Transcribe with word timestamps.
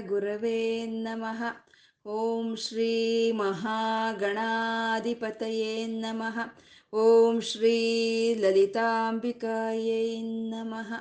ಗುರವೇ 0.00 0.86
ನಮಃ. 0.86 1.42
ಓಂ 2.08 2.56
ಶ್ರೀ 2.56 3.32
ಮಹಾಗಣಾಧಿಪತಯೇ 3.32 5.86
ನಮಃ. 5.86 6.38
ಓಂ 6.92 7.40
ಶ್ರೀ 7.40 8.34
ಲಲಿತಾಂಬಿಕಾಯೈ 8.34 10.22
ನಮಃ. 10.22 10.92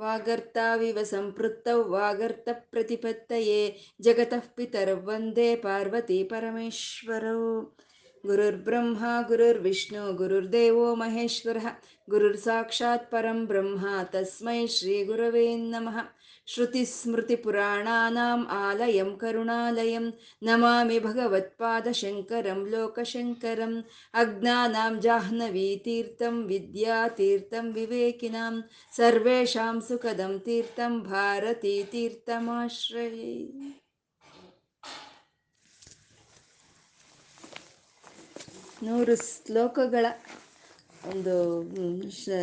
ವಾಗರ್ತಾವಿವ 0.00 1.02
ಸಂಪೃತ್ತೌ 1.02 1.82
ವಾಗರ್ತ 1.82 2.48
ಪ್ರತಿಪತ್ತಯೇ. 2.52 3.80
ಜಗತಃ 4.00 4.42
ಪಿತರೌ, 4.54 4.94
ವಂದೇ 4.94 5.56
ಪಾರ್ವತಿ 5.56 6.24
ಪರಮೇಶ್ವರೌ. 6.24 7.62
ಗುರುರ್ಬ್ರಹ್ಮ, 8.26 9.04
ಗುರುರ್ವಿಷ್ಣು, 9.26 10.12
ಗುರುರ್ದೇವೋ 10.12 10.94
ಮಹೇಶ್ವರಃ. 10.94 11.66
ಗುರುರ್ 12.10 12.36
ಸಾಕ್ಷಾತ್ 12.36 13.10
ಪರಂ 13.10 13.46
ಬ್ರಹ್ಮ, 13.46 13.86
ತಸ್ಮೈ 14.04 14.66
ಶ್ರೀ 14.66 15.04
ಗುರವೇ 15.04 15.56
ನಮಃ. 15.56 16.19
श्रुतिस्मृतिपुराणानाम् 16.53 18.43
आलयं 18.57 19.09
करुणालयं 19.21 20.05
नमामि 20.49 20.97
भगवत्पादशङ्करं 21.07 22.59
लोकशङ्करम् 22.73 23.77
अज्ञानां 24.23 24.91
जाह्नवीतीर्थं 25.05 26.37
विद्यातीर्थं 26.51 27.71
विवेकिनां 27.79 28.53
सर्वेषां 28.99 29.73
सुखदं 29.87 30.37
तीर्थं 30.45 30.93
भारतीतीर्थमाश्रये 31.09 33.33
ನೂರು 38.85 39.13
ಶ್ಲೋಕಗಳ 39.27 40.05
ಒಂದು 41.00 41.34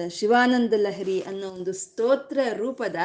ಶಿವಾನಂದ 0.09 0.75
ಲಹರಿ 0.77 1.17
ಅನ್ನೋ 1.21 1.47
ಒಂದು 1.49 1.73
ಸ್ತೋತ್ರ 1.73 2.39
ರೂಪದ 2.53 2.99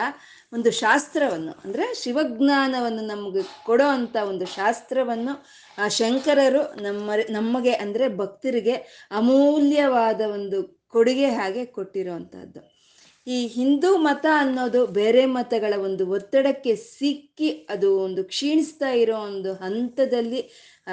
ಒಂದು 0.53 0.71
ಶಾಸ್ತ್ರವನ್ನು, 0.73 1.53
ಅಂದರೆ 1.65 1.87
ಶಿವಜ್ಞಾನವನ್ನು 1.95 3.03
ನಮಗೆ 3.07 3.43
ಕೊಡೋ 3.65 3.89
ಅಂಥ 3.89 4.17
ಒಂದು 4.29 4.47
ಶಾಸ್ತ್ರವನ್ನು 4.57 5.35
ಆ 5.79 5.87
ಶಂಕರರು 5.99 6.63
ನಮ್ಮ, 6.83 7.11
ನಮಗೆ 7.31 7.75
ಅಂದರೆ 7.85 8.09
ಭಕ್ತರಿಗೆ 8.17 8.77
ಅಮೂಲ್ಯವಾದ 9.11 10.21
ಒಂದು 10.33 10.61
ಕೊಡುಗೆ 10.89 11.29
ಹಾಗೆ 11.31 11.65
ಕೊಟ್ಟಿರೋವಂಥದ್ದು 11.77 12.63
ಈ 13.27 13.37
ಹಿಂದೂ 13.47 13.91
ಮತ 13.99 14.27
ಅನ್ನೋದು 14.39 14.81
ಬೇರೆ 14.97 15.23
ಮತಗಳ 15.35 15.75
ಒಂದು 15.79 16.05
ಒತ್ತಡಕ್ಕೆ 16.11 16.73
ಸಿಕ್ಕಿ 16.77 17.51
ಅದು 17.71 17.89
ಒಂದು 17.99 18.23
ಕ್ಷೀಣಿಸ್ತಾ 18.25 18.91
ಇರೋ 19.03 19.17
ಒಂದು 19.27 19.51
ಹಂತದಲ್ಲಿ 19.55 20.41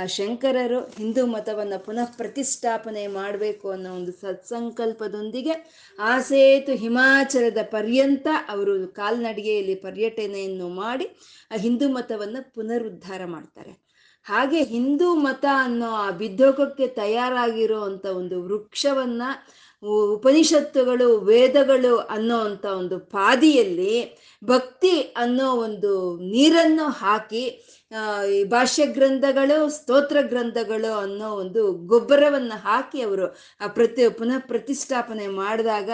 ಶಂಕರರು 0.07 0.79
ಹಿಂದೂ 0.79 1.25
ಮತವನ್ನು 1.25 1.85
ಪುನಃ 1.85 2.17
ಪ್ರತಿಷ್ಠಾಪನೆ 2.17 3.07
ಮಾಡಬೇಕು 3.07 3.69
ಅನ್ನೋ 3.69 3.95
ಒಂದು 3.95 4.11
ಸತ್ಸಂಕಲ್ಪದೊಂದಿಗೆ 4.11 5.53
ಆಸೇತು 5.99 6.71
ಹಿಮಾಚಲದ 6.71 7.57
ಪರ್ಯಂತ 7.63 8.27
ಅವರು 8.49 8.87
ಕಾಲ್ನಡಿಗೆಯಲ್ಲಿ 8.87 9.75
ಪರ್ಯಟನೆಯನ್ನು 9.75 10.69
ಮಾಡಿ 10.69 11.05
ಆ 11.51 11.57
ಹಿಂದೂ 11.57 11.89
ಮತವನ್ನು 11.89 12.53
ಪುನರುದ್ಧಾರ 12.53 13.25
ಮಾಡ್ತಾರೆ. 13.25 13.89
ಹಾಗೆ 14.23 14.63
ಹಿಂದೂ 14.63 15.15
ಮತ 15.15 15.45
ಅನ್ನೋ 15.57 15.89
ಆ 15.89 16.11
ಬಿದ್ದೋಗಕ್ಕೆ 16.11 16.87
ತಯಾರಾಗಿರೋ 16.87 17.81
ಅಂತ 17.81 18.05
ಒಂದು 18.05 18.43
ವೃಕ್ಷವನ್ನ 18.43 19.21
ಉಪನಿಷತ್ತುಗಳು, 20.13 21.17
ವೇದಗಳು 21.17 21.97
ಅನ್ನೋ 21.97 22.37
ಅಂತ 22.39 22.65
ಒಂದು 22.65 22.99
ಪಾದಿಯಲ್ಲಿ 22.99 24.17
ಭಕ್ತಿ 24.45 25.01
ಅನ್ನೋ 25.17 25.51
ಒಂದು 25.51 26.17
ನೀರನ್ನು 26.17 26.89
ಹಾಕಿ 26.89 27.43
ಈ 28.31 28.43
ಭಾಷ್ಯ 28.43 28.85
ಗ್ರಂಥಗಳು, 28.85 29.69
ಸ್ತೋತ್ರ 29.69 30.17
ಗ್ರಂಥಗಳು 30.21 30.97
ಅನ್ನೋ 30.97 31.29
ಒಂದು 31.29 31.73
ಗೊಬ್ಬರವನ್ನು 31.73 32.57
ಹಾಕಿ 32.57 33.01
ಅವರು, 33.01 33.37
ಆ, 33.61 33.67
ಪ್ರತಿ, 33.67 34.09
ಪುನಃ 34.09 34.39
ಪ್ರತಿಷ್ಠಾಪನೆ 34.39 35.27
ಮಾಡಿದಾಗ 35.27 35.89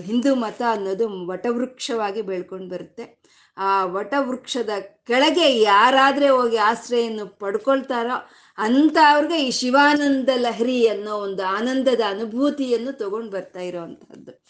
ಹಿಂದೂ 0.00 0.34
ಮತ 0.34 0.62
ಅನ್ನೋದು 0.70 1.26
ವಟವೃಕ್ಷವಾಗಿ 1.26 2.22
ಬೆಳ್ಕೊಂಡು 2.22 2.68
ಬರುತ್ತೆ. 2.68 3.26
ಆ 3.56 3.84
ವಟವೃಕ್ಷದ 3.84 4.70
ಕೆಳಗೆ 5.06 5.60
ಯಾರಾದರೆ 5.60 6.28
ಹೋಗಿ 6.28 6.56
ಆಶ್ರಯನ್ನು 6.56 7.26
ಪಡ್ಕೊಳ್ತಾರೋ 7.26 8.28
ಅಂತ 8.58 8.96
ಅವ್ರಿಗೆ 9.10 9.44
ಈ 9.44 9.50
ಶಿವಾನಂದ 9.50 10.28
ಲಹರಿ 10.36 10.88
ಅನ್ನೋ 10.88 11.16
ಒಂದು 11.16 11.42
ಆನಂದದ 11.42 12.00
ಅನುಭೂತಿಯನ್ನು 12.08 12.92
ತಗೊಂಡು 12.92 13.30
ಬರ್ತಾ 13.30 13.60
ಇರೋವಂಥದ್ದು. 13.60 14.44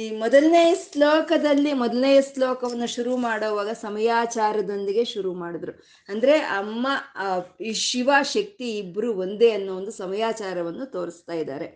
ಈ 0.00 0.10
ಮೊದಲನೇ 0.16 0.74
ಶ್ಲೋಕದಲ್ಲಿ 0.92 1.72
ಮೊದಲನೇ 1.72 2.22
ಶ್ಲೋಕವನ್ನು 2.22 2.88
ಶುರು 2.94 3.16
ಮಾಡುವಾಗ 3.16 3.70
ಸಮಯಾಚಾರದೊಂದಿಗೆ 3.72 5.04
ಶುರು 5.04 5.34
ಮಾಡಿದ್ರು. 5.34 5.72
ಅಂದ್ರೆ 6.08 6.34
ಅಮ್ಮ 6.38 6.86
ಈ 7.60 7.72
ಶಿವ 7.72 8.10
ಶಕ್ತಿ 8.22 8.78
ಇಬ್ರು 8.78 9.14
ಒಂದೇ 9.14 9.50
ಅನ್ನೋ 9.50 9.74
ಒಂದು 9.74 9.90
ಸಮಯಾಚಾರವನ್ನು 9.90 10.86
ತೋರಿಸ್ತಾ 10.86 11.32
ಇದ್ದಾರೆ. 11.32 11.68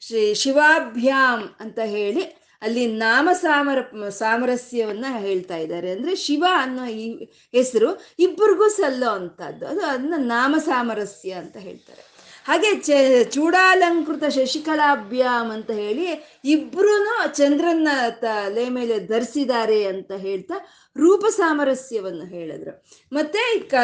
ಶ್ರೀ 0.00 0.34
ಶಿವಾಭ್ಯಾಮ್ 0.34 1.48
ಅಂತ 1.60 1.78
ಹೇಳಿ 1.84 2.20
ಅಲ್ಲಿ 2.62 2.86
ನಾಮ 2.86 3.28
ಸಾಮರ 3.32 4.08
ಸಾಮರಸ್ಯವನ್ನ 4.08 5.06
ಹೇಳ್ತಾ 5.18 5.56
ಇದ್ದಾರೆ. 5.56 5.90
ಅಂದ್ರೆ 5.90 6.16
ಶಿವ 6.16 6.44
ಅನ್ನೋ 6.56 6.84
ಈ 6.84 7.24
ಹೆಸರು 7.52 7.90
ಇಬ್ಬರಿಗೂ 8.18 8.68
ಸಲ್ಲೋ 8.68 9.10
ಅಂತದ್ದು 9.10 9.66
ಅದು 9.66 9.80
ಅದನ್ನ 9.80 10.14
ನಾಮ 10.16 10.54
ಸಾಮರಸ್ಯ 10.64 11.32
ಅಂತ 11.32 11.56
ಹೇಳ್ತಾರೆ. 11.56 12.15
ಹಾಗೆ 12.46 12.70
ಚ 12.80 12.90
ಚೂಡಾಲಂಕೃತ 13.30 14.24
ಶಶಿಕಲಾಭ್ಯಾಮ್ 14.28 15.50
ಅಂತ 15.50 15.70
ಹೇಳಿ 15.70 16.06
ಇಬ್ರು 16.44 16.94
ಚಂದ್ರನ 17.34 17.88
ತಲೆ 18.20 18.68
ಮೇಲೆ 18.68 18.98
ಧರಿಸಿದ್ದಾರೆ 19.06 19.84
ಅಂತ 19.84 20.12
ಹೇಳ್ತಾ 20.12 20.56
ರೂಪ 20.96 21.24
ಸಾಮರಸ್ಯವನ್ನು 21.26 22.26
ಹೇಳಿದ್ರು. 22.26 22.72
ಮತ್ತೆ 23.12 23.42
ಕ 23.68 23.74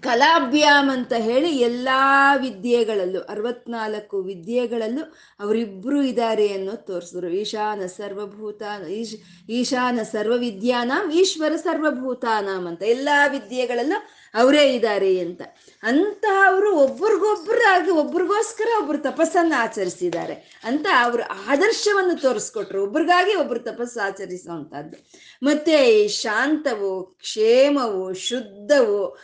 ಕಲಾಭ್ಯಾಮ್ 0.00 0.90
ಅಂತ 0.90 1.12
ಹೇಳಿ 1.12 1.50
ಎಲ್ಲ 1.50 1.88
ವಿದ್ಯೆಗಳಲ್ಲೂ, 2.36 3.20
ಅರವತ್ನಾಲ್ಕು 3.20 4.22
ವಿದ್ಯೆಗಳಲ್ಲೂ 4.22 5.12
ಅವರಿಬ್ಬರು 5.40 6.02
ಇದ್ದಾರೆ 6.02 6.48
ಅನ್ನೋ 6.48 6.72
ತೋರಿಸಿದ್ರು. 6.72 7.28
ಈಶಾನ 7.28 7.86
ಸರ್ವಭೂತ, 7.86 8.62
ಈಶ್, 8.90 9.50
ಈಶಾನ 9.50 10.00
ಸರ್ವವಿದ್ಯಾನಾಂ, 10.02 11.12
ಈಶ್ವರ 11.12 11.56
ಸರ್ವಭೂತಾನಾಂ 11.56 12.66
ಅಂತ 12.66 12.82
ಎಲ್ಲ 12.82 13.08
ವಿದ್ಯೆಗಳಲ್ಲೂ 13.28 14.02
ಅವರೇ 14.34 14.74
ಇದ್ದಾರೆ 14.74 15.18
ಅಂತ. 15.18 15.42
ಅಂತ 15.82 16.24
ಅವರು 16.46 16.76
ಒಬ್ರಿಗೊಬ್ಬರಾಗಿ 16.76 17.90
ಒಬ್ರಿಗೋಸ್ಕರ 17.90 18.68
ಒಬ್ರು 18.82 18.98
ತಪಸ್ಸನ್ನು 18.98 19.62
ಆಚರಿಸಿದ್ದಾರೆ 19.62 20.60
ಅಂತ 20.64 20.86
ಅವರು 21.02 21.22
ಆದರ್ಶವನ್ನು 21.22 22.20
ತೋರಿಸ್ಕೊಟ್ರು. 22.20 22.82
ಒಬ್ರಿಗಾಗಿ 22.82 23.34
ಒಬ್ರು 23.34 23.60
ತಪಸ್ಸು 23.60 24.00
ಆಚರಿಸುವಂಥದ್ದು. 24.00 25.10
ಮತ್ತೆ 25.42 26.08
ಶಾಂತವು, 26.08 27.02
ಕ್ಷೇಮವು, 27.04 28.14
ಶುದ್ಧವು 28.14 29.18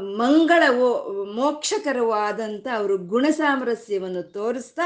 ಮಂಗಳವು 0.00 1.14
ಮೋಕ್ಷಕರವೋ 1.32 2.10
ಆದಂಥ 2.10 2.66
ಅವರು 2.76 2.98
ಗುಣ 2.98 3.26
ಸಾಮರಸ್ಯವನ್ನು 3.30 4.22
ತೋರಿಸ್ತಾ, 4.22 4.82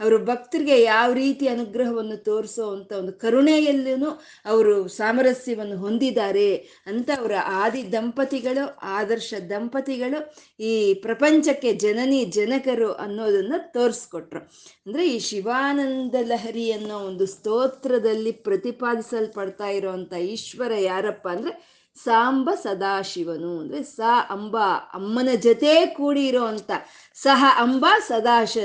ಅವರು 0.00 0.24
ಭಕ್ತರಿಗೆ 0.24 0.82
ಯಾವ 0.82 1.12
ರೀತಿ 1.12 1.48
ಅನುಗ್ರಹವನ್ನು 1.48 2.24
ತೋರಿಸೋ 2.24 2.70
ಅಂತ 2.70 2.92
ಒಂದು 2.92 3.12
ಕರುಣೆಯಲ್ಲೂ 3.12 4.22
ಅವರು 4.46 4.88
ಸಾಮರಸ್ಯವನ್ನು 4.88 5.76
ಹೊಂದಿದ್ದಾರೆ 5.76 6.56
ಅಂತ 6.86 7.10
ಅವರ 7.18 7.32
ಆದಿ 7.46 7.92
ದಂಪತಿಗಳು, 7.92 8.78
ಆದರ್ಶ 8.82 9.34
ದಂಪತಿಗಳು 9.50 10.34
ಈ 10.60 10.94
ಪ್ರಪಂಚಕ್ಕೆ 10.94 11.72
ಜನನಿ 11.72 12.24
ಜನಕರು 12.24 12.92
ಅನ್ನೋದನ್ನ 12.92 13.54
ತೋರಿಸ್ಕೊಟ್ರು. 13.58 14.40
ಅಂದ್ರೆ 14.86 15.10
ಈ 15.10 15.18
ಶಿವಾನಂದ 15.18 16.14
ಲಹರಿ 16.22 16.72
ಅನ್ನೋ 16.72 16.98
ಒಂದು 16.98 17.26
ಸ್ತೋತ್ರದಲ್ಲಿ 17.26 18.32
ಪ್ರತಿಪಾದಿಸಲ್ಪಡ್ತಾ 18.32 19.66
ಇರೋವಂಥ 19.66 20.12
ಈಶ್ವರ 20.14 20.72
ಯಾರಪ್ಪ 20.74 21.28
ಅಂದ್ರೆ 21.28 21.73
ಸಾಂಬ 21.96 22.50
ಸದಾಶಿವನು. 22.54 23.60
ಅಂದ್ರೆ 23.60 23.82
ಸ, 23.82 24.00
ಅಂಬ, 24.30 24.56
ಅಮ್ಮನ 24.94 25.28
ಜೊತೆ 25.42 25.86
ಕೂಡಿ 25.86 26.26
ಇರೋ 26.26 26.44
ಅಂತ. 26.44 26.70
ಸಹ, 27.14 27.44
ಅಂಬ, 27.58 27.86
ಸದಾಶ 28.08 28.58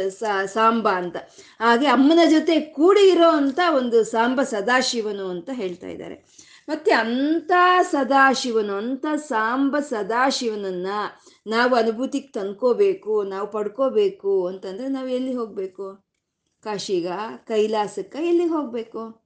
ಸಾಂಬ 0.45 0.90
ಅಂತ. 0.90 1.17
ಹಾಗೆ 1.59 1.85
ಅಮ್ಮನ 1.85 2.19
ಜೊತೆ 2.29 2.59
ಕೂಡಿ 2.59 3.09
ಇರೋ 3.09 3.29
ಅಂತ 3.29 3.59
ಒಂದು 3.75 4.03
ಸಾಂಬ 4.03 4.42
ಸದಾಶಿವನು 4.42 5.30
ಅಂತ 5.30 5.50
ಹೇಳ್ತಾ 5.53 5.88
ಇದ್ದಾರೆ. 5.88 6.50
ಮತ್ತೆ 6.69 6.92
ಅಂಥ 6.92 7.51
ಸದಾಶಿವನು 7.81 8.74
ಅಂತ 8.74 9.06
ಸಾಂಬ 9.15 9.80
ಸದಾಶಿವನನ್ನ 9.80 10.88
ನಾವು 11.48 11.75
ಅನುಭೂತಿಗೆ 11.75 12.27
ತಂದ್ಕೋಬೇಕು, 12.27 13.24
ನಾವು 13.24 13.51
ಪಡ್ಕೋಬೇಕು 13.51 14.48
ಅಂತಂದ್ರೆ 14.48 14.88
ನಾವು 14.88 15.07
ಎಲ್ಲಿ 15.07 15.33
ಹೋಗ್ಬೇಕು? 15.33 16.09
ಕಾಶಿಗ, 16.63 17.07
ಕೈಲಾಸಕ್ಕ 17.48 18.15
ಎಲ್ಲಿಗೆ 18.15 18.50
ಹೋಗ್ಬೇಕು? 18.50 19.19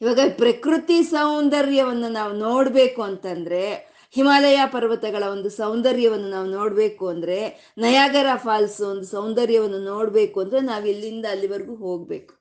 ಇವಾಗ 0.00 0.20
ಪ್ರಕೃತಿ 0.38 1.02
ಸೌಂದರ್ಯವನ್ನು 1.02 2.08
ನಾವು 2.08 2.32
ನೋಡಬೇಕು 2.32 3.02
ಅಂತಂದ್ರೆ 3.02 3.96
ಹಿಮಾಲಯ 4.16 4.60
ಪರ್ವತಗಳ 4.66 5.22
ಒಂದು 5.22 5.50
ಸೌಂದರ್ಯವನ್ನು 5.50 6.30
ನಾವು 6.30 6.46
ನೋಡಬೇಕು 6.46 7.08
ಅಂದ್ರೆ 7.08 7.72
ನಯಾಗರ 7.78 8.26
ಫಾಲ್ಸ್ 8.36 8.80
ಒಂದು 8.80 9.06
ಸೌಂದರ್ಯವನ್ನು 9.06 9.78
ನೋಡಬೇಕು 9.78 10.40
ಅಂದ್ರೆ 10.40 10.60
ನಾವು 10.60 10.86
ಇಲ್ಲಿಂದ 10.86 11.26
ಅಲ್ಲಿವರೆಗೂ 11.30 11.74
ಹೋಗ್ಬೇಕು. 11.74 12.34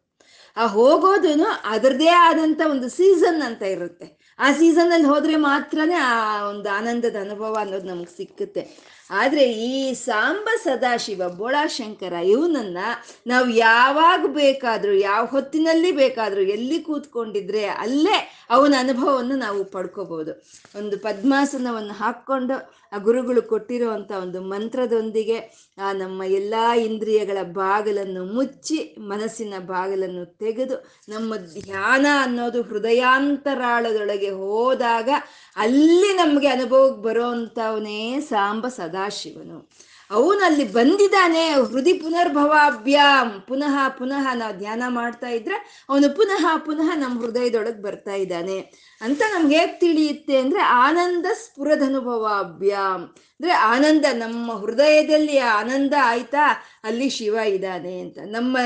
ಆ 0.57 0.65
ಹೋಗೋದು 0.65 1.45
ಅದರದೇ 1.63 2.07
ಆದಂತ 2.07 2.61
ಒಂದು 2.69 2.89
ಸೀಸನ್ 2.89 3.41
ಅಂತ 3.41 3.61
ಇರುತ್ತೆ. 3.61 4.35
ಆ 4.39 4.51
ಸೀಸನ್ 4.51 4.91
ಅಲ್ಲಿ 4.91 5.07
ಹೋದ್ರೆ 5.07 5.35
ಮಾತ್ರನೇ 5.35 5.93
ಆ 5.93 6.47
ಒಂದು 6.49 6.69
ಆನಂದದ 6.69 7.15
ಅನುಭವ 7.21 7.57
ಅನ್ನೋದು 7.59 7.87
ನಮ್ಗೆ 7.87 8.17
ಸಿಕ್ಕುತ್ತೆ. 8.17 8.94
ಆದ್ರೆ 9.09 9.51
ಈ 9.51 9.93
ಸಾಂಬ 9.93 10.49
ಸದಾಶಿವ, 10.63 11.21
ಬೋಳಾಶಂಕರ 11.29 12.13
ಇವನನ್ನ 12.13 12.77
ನಾವು 13.27 13.49
ಯಾವಾಗ 13.49 14.25
ಬೇಕಾದರೂ, 14.25 14.93
ಯಾವ 14.93 15.25
ಹೊತ್ತಿನಲ್ಲಿ 15.25 15.91
ಬೇಕಾದರೂ 15.91 16.41
ಎಲ್ಲಿ 16.41 16.79
ಕೂತ್ಕೊಂಡಿದ್ರೆ 16.79 17.65
ಅಲ್ಲೇ 17.67 18.17
ಅವನ 18.49 18.73
ಅನುಭವವನ್ನು 18.79 19.35
ನಾವು 19.35 19.63
ಪಡ್ಕೋಬಹುದು. 19.63 20.31
ಒಂದು 20.75 20.97
ಪದ್ಮಾಸನವನ್ನು 20.97 21.93
ಹಾಕ್ಕೊಂಡು 21.93 22.85
ಆ 22.93 22.97
ಗುರುಗಳು 22.97 23.41
ಕೊಟ್ಟಿರುವಂಥ 23.41 24.11
ಒಂದು 24.11 24.41
ಮಂತ್ರದೊಂದಿಗೆ 24.41 25.37
ಆ 25.79 25.91
ನಮ್ಮ 25.91 26.23
ಎಲ್ಲ 26.23 26.53
ಇಂದ್ರಿಯಗಳ 26.77 27.37
ಬಾಗಿಲನ್ನು 27.43 28.25
ಮುಚ್ಚಿ 28.33 28.95
ಮನಸ್ಸಿನ 28.97 29.53
ಬಾಗಿಲನ್ನು 29.59 30.25
ತೆಗೆದು 30.25 30.75
ನಮ್ಮ 31.09 31.35
ಧ್ಯಾನ 31.35 32.05
ಅನ್ನೋದು 32.21 32.61
ಹೃದಯಾಂತರಾಳದೊಳಗೆ 32.61 34.29
ಹೋದಾಗ 34.29 35.09
ಅಲ್ಲಿ 35.57 36.13
ನಮಗೆ 36.13 36.47
ಅನುಭವಕ್ಕೆ 36.47 37.01
ಬರೋವಂಥವನೇ 37.01 38.21
ಸಾಂಬ 38.21 38.67
ಸದಾಶಿವನು. 38.95 39.57
ಅವನಲ್ಲಿ 40.11 40.65
ಬಂದಿದ್ದಾನೆ 40.71 41.49
ಹೃದಯ 41.49 41.93
ಪುನರ್ಭವಾಭ್ಯಾಮ್. 41.93 43.47
ಪುನಃ 43.47 43.87
ಪುನಃ 43.89 44.33
ನಾವು 44.33 44.53
ಧ್ಯಾನ 44.57 44.83
ಮಾಡ್ತಾ 44.87 45.29
ಇದ್ರೆ 45.29 45.85
ಅವನು 45.89 46.15
ಪುನಃ 46.15 46.57
ಪುನಃ 46.57 46.95
ನಮ್ಮ 46.95 47.21
ಹೃದಯದೊಳಗೆ 47.21 47.81
ಬರ್ತಾ 47.81 48.13
ಇದ್ದಾನೆ. 48.13 48.57
ಅಂತ 49.05 49.21
ನಮ್ಗೆ 49.39 49.57
ಹೇಗೆ 49.57 49.79
ತಿಳಿಯುತ್ತೆ 49.79 50.37
ಅಂದ್ರೆ 50.37 50.61
ಆನಂದ 50.61 51.25
ಸ್ಫುರದನುಭವಾಭ್ಯಾಮ್. 51.33 53.03
ಅಂದ್ರೆ 53.03 53.53
ಆನಂದ, 53.53 54.05
ನಮ್ಮ 54.11 54.57
ಹೃದಯದಲ್ಲಿ 54.57 55.37
ಆನಂದ 55.37 55.93
ಆಯ್ತಾ, 56.03 56.63
ಅಲ್ಲಿ 56.83 57.09
ಶಿವ 57.09 57.33
ಇದ್ದಾನೆ 57.33 57.99
ಅಂತ. 57.99 58.17
ನಮ್ಮ 58.25 58.57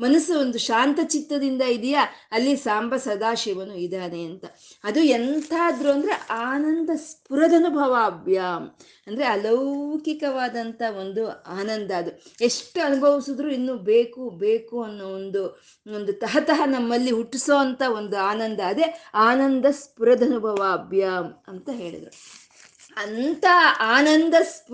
ಮನಸ್ಸು 0.00 0.40
ಒಂದು 0.40 0.58
ಶಾಂತ 0.58 1.00
ಚಿತ್ತದಿಂದ 1.04 1.62
ಇದೆಯಾ, 1.62 2.06
ಅಲ್ಲಿ 2.32 2.56
ಸಾಂಬ 2.56 2.96
ಸದಾಶಿವನು 2.96 3.74
ಇದ್ದಾನೆ 3.74 4.24
ಅಂತ. 4.24 4.44
ಅದು 4.84 5.00
ಎಂಥಾದ್ರು 5.00 5.90
ಅಂದ್ರೆ 5.90 6.26
ಆನಂದ 6.30 6.90
ಸ್ಫುರದನುಭವಾಭ್ಯಾಮ್. 6.96 8.70
ಅಂದ್ರೆ 9.06 9.26
ಅಲೌಕಿಕವಾದಂಥ 9.26 10.82
ಒಂದು 11.00 11.42
ಆನಂದ 11.42 11.90
ಅದು. 11.90 12.44
ಎಷ್ಟು 12.44 12.80
ಅನುಭವಿಸಿದ್ರು 12.80 13.52
ಇನ್ನು 13.52 13.76
ಬೇಕು 13.76 14.30
ಬೇಕು 14.30 14.82
ಅನ್ನೋ 14.82 15.04
ಒಂದು 15.04 15.62
ಒಂದು 15.94 16.12
ತಹತಃ 16.12 16.64
ನಮ್ಮಲ್ಲಿ 16.64 17.10
ಹುಟ್ಟಿಸೋ 17.10 17.56
ಅಂತ 17.56 17.82
ಒಂದು 17.96 18.18
ಆನಂದ 18.18 18.60
ಅದೇ 18.60 19.02
ಆನಂದ 19.14 19.64
ಸ್ಫುರದನುಭವಾಭ್ಯಾಮ್ 19.82 21.32
ಅಂತ 21.48 21.68
ಹೇಳಿದರು. 21.72 22.12
ಅಂತ 22.96 23.46
ಆನಂದ 23.80 24.34
ಸ್ಪ 24.42 24.72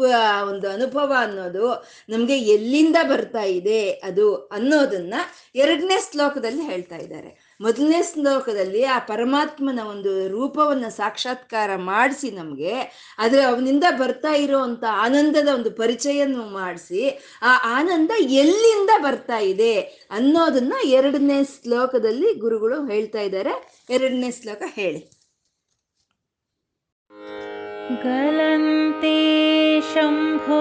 ಒಂದು 0.49 0.71
ಅನುಭವ 0.71 1.13
ಅನ್ನೋದು 1.19 1.67
ನಮಗೆ 2.09 2.37
ಎಲ್ಲಿಂದ 2.39 2.97
ಬರ್ತಾ 3.09 3.43
ಇದೆ 3.43 3.91
ಅದು 3.91 4.37
ಅನ್ನೋದನ್ನ 4.37 5.15
ಎರಡನೇ 5.55 5.97
ಶ್ಲೋಕದಲ್ಲಿ 6.11 6.63
ಹೇಳ್ತಾ 6.63 6.97
ಇದ್ದಾರೆ. 6.97 7.57
ಮೊದಲನೇ 7.61 8.01
ಶ್ಲೋಕದಲ್ಲಿ 8.13 8.85
ಆ 8.85 8.99
ಪರಮಾತ್ಮನ 8.99 9.81
ಒಂದು 9.91 10.29
ರೂಪವನ್ನು 10.29 10.91
ಸಾಕ್ಷಾತ್ಕಾರ 10.91 11.71
ಮಾಡಿಸಿ 11.77 12.31
ನಮಗೆ, 12.31 12.75
ಅದು 13.19 13.39
ಅವನಿಂದ 13.43 13.85
ಬರ್ತಾ 13.99 14.33
ಇರೋವಂಥ 14.35 14.85
ಆನಂದದ 14.91 15.49
ಒಂದು 15.49 15.71
ಪರಿಚಯವನ್ನು 15.71 16.47
ಮಾಡಿಸಿ, 16.53 17.03
ಆ 17.43 17.81
ಆನಂದ 17.81 18.11
ಎಲ್ಲಿಂದ 18.19 18.91
ಬರ್ತಾ 19.03 19.39
ಇದೆ 19.39 19.75
ಅನ್ನೋದನ್ನ 20.11 20.75
ಎರಡನೇ 20.85 21.39
ಶ್ಲೋಕದಲ್ಲಿ 21.45 22.35
ಗುರುಗಳು 22.35 22.87
ಹೇಳ್ತಾ 22.87 23.21
ಇದ್ದಾರೆ. 23.21 23.74
ಎರಡನೇ 23.96 24.32
ಶ್ಲೋಕ 24.40 24.64
ಹೇಳಿ 24.78 25.02
गलन्ते 28.04 29.20
शम्भो 29.92 30.60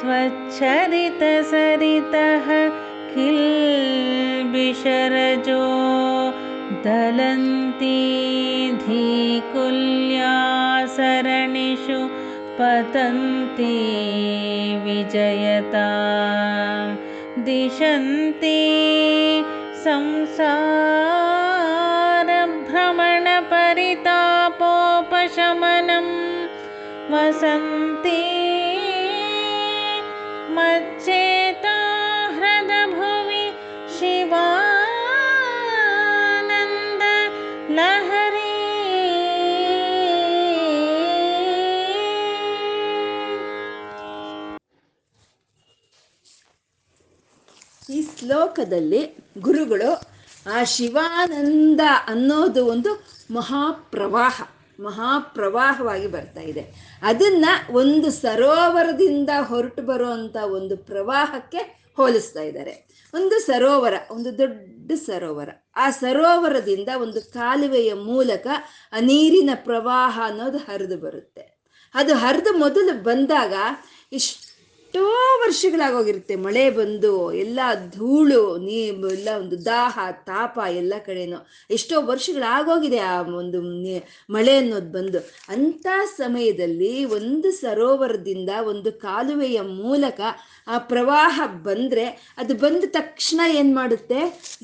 त्वच्छरितसरितः 0.00 1.38
किल्बिषरजो 3.14 3.62
दलन्ती 6.86 8.00
धीकुल्यासरणिषु 8.84 9.70
पतन्ति 12.58 13.72
विजयता 14.84 15.88
दिशन्ति 17.48 18.60
संसारभ्रमणपरितापोपशमनं 19.84 21.07
वसन्ति 27.18 28.20
मच्चेता 30.56 31.76
हृदभुवि 32.36 33.44
शिवानन्द 35.76 37.02
लहरी 37.78 38.50
ಈ 47.88 48.00
ಶ್ಲೋಕದಲ್ಲಿ 48.10 49.00
ಗುರುಗಳು 49.46 49.90
ಆ 50.46 50.58
ಶಿವಾನಂದ 50.74 51.82
ಅನ್ನೋದು 52.12 52.62
ಒಂದು 52.66 52.90
ಮಹಾಪ್ರವಾಹ 53.30 54.36
ಮಹಾಪ್ರವಾಹವಾಗಿ 54.79 56.07
ಬರ್ತಾ 56.07 56.41
ಇದೆ. 56.41 56.65
ಅದನ್ನ 57.01 57.45
ಒಂದು 57.71 58.11
ಸರೋವರದಿಂದ 58.11 59.29
ಹೊರಟು 59.41 59.81
ಬರುವಂತ 59.81 60.35
ಒಂದು 60.35 60.77
ಪ್ರವಾಹಕ್ಕೆ 60.77 61.89
ಹೋಲಿಸ್ತಾ 61.95 62.41
ಇದ್ದಾರೆ. 62.41 62.89
ಒಂದು 63.13 63.39
ಸರೋವರ, 63.39 63.93
ಒಂದು 64.11 64.37
ದೊಡ್ಡ 64.37 64.91
ಸರೋವರ. 64.91 65.49
ಆ 65.75 65.89
ಸರೋವರದಿಂದ 65.89 66.89
ಒಂದು 67.01 67.33
ಕಾಲುವೆಯ 67.33 67.93
ಮೂಲಕ 67.93 68.47
ಆ 68.93 68.99
ನೀರಿನ 68.99 69.49
ಪ್ರವಾಹ 69.55 70.19
ಅನ್ನೋದು 70.25 70.57
ಹರಿದು 70.57 70.97
ಬರುತ್ತೆ. 70.97 71.59
ಅದು 71.93 72.13
ಹರಿದು 72.13 72.57
ಮೊದಲು 72.57 73.03
ಬಂದಾಗ 73.03 73.53
ಇಷ್ಟು 74.11 74.48
ಎಷ್ಟೋ 74.89 75.07
ವರ್ಷಗಳಾಗೋಗಿರುತ್ತೆ. 75.41 76.35
ಮಳೆ 76.35 76.69
ಬಂದು, 76.69 77.33
ಎಲ್ಲ 77.33 77.59
ಧೂಳು, 77.89 78.57
ನೀ 78.57 78.77
ಎಲ್ಲ 79.11 79.29
ಒಂದು 79.39 79.65
ದಾಹ, 79.65 79.99
ತಾಪ 80.11 80.59
ಎಲ್ಲ 80.71 80.93
ಕಡೆನೂ. 81.05 81.47
ಎಷ್ಟೋ 81.71 82.01
ವರ್ಷಗಳಾಗೋಗಿದೆ 82.01 82.97
ಆ 82.97 83.21
ಒಂದು 83.21 83.61
ಮಳೆ 84.33 84.57
ಅನ್ನೋದು 84.57 84.91
ಬಂದು. 84.91 85.19
ಅಂಥ 85.49 85.85
ಸಮಯದಲ್ಲಿ 86.17 87.05
ಒಂದು 87.05 87.51
ಸರೋವರದಿಂದ 87.51 88.49
ಒಂದು 88.67 88.91
ಕಾಲುವೆಯ 88.91 89.61
ಮೂಲಕ 89.61 90.21
ಆ 90.67 90.77
ಪ್ರವಾಹ 90.77 91.41
ಬಂದರೆ, 91.63 92.33
ಅದು 92.37 92.55
ಬಂದ 92.55 92.83
ತಕ್ಷಣ 92.87 93.41
ಏನು 93.51 93.75
ಮಾಡುತ್ತೆ 93.75 94.19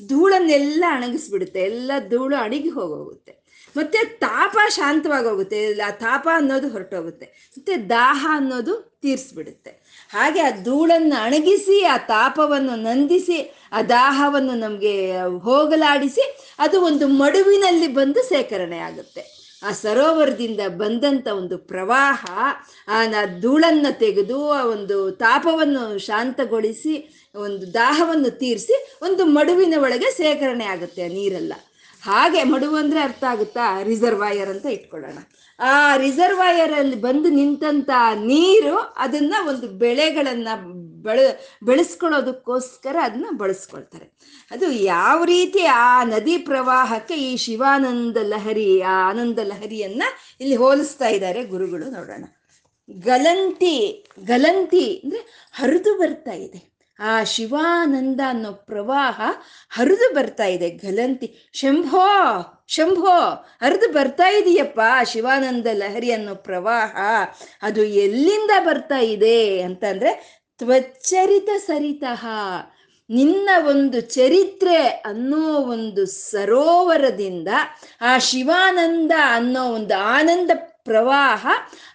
ಧೂಳನ್ನೆಲ್ಲ 0.08 0.84
ಅಣಗಿಸ್ಬಿಡುತ್ತೆ. 0.88 1.60
ಎಲ್ಲ 1.60 1.92
ಧೂಳು 2.10 2.36
ಅಣಗಿ 2.36 2.68
ಹೋಗೋಗುತ್ತೆ. 2.68 3.35
ಮತ್ತೆ 3.76 4.04
ತಾಪ 4.04 4.56
ಶಾಂತವಾಗೋಗುತ್ತೆ. 4.68 5.80
ಆ 5.80 5.90
ತಾಪ 5.90 6.28
ಅನ್ನೋದು 6.34 6.68
ಹೊರಟೋಗುತ್ತೆ. 6.68 7.26
ಮತ್ತೆ 7.26 7.76
ದಾಹ 7.76 8.26
ಅನ್ನೋದು 8.30 8.98
ತೀರಿಸ್ಬಿಡುತ್ತೆ. 9.02 9.86
ಹಾಗೆ 10.12 10.40
ಆ 10.40 10.50
ಧೂಳನ್ನು 10.62 11.22
ಅಣಗಿಸಿ, 11.22 11.84
ಆ 11.84 11.96
ತಾಪವನ್ನು 11.96 12.76
ನಂದಿಸಿ, 12.76 13.54
ಆ 13.72 13.82
ದಾಹವನ್ನು 13.82 14.54
ನಮಗೆ 14.54 15.18
ಹೋಗಲಾಡಿಸಿ, 15.20 16.36
ಅದು 16.58 16.80
ಒಂದು 16.80 17.08
ಮಡುವಿನಲ್ಲಿ 17.08 17.88
ಬಂದು 17.88 18.28
ಸೇಕರಣೆ 18.28 18.78
ಆಗುತ್ತೆ. 18.78 19.36
ಆ 19.62 19.72
ಸರೋವರದಿಂದ 19.72 20.60
ಬಂದಂಥ 20.68 21.28
ಒಂದು 21.28 21.58
ಪ್ರವಾಹ, 21.58 22.24
ಆ 22.88 23.04
ಧೂಳನ್ನು 23.40 23.98
ತೆಗೆದು, 23.98 24.50
ಆ 24.50 24.64
ಒಂದು 24.64 25.10
ತಾಪವನ್ನು 25.10 25.98
ಶಾಂತಗೊಳಿಸಿ, 25.98 27.26
ಒಂದು 27.34 27.74
ದಾಹವನ್ನು 27.74 28.30
ತೀರಿಸಿ, 28.30 28.98
ಒಂದು 29.02 29.24
ಮಡುವಿನ 29.24 29.74
ಒಳಗೆ 29.78 30.10
ಸೇಕರಣೆ 30.10 30.64
ಆಗುತ್ತೆ 30.64 31.04
ಆ 31.04 31.08
ನೀರೆಲ್ಲ. 31.08 31.52
ಹಾಗೆ 32.06 32.44
ಮಡುವು 32.44 32.76
ಅಂದರೆ 32.76 33.00
ಅರ್ಥ 33.00 33.24
ಆಗುತ್ತಾ? 33.24 33.82
ರಿಸರ್ವಾಯರ್ 33.82 34.48
ಅಂತ 34.48 34.66
ಇಟ್ಕೊಳ್ಳೋಣ. 34.66 35.18
ಆ 35.60 35.96
ರಿಸರ್ವಾಯರ್ 35.96 36.72
ಅಲ್ಲಿ 36.72 36.96
ಬಂದು 36.96 37.28
ನಿಂತಂತ 37.28 37.90
ನೀರು 38.14 38.76
ಅದನ್ನ 38.76 39.34
ಒಂದು 39.48 39.68
ಬೆಳೆಗಳನ್ನ 39.68 40.48
ಬೆಳ, 41.02 41.20
ಬೆಳೆಸ್ಕೊಳ್ಳೋದಕ್ಕೋಸ್ಕರ 41.62 42.96
ಅದನ್ನ 43.02 43.26
ಬಳಸ್ಕೊಳ್ತಾರೆ. 43.36 44.06
ಅದು 44.50 44.70
ಯಾವ 44.70 45.24
ರೀತಿ 45.24 45.64
ಆ 45.64 46.04
ನದಿ 46.04 46.38
ಪ್ರವಾಹಕ್ಕೆ 46.38 47.14
ಈ 47.14 47.36
ಶಿವಾನಂದ 47.36 48.16
ಲಹರಿ, 48.22 48.82
ಆ 48.82 49.08
ಆನಂದ 49.08 49.38
ಲಹರಿಯನ್ನ 49.38 50.02
ಇಲ್ಲಿ 50.40 50.56
ಹೋಲಿಸ್ತಾ 50.56 51.08
ಇದ್ದಾರೆ 51.08 51.44
ಗುರುಗಳು 51.44 51.90
ನೋಡೋಣ. 51.90 52.24
ಗಲಂತಿ 52.90 54.06
ಗಲಂತಿ 54.24 55.00
ಅಂದ್ರೆ 55.04 55.50
ಹರಿದು 55.52 55.98
ಬರ್ತಾ 55.98 56.32
ಇದೆ. 56.32 56.75
ಆ 56.98 57.24
ಶಿವಾನಂದ 57.24 58.20
ಅನ್ನೋ 58.28 58.52
ಪ್ರವಾಹ 58.52 59.20
ಹರಿದು 59.70 60.14
ಬರ್ತಾ 60.14 60.44
ಇದೆ. 60.44 60.70
ಗಲಂತಿ, 60.70 61.50
ಶಂಭೋ 61.52 62.06
ಶಂಭೋ, 62.68 63.46
ಹರಿದು 63.62 63.92
ಬರ್ತಾ 63.92 64.28
ಇದೆಯಪ್ಪ 64.28 64.80
ಶಿವಾನಂದ 65.04 65.66
ಲಹರಿ 65.72 66.12
ಅನ್ನೋ 66.12 66.34
ಪ್ರವಾಹ. 66.34 66.96
ಅದು 67.62 67.84
ಎಲ್ಲಿಂದ 67.84 68.50
ಬರ್ತಾ 68.64 68.98
ಇದೆ 68.98 69.60
ಅಂತಂದ್ರೆ 69.60 70.42
ತ್ವಚ್ಚರಿತ 70.58 71.48
ಸರಿತಃ. 71.66 72.26
ನಿನ್ನ 73.10 73.50
ಒಂದು 73.66 74.00
ಚರಿತ್ರೆ 74.00 74.88
ಅನ್ನೋ 74.88 75.54
ಒಂದು 75.54 76.06
ಸರೋವರದಿಂದ 76.06 77.48
ಆ 78.00 78.18
ಶಿವಾನಂದ 78.18 79.12
ಅನ್ನೋ 79.34 79.64
ಒಂದು 79.64 79.98
ಆನಂದ 79.98 80.50
ಪ್ರವಾಹ 80.54 81.46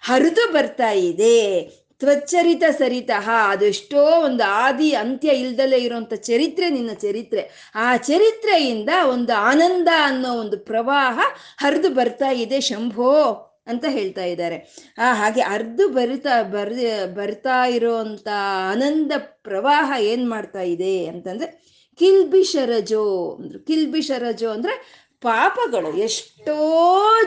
ಹರಿದು 0.02 0.54
ಬರ್ತಾ 0.54 0.92
ಇದೆ. 0.92 1.70
ತ್ವಚ್ಚರಿತ 2.02 2.64
ಸರಿತಃ. 2.72 3.30
ಅದೆಷ್ಟೋ 3.30 4.22
ಒಂದು 4.26 4.44
ಆದಿ 4.44 4.94
ಅಂತ್ಯ 4.94 5.30
ಇಲ್ದಲೇ 5.30 5.78
ಇರುವಂತ 5.78 6.14
ಚರಿತ್ರೆ 6.14 6.70
ನಿನ್ನ 6.70 6.90
ಚರಿತ್ರೆ. 6.94 7.72
ಆ 7.76 7.98
ಚರಿತ್ರೆಯಿಂದ 7.98 8.90
ಒಂದು 9.10 9.34
ಆನಂದ 9.34 9.88
ಅನ್ನೋ 10.02 10.34
ಒಂದು 10.34 10.58
ಪ್ರವಾಹ 10.58 11.20
ಹರಿದು 11.58 11.90
ಬರ್ತಾ 11.90 12.32
ಇದೆ 12.32 12.60
ಶಂಭೋ 12.62 13.48
ಅಂತ 13.68 13.86
ಹೇಳ್ತಾ 13.88 14.24
ಇದ್ದಾರೆ. 14.24 14.76
ಆ, 14.98 15.14
ಹಾಗೆ 15.14 15.42
ಅರ್ದು 15.42 15.88
ಬರಿತಾ, 15.88 16.44
ಬರ್, 16.44 16.74
ಬರ್ತಾ 17.16 17.66
ಇರೋಂಥ 17.66 18.28
ಆನಂದ 18.72 19.12
ಪ್ರವಾಹ 19.18 20.02
ಏನ್ 20.02 20.30
ಮಾಡ್ತಾ 20.30 20.62
ಇದೆ 20.62 21.06
ಅಂತಂದ್ರೆ 21.06 21.72
ಕಿಲ್ಬಿಷರಜೋ 22.00 23.36
ಅಂದ್ರು. 23.40 23.60
ಕಿಲ್ಬಿಷರಜೋ 23.60 24.50
ಅಂದ್ರೆ 24.50 25.02
ಪಾಪಗಳು 25.22 25.98
ಎಷ್ಟೋ 25.98 26.58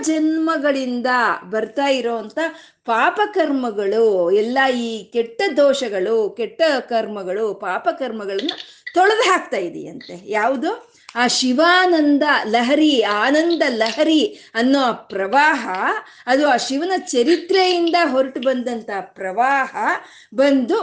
ಜನ್ಮಗಳಿಂದ 0.03 1.07
ಬರ್ತಾ 1.51 1.87
ಇರೋಂಥ 1.87 2.39
ಪಾಪಕರ್ಮಗಳು, 2.85 4.31
ಎಲ್ಲ 4.31 4.59
ಈ 4.77 5.05
ಕೆಟ್ಟ 5.05 5.43
ದೋಷಗಳು, 5.57 6.31
ಕೆಟ್ಟ 6.31 6.63
ಕರ್ಮಗಳು, 6.81 7.55
ಪಾಪಕರ್ಮಗಳನ್ನು 7.55 8.57
ತೊಳೆದು 8.95 9.31
ಹಾಕ್ತಾ 9.31 9.57
ಇದೆಯಂತೆ. 9.57 10.31
ಯಾವುದು? 10.31 10.95
ಆ 11.17 11.27
ಶಿವಾನಂದ 11.27 12.23
ಲಹರಿ, 12.45 13.03
ಆನಂದ 13.03 13.63
ಲಹರಿ 13.69 14.51
ಅನ್ನೋ 14.55 14.93
ಪ್ರವಾಹ, 14.93 15.69
ಅದು 16.27 16.49
ಆ 16.49 16.57
ಶಿವನ 16.57 16.93
ಚರಿತ್ರೆಯಿಂದ 16.99 17.95
ಹೊರಟು 18.05 18.41
ಬಂದಂತ 18.41 18.91
ಪ್ರವಾಹ, 19.01 19.77
ಬಂದು 20.35 20.79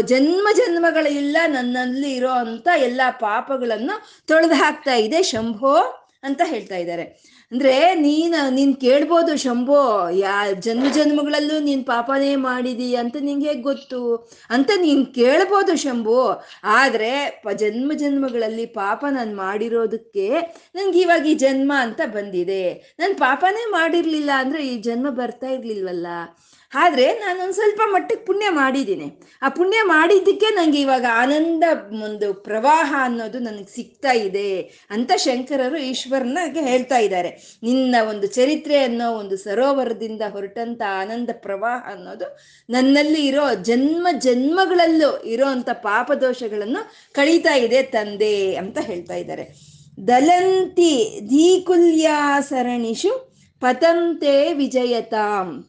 ಜನ್ಮ 0.00 0.48
ಜನ್ಮಗಳೆಲ್ಲ 0.56 1.36
ನನ್ನಲ್ಲಿ 1.46 2.12
ಇರೋ 2.12 2.30
ಅಂಥ 2.30 2.68
ಎಲ್ಲ 2.76 3.00
ಪಾಪಗಳನ್ನು 3.10 4.26
ತೊಳೆದು 4.26 4.54
ಹಾಕ್ತಾ 4.54 4.94
ಇದೆ 4.94 5.22
ಶಂಭೋ. 5.22 6.04
ಅಂತ 6.22 6.40
ಹೇಳ್ತಾ 6.44 6.76
ಇದ್ದಾರೆ. 6.76 7.02
ಅಂದ್ರೆ 7.52 7.94
ನೀನ್ 7.94 8.34
ನೀನ್ 8.50 8.76
ಕೇಳ್ಬೋದು 8.76 9.36
ಶಂಭೋ, 9.36 10.08
ಯಾ, 10.08 10.52
ಜನ್ಮ 10.52 10.92
ಜನ್ಮಗಳಲ್ಲೂ 10.92 11.58
ನೀನ್ 11.58 11.84
ಪಾಪನೇ 11.84 12.36
ಮಾಡಿದೀಯ 12.36 12.96
ಅಂತ 12.96 13.16
ನಿಂಗೆ 13.20 13.54
ಗೊತ್ತು. 13.54 14.30
ಅಂತ 14.50 14.70
ನೀನ್ 14.80 15.14
ಕೇಳ್ಬೋದು 15.14 15.76
ಶಂಭು. 15.76 16.44
ಆದ್ರೆ 16.64 17.42
ಪ, 17.44 17.48
ಜನ್ಮ 17.48 17.92
ಜನ್ಮಗಳಲ್ಲಿ 17.92 18.66
ಪಾಪ 18.66 19.04
ನಾನು 19.10 19.36
ಮಾಡಿರೋದಕ್ಕೆ 19.36 20.28
ನನ್ಗೆ 20.74 21.00
ಇವಾಗ 21.00 21.26
ಈ 21.26 21.34
ಜನ್ಮ 21.34 21.72
ಅಂತ 21.76 22.00
ಬಂದಿದೆ. 22.06 22.96
ನಾನು 22.98 23.14
ಪಾಪನೇ 23.14 23.70
ಮಾಡಿರ್ಲಿಲ್ಲ 23.70 24.30
ಅಂದ್ರೆ 24.38 24.68
ಈ 24.68 24.78
ಜನ್ಮ 24.78 25.10
ಬರ್ತಾ 25.10 25.46
ಇರ್ಲಿಲ್ವಲ್ಲ? 25.46 26.06
ಆದ್ರೆ 26.74 27.12
ನಾನು 27.12 27.42
ಒಂದ್ 27.42 27.52
ಸ್ವಲ್ಪ 27.52 27.80
ಮಟ್ಟಿಗೆ 27.84 28.24
ಪುಣ್ಯ 28.24 28.48
ಮಾಡಿದ್ದೀನಿ. 28.48 29.20
ಆ 29.42 29.48
ಪುಣ್ಯ 29.48 29.76
ಮಾಡಿದ್ದಕ್ಕೆ 29.82 30.46
ನನಗೆ 30.46 30.80
ಇವಾಗ 30.80 31.04
ಆನಂದ 31.12 31.64
ಒಂದು 32.02 32.34
ಪ್ರವಾಹ 32.34 32.94
ಅನ್ನೋದು 32.98 33.38
ನನಗೆ 33.38 33.74
ಸಿಗ್ತಾ 33.74 34.12
ಇದೆ 34.12 34.60
ಅಂತ 34.90 35.12
ಶಂಕರರು 35.16 35.78
ಈಶ್ವರನಾಗೆ 35.78 36.60
ಹೇಳ್ತಾ 36.60 36.98
ಇದ್ದಾರೆ. 36.98 37.58
ನಿನ್ನ 37.62 37.96
ಒಂದು 38.08 38.26
ಚರಿತ್ರೆ 38.26 38.78
ಅನ್ನೋ 38.78 39.12
ಒಂದು 39.12 39.36
ಸರೋವರದಿಂದ 39.36 40.22
ಹೊರಟಂತ 40.28 40.82
ಆನಂದ 40.88 41.30
ಪ್ರವಾಹ 41.32 41.92
ಅನ್ನೋದು 41.92 42.38
ನನ್ನಲ್ಲಿ 42.70 43.26
ಇರೋ 43.26 43.54
ಜನ್ಮ 43.54 44.08
ಜನ್ಮಗಳಲ್ಲೂ 44.18 45.18
ಇರೋ 45.18 45.46
ಅಂತ 45.46 45.70
ಪಾಪದೋಷಗಳನ್ನು 45.72 47.12
ಕಳೀತಾ 47.12 47.54
ಇದೆ 47.54 47.82
ತಂದೆ 47.82 48.54
ಅಂತ 48.54 48.78
ಹೇಳ್ತಾ 48.78 49.14
ಇದ್ದಾರೆ. 49.14 49.78
ದಲಂತಿ 50.06 51.20
ದೀಕುಲ್ಯಾ 51.30 52.40
ಸರಣಿಷು 52.40 53.36
ಪತಂತೆ 53.60 54.52
ವಿಜಯತಾಂ. 54.52 55.68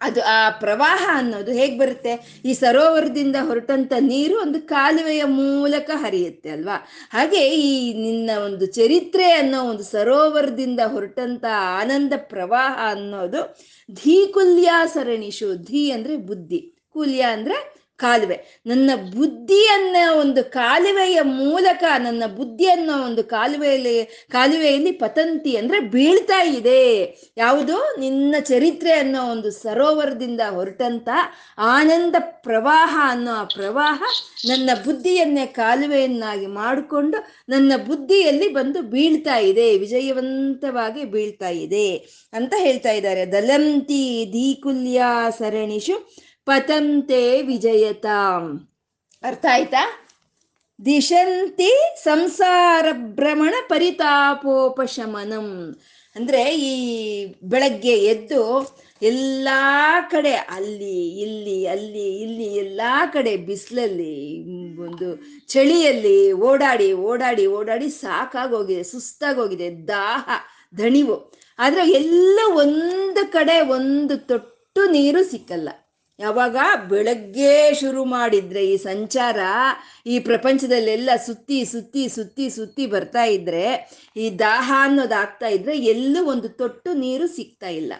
ಅದು 0.00 0.22
ಆ 0.24 0.50
ಪ್ರವಾಹ 0.50 1.08
ಅನ್ನೋದು 1.12 1.52
ಹೇಗ್ 1.52 1.78
ಬರುತ್ತೆ? 1.78 2.42
ಈ 2.44 2.52
ಸರೋವರದಿಂದ 2.52 3.36
ಹೊರಟಂತ 3.40 3.92
ನೀರು 4.00 4.40
ಒಂದು 4.40 4.62
ಕಾಲುವೆಯ 4.62 5.24
ಮೂಲಕ 5.24 5.90
ಹರಿಯುತ್ತೆ 5.94 6.50
ಅಲ್ವಾ? 6.50 6.86
ಹಾಗೆ 7.10 7.48
ಈ 7.48 7.92
ನಿನ್ನ 7.92 8.30
ಒಂದು 8.44 8.66
ಚರಿತ್ರೆ 8.66 9.32
ಅನ್ನೋ 9.32 9.62
ಒಂದು 9.62 9.82
ಸರೋವರದಿಂದ 9.82 10.80
ಹೊರಟಂತ 10.86 11.44
ಆನಂದ 11.52 12.12
ಪ್ರವಾಹ 12.16 12.78
ಅನ್ನೋದು 12.90 13.56
ಧೀ 13.92 14.26
ಕುಲ್ಯಾ 14.26 14.86
ಸರಣಿಶು 14.86 15.56
ಧೀ 15.56 15.90
ಅಂದ್ರೆ 15.90 16.16
ಬುದ್ಧಿ. 16.16 16.72
ಕುಲ್ಯ 16.92 17.20
ಅಂದ್ರೆ 17.20 17.85
ಕಾಲುವೆ. 17.96 18.62
ನನ್ನ 18.66 18.90
ಬುದ್ಧಿಯನ್ನ 19.16 19.96
ಒಂದು 20.20 20.44
ಕಾಲುವೆಯ 20.44 21.20
ಮೂಲಕ, 21.22 21.84
ನನ್ನ 21.98 22.22
ಬುದ್ಧಿ 22.36 22.66
ಅನ್ನೋ 22.66 23.04
ಒಂದು 23.04 23.24
ಕಾಲುವೆಯಲ್ಲಿ 23.24 24.26
ಕಾಲುವೆಯಲ್ಲಿ 24.30 24.92
ಪತಂತಿ 24.92 25.56
ಅಂದ್ರೆ 25.56 25.78
ಬೀಳ್ತಾ 25.78 26.42
ಇದೆ. 26.42 26.82
ಯಾವುದು? 27.36 27.96
ನಿನ್ನ 28.00 28.34
ಚರಿತ್ರೆ 28.40 28.92
ಅನ್ನೋ 28.92 29.30
ಒಂದು 29.30 29.50
ಸರೋವರದಿಂದ 29.50 30.40
ಹೊರಟಂತ 30.50 31.08
ಆನಂದ 31.58 32.14
ಪ್ರವಾಹ 32.18 32.98
ಅನ್ನೋ 33.02 33.32
ಆ 33.32 33.44
ಪ್ರವಾಹ 33.44 34.02
ನನ್ನ 34.44 34.70
ಬುದ್ಧಿಯನ್ನೇ 34.84 35.46
ಕಾಲುವೆಯನ್ನಾಗಿ 35.46 36.46
ಮಾಡಿಕೊಂಡು 36.46 37.26
ನನ್ನ 37.48 37.72
ಬುದ್ಧಿಯಲ್ಲಿ 37.86 38.48
ಬಂದು 38.48 38.82
ಬೀಳ್ತಾ 38.82 39.36
ಇದೆ, 39.38 39.78
ವಿಜಯವಂತವಾಗಿ 39.78 41.04
ಬೀಳ್ತಾ 41.04 41.48
ಇದೆ 41.48 41.96
ಅಂತ 42.32 42.54
ಹೇಳ್ತಾ 42.56 42.92
ಇದ್ದಾರೆ. 42.92 43.26
ದಲಂತಿ 43.26 44.30
ದೀಕುಲ್ಯ 44.32 45.02
ಸರಣಿಷು 45.38 46.25
ಪತಂತೆ 46.46 47.42
ವಿಜಯತಾಂ. 47.42 48.68
ಅರ್ಥ 49.22 49.46
ಆಯ್ತಾ? 49.50 50.06
ದಿಶಂತಿ 50.84 51.94
ಸಂಸಾರ 52.04 52.86
ಭ್ರಮಣ 52.92 53.54
ಪರಿತಾಪೋಪಶಮನಂ. 53.68 55.76
ಅಂದ್ರೆ 56.16 56.56
ಈ 56.56 57.34
ಬೆಳಗ್ಗೆ 57.42 57.88
ಎದ್ದು 57.88 58.76
ಎಲ್ಲಾ 59.02 60.00
ಕಡೆ 60.00 60.32
ಅಲ್ಲಿ, 60.32 61.20
ಇಲ್ಲಿ 61.20 61.66
ಅಲ್ಲಿ, 61.66 62.20
ಇಲ್ಲಿ 62.20 62.44
ಎಲ್ಲಾ 62.44 63.06
ಕಡೆ 63.06 63.36
ಬಿಸಿಲಲ್ಲಿ, 63.36 64.80
ಒಂದು 64.80 65.22
ಚಳಿಯಲ್ಲಿ 65.48 66.32
ಓಡಾಡಿ 66.32 66.92
ಓಡಾಡಿ 66.92 67.46
ಓಡಾಡಿ 67.46 67.88
ಸಾಕಾಗೋಗಿದೆ, 67.88 68.82
ಸುಸ್ತಾಗೋಗಿದೆ, 68.82 69.70
ದಾಹ, 69.70 70.28
ದಣಿವು. 70.78 71.32
ಆದ್ರೆ 71.58 71.90
ಎಲ್ಲ 71.90 72.40
ಒಂದು 72.52 73.32
ಕಡೆ 73.32 73.60
ಒಂದು 73.60 74.16
ತೊಟ್ಟು 74.16 74.90
ನೀರು 74.90 75.24
ಸಿಕ್ಕಲ್ಲ. 75.24 75.68
ಯಾವಾಗ 76.18 76.56
ಬೆಳಗ್ಗೆ 76.88 77.74
ಶುರು 77.74 78.04
ಮಾಡಿದ್ರೆ 78.04 78.66
ಈ 78.66 78.76
ಸಂಚಾರ, 78.76 79.38
ಈ 80.06 80.18
ಪ್ರಪಂಚದಲ್ಲೆಲ್ಲ 80.18 81.10
ಸುತ್ತಿ 81.26 81.64
ಸುತ್ತಿ 81.64 82.08
ಸುತ್ತಿ 82.08 82.50
ಸುತ್ತಿ 82.50 82.86
ಬರ್ತಾ 82.86 83.24
ಇದ್ರೆ, 83.24 83.64
ಈ 84.16 84.30
ದಾಹ 84.38 84.72
ಅನ್ನೋದು 84.76 85.14
ಆಗ್ತಾ 85.14 85.46
ಇದ್ರೆ 85.46 85.78
ಎಲ್ಲೂ 85.78 86.24
ಒಂದು 86.24 86.48
ತೊಟ್ಟು 86.48 86.92
ನೀರು 86.92 87.26
ಸಿಗ್ತಾ 87.28 87.68
ಇಲ್ಲ. 87.68 87.92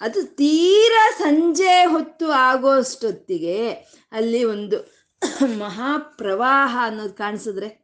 ಅದು 0.00 0.22
ತೀರಾ 0.36 1.04
ಸಂಜೆ 1.18 1.84
ಹೊತ್ತು 1.84 2.30
ಆಗೋಷ್ಟೊತ್ತಿಗೆ 2.30 3.70
ಅಲ್ಲಿ 4.12 4.44
ಒಂದು 4.44 4.78
ಮಹಾಪ್ರವಾಹ 5.58 6.78
ಅನ್ನೋದು 6.82 7.14
ಕಾಣಿಸಿದ್ರೆ 7.14 7.82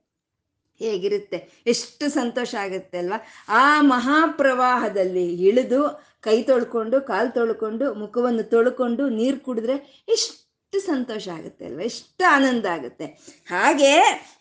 ಹೇಗಿರುತ್ತೆ? 0.81 1.39
ಎಷ್ಟು 1.67 2.09
ಸಂತೋಷ 2.11 2.55
ಆಗುತ್ತೆ 2.55 2.99
ಅಲ್ವಾ? 2.99 3.19
ಆ 3.49 3.83
ಮಹಾಪ್ರವಾಹದಲ್ಲಿ 3.83 5.27
ಇಳಿದು 5.35 5.81
ಕೈ 6.23 6.43
ತೊಳ್ಕೊಂಡು 6.43 7.01
ಕಾಲು 7.01 7.31
ತೊಳ್ಕೊಂಡು 7.31 7.95
ಮುಖವನ್ನು 7.95 8.43
ತೊಳ್ಕೊಂಡು 8.51 9.09
ನೀರು 9.09 9.41
ಕುಡಿದ್ರೆ 9.41 9.77
ಎಷ್ಟು 10.09 10.48
ಸಂತೋಷ 10.77 11.29
ಆಗುತ್ತೆ 11.29 11.65
ಅಲ್ವಾ? 11.67 11.83
ಎಷ್ಟು 11.83 12.31
ಆನಂದ 12.31 12.67
ಆಗುತ್ತೆ. 12.67 13.05
ಹಾಗೆ 13.51 13.93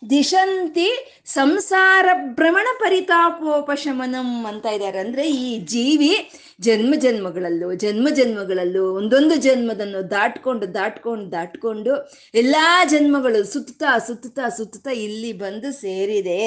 ದಿಶಂತಿ 0.09 0.87
ಸಂಸಾರ 1.25 2.05
ಭ್ರಮಣ 2.13 2.67
ಪರಿತಾಪೋಪಶಮನಂ 2.79 4.45
ಅಂತ 4.45 4.65
ಇದ್ದಾರೆ. 4.65 4.99
ಅಂದ್ರೆ 4.99 5.31
ಈ 5.31 5.59
ಜೀವಿ 5.59 6.29
ಜನ್ಮ 6.61 6.93
ಜನ್ಮಗಳಲ್ಲೂ 6.95 7.73
ಜನ್ಮ 7.73 8.09
ಜನ್ಮಗಳಲ್ಲೂ, 8.09 8.93
ಒಂದೊಂದು 8.93 9.35
ಜನ್ಮದನ್ನು 9.35 10.09
ದಾಟ್ಕೊಂಡು 10.09 10.73
ದಾಟ್ಕೊಂಡು 10.73 11.31
ದಾಟ್ಕೊಂಡು 11.31 11.91
ಎಲ್ಲಾ 12.35 12.83
ಜನ್ಮಗಳು 12.85 13.43
ಸುತ್ತಾ 13.43 13.97
ಸುತ್ತಾ 13.97 14.49
ಸುತ್ತುತ್ತಾ 14.49 14.91
ಇಲ್ಲಿ 14.91 15.33
ಬಂದು 15.33 15.71
ಸೇರಿದೆ. 15.71 16.41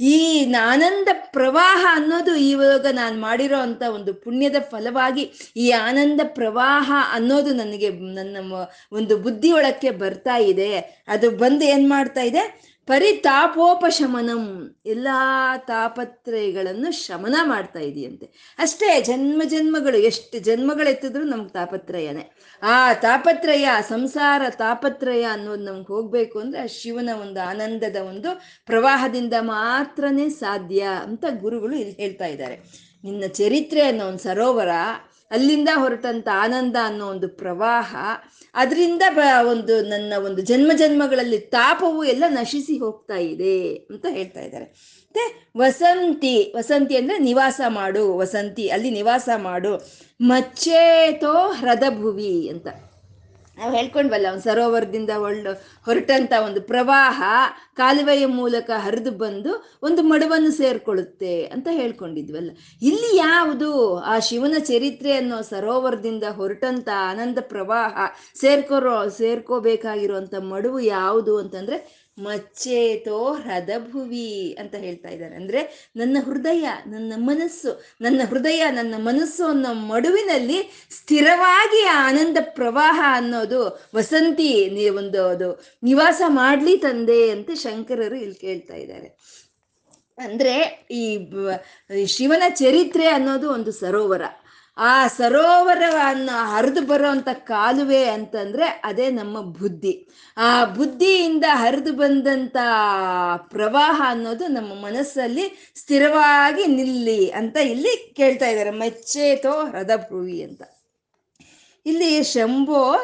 ಈ 0.00 0.52
ಆನಂದ 0.54 1.08
ಪ್ರವಾಹ 1.12 1.86
ಅನ್ನೋದು 1.90 2.34
ಇವಾಗ 2.34 2.86
ನಾನು 2.92 3.20
ಮಾಡಿರೋ 3.20 3.58
ಅಂತ 3.58 3.82
ಒಂದು 3.82 4.14
ಪುಣ್ಯದ 4.14 4.56
ಫಲವಾಗಿ 4.60 5.32
ಈ 5.56 5.70
ಆನಂದ 5.70 6.20
ಪ್ರವಾಹ 6.24 6.92
ಅನ್ನೋದು 7.12 7.54
ನನಗೆ, 7.54 7.90
ನನ್ನ 7.90 8.52
ಒಂದು 8.92 9.15
ಬುದ್ಧಿಯೊಳಕ್ಕೆ 9.16 9.90
ಬರ್ತಾ 9.90 10.36
ಇದೆ. 10.36 11.04
ಅದು 11.08 11.30
ಬಂದು 11.30 11.64
ಏನ್ 11.64 11.90
ಮಾಡ್ತಾ 11.90 12.20
ಇದೆ? 12.20 12.66
ಪರಿತಾಪೋಪಶಮನಂ. 12.86 14.76
ಎಲ್ಲ 14.86 15.08
ತಾಪತ್ರಯಗಳನ್ನು 15.66 16.92
ಶಮನ 16.92 17.36
ಮಾಡ್ತಾ 17.42 17.78
ಇದೆಯಂತೆ. 17.78 18.56
ಅಷ್ಟೇ 18.58 19.00
ಜನ್ಮ 19.00 19.42
ಜನ್ಮಗಳು, 19.44 19.98
ಎಷ್ಟು 19.98 20.38
ಜನ್ಮಗಳೆತ್ತಿದ್ರು 20.38 21.24
ನಮ್ಗೆ 21.24 21.48
ತಾಪತ್ರಯನೇ. 21.48 22.32
ಆ 22.62 22.92
ತಾಪತ್ರಯ, 22.92 23.68
ಸಂಸಾರ 23.88 24.42
ತಾಪತ್ರಯ 24.50 25.22
ಅನ್ನೋದು 25.22 25.64
ನಮ್ಗೆ 25.64 25.86
ಹೋಗ್ಬೇಕು 25.86 26.38
ಅಂದ್ರೆ 26.38 26.62
ಆ 26.62 26.66
ಶಿವನ 26.66 27.10
ಒಂದು 27.20 27.48
ಆನಂದದ 27.48 27.96
ಒಂದು 27.96 28.40
ಪ್ರವಾಹದಿಂದ 28.66 29.34
ಮಾತ್ರನೇ 29.40 30.28
ಸಾಧ್ಯ 30.28 30.86
ಅಂತ 31.02 31.24
ಗುರುಗಳು 31.38 31.76
ಇಲ್ಲಿ 31.76 31.94
ಹೇಳ್ತಾ 31.94 32.26
ಇದ್ದಾರೆ. 32.26 32.86
ನಿನ್ನ 33.04 33.24
ಚರಿತ್ರೆ 33.26 33.82
ಅನ್ನೋ 33.82 34.06
ಒಂದು 34.06 34.18
ಸರೋವರ 34.18 34.68
ಅಲ್ಲಿಂದ 35.30 35.68
ಹೊರಟಂತ 35.74 36.28
ಆನಂದ 36.34 36.76
ಅನ್ನೋ 36.84 37.06
ಒಂದು 37.06 37.28
ಪ್ರವಾಹ, 37.28 37.96
ಅದರಿಂದ 38.54 39.02
ಒಂದು 39.48 39.82
ನನ್ನ 39.82 40.12
ಒಂದು 40.24 40.42
ಜನ್ಮ 40.42 40.72
ಜನ್ಮಗಳಲ್ಲಿ 40.74 41.38
ತಾಪವು 41.38 42.04
ಎಲ್ಲ 42.04 42.24
ನಶಿಸಿ 42.28 42.78
ಹೋಗ್ತಾ 42.78 43.16
ಇದೆ 43.16 43.74
ಅಂತ 43.90 44.06
ಹೇಳ್ತಾ 44.10 44.40
ಇದ್ದಾರೆ. 44.40 44.64
ಮತ್ತೆ 44.64 45.52
ವಸಂತಿ 45.56 46.52
ವಸಂತಿ 46.56 46.96
ಅಂದ್ರೆ 46.96 47.18
ನಿವಾಸ 47.18 47.60
ಮಾಡು, 47.68 48.16
ವಸಂತಿ 48.16 48.68
ಅಲ್ಲಿ 48.68 48.90
ನಿವಾಸ 48.90 49.28
ಮಾಡು 49.36 49.72
ಮಚ್ಚೇತೋ 50.20 51.34
ಹೃದಭುವಿ 51.52 52.48
ಅಂತ. 52.48 52.66
ನಾವು 53.58 53.76
ಹೇಳ್ಕೊಂಡ್ವಲ್ಲ 53.76 54.26
ಒಂದು 54.30 54.42
ಸರೋವರದಿಂದ 54.42 55.10
ಒಳ್ಳೆ 55.18 55.52
ಹೊರಟಂತ 55.86 56.32
ಒಂದು 56.44 56.60
ಪ್ರವಾಹ 56.60 57.22
ಕಾಲುವೆಯ 57.74 58.26
ಮೂಲಕ 58.26 58.70
ಹರಿದು 58.76 59.10
ಬಂದು 59.10 59.52
ಒಂದು 59.82 60.02
ಮಡುವನ್ನು 60.02 60.50
ಸೇರ್ಕೊಳ್ಳುತ್ತೆ 60.50 61.44
ಅಂತ 61.46 61.68
ಹೇಳ್ಕೊಂಡಿದ್ವಲ್ಲ. 61.72 62.50
ಇಲ್ಲಿ 62.82 63.16
ಯಾವುದು 63.16 63.70
ಆ 63.96 64.18
ಶಿವನ 64.18 64.54
ಚರಿತ್ರೆ 64.58 65.12
ಅನ್ನೋ 65.12 65.40
ಸರೋವರದಿಂದ 65.42 66.24
ಹೊರಟಂತ 66.30 66.88
ಆನಂದ 67.10 67.38
ಪ್ರವಾಹ 67.40 67.96
ಸೇರ್ಕೊರೋ, 68.34 69.08
ಸೇರ್ಕೋಬೇಕಾಗಿರುವಂತ 69.08 70.34
ಮಡುವು 70.34 70.80
ಯಾವುದು 70.80 71.38
ಅಂತಂದ್ರೆ 71.38 72.05
ಮಚ್ಚೇತೋ 72.18 73.32
ಹೃದಭುವಿ 73.32 74.56
ಅಂತ 74.60 74.74
ಹೇಳ್ತಾ 74.74 75.08
ಇದ್ದಾರೆ. 75.08 75.34
ಅಂದ್ರೆ 75.34 75.90
ನನ್ನ 75.96 76.16
ಹೃದಯ, 76.24 76.68
ನನ್ನ 76.86 77.12
ಮನಸ್ಸು, 77.16 77.84
ನನ್ನ 78.00 78.20
ಹೃದಯ, 78.28 78.64
ನನ್ನ 78.70 78.94
ಮನಸ್ಸು 78.98 79.44
ಅನ್ನೋ 79.44 79.74
ಮಡುವಿನಲ್ಲಿ 79.74 80.88
ಸ್ಥಿರವಾಗಿ 80.90 81.86
ಆನಂದ 81.86 82.36
ಪ್ರವಾಹ 82.40 83.00
ಅನ್ನೋದು 83.12 83.90
ವಸಂತಿ 83.94 84.88
ಒಂದು 84.88 85.26
ಅದು 85.26 85.64
ನಿವಾಸ 85.82 86.22
ಮಾಡ್ಲಿ 86.26 86.76
ತಂದೆ 86.76 87.30
ಅಂತ 87.30 87.50
ಶಂಕರರು 87.54 88.16
ಇಲ್ಲಿ 88.16 88.34
ಕೇಳ್ತಾ 88.34 88.74
ಇದ್ದಾರೆ. 88.74 89.08
ಅಂದ್ರೆ 90.18 90.86
ಈ 90.90 91.32
ಶಿವನ 92.06 92.42
ಚರಿತ್ರೆ 92.48 93.08
ಅನ್ನೋದು 93.08 93.50
ಒಂದು 93.50 93.72
ಸರೋವರ. 93.72 94.22
ಆ 94.78 95.06
ಸರೋವರವನ್ನು 95.08 96.44
ಹರಿದು 96.44 96.80
ಬರೋಂಥ 96.80 97.28
ಕಾಲುವೆ 97.32 98.04
ಅಂತಂದ್ರೆ 98.04 98.64
ಅದೇ 98.64 99.10
ನಮ್ಮ 99.10 99.40
ಬುದ್ಧಿ. 99.40 100.08
ಆ 100.36 100.64
ಬುದ್ಧಿಯಿಂದ 100.64 101.44
ಹರಿದು 101.48 101.92
ಬಂದಂಥ 101.92 102.56
ಪ್ರವಾಹ 103.36 104.02
ಅನ್ನೋದು 104.04 104.46
ನಮ್ಮ 104.46 104.84
ಮನಸ್ಸಲ್ಲಿ 104.84 105.72
ಸ್ಥಿರವಾಗಿ 105.74 106.66
ನಿಲ್ಲಿ 106.66 107.30
ಅಂತ 107.30 107.56
ಇಲ್ಲಿ 107.56 108.14
ಕೇಳ್ತಾ 108.16 108.48
ಇದ್ದಾರೆ. 108.48 108.70
ಮೆಚ್ಚೇತೋ 108.70 109.66
ಹೃದಭ್ರುವಿ 109.66 110.42
ಅಂತ. 110.42 110.62
ಇಲ್ಲಿ 111.86 112.22
ಶಂಭೋ 112.22 112.96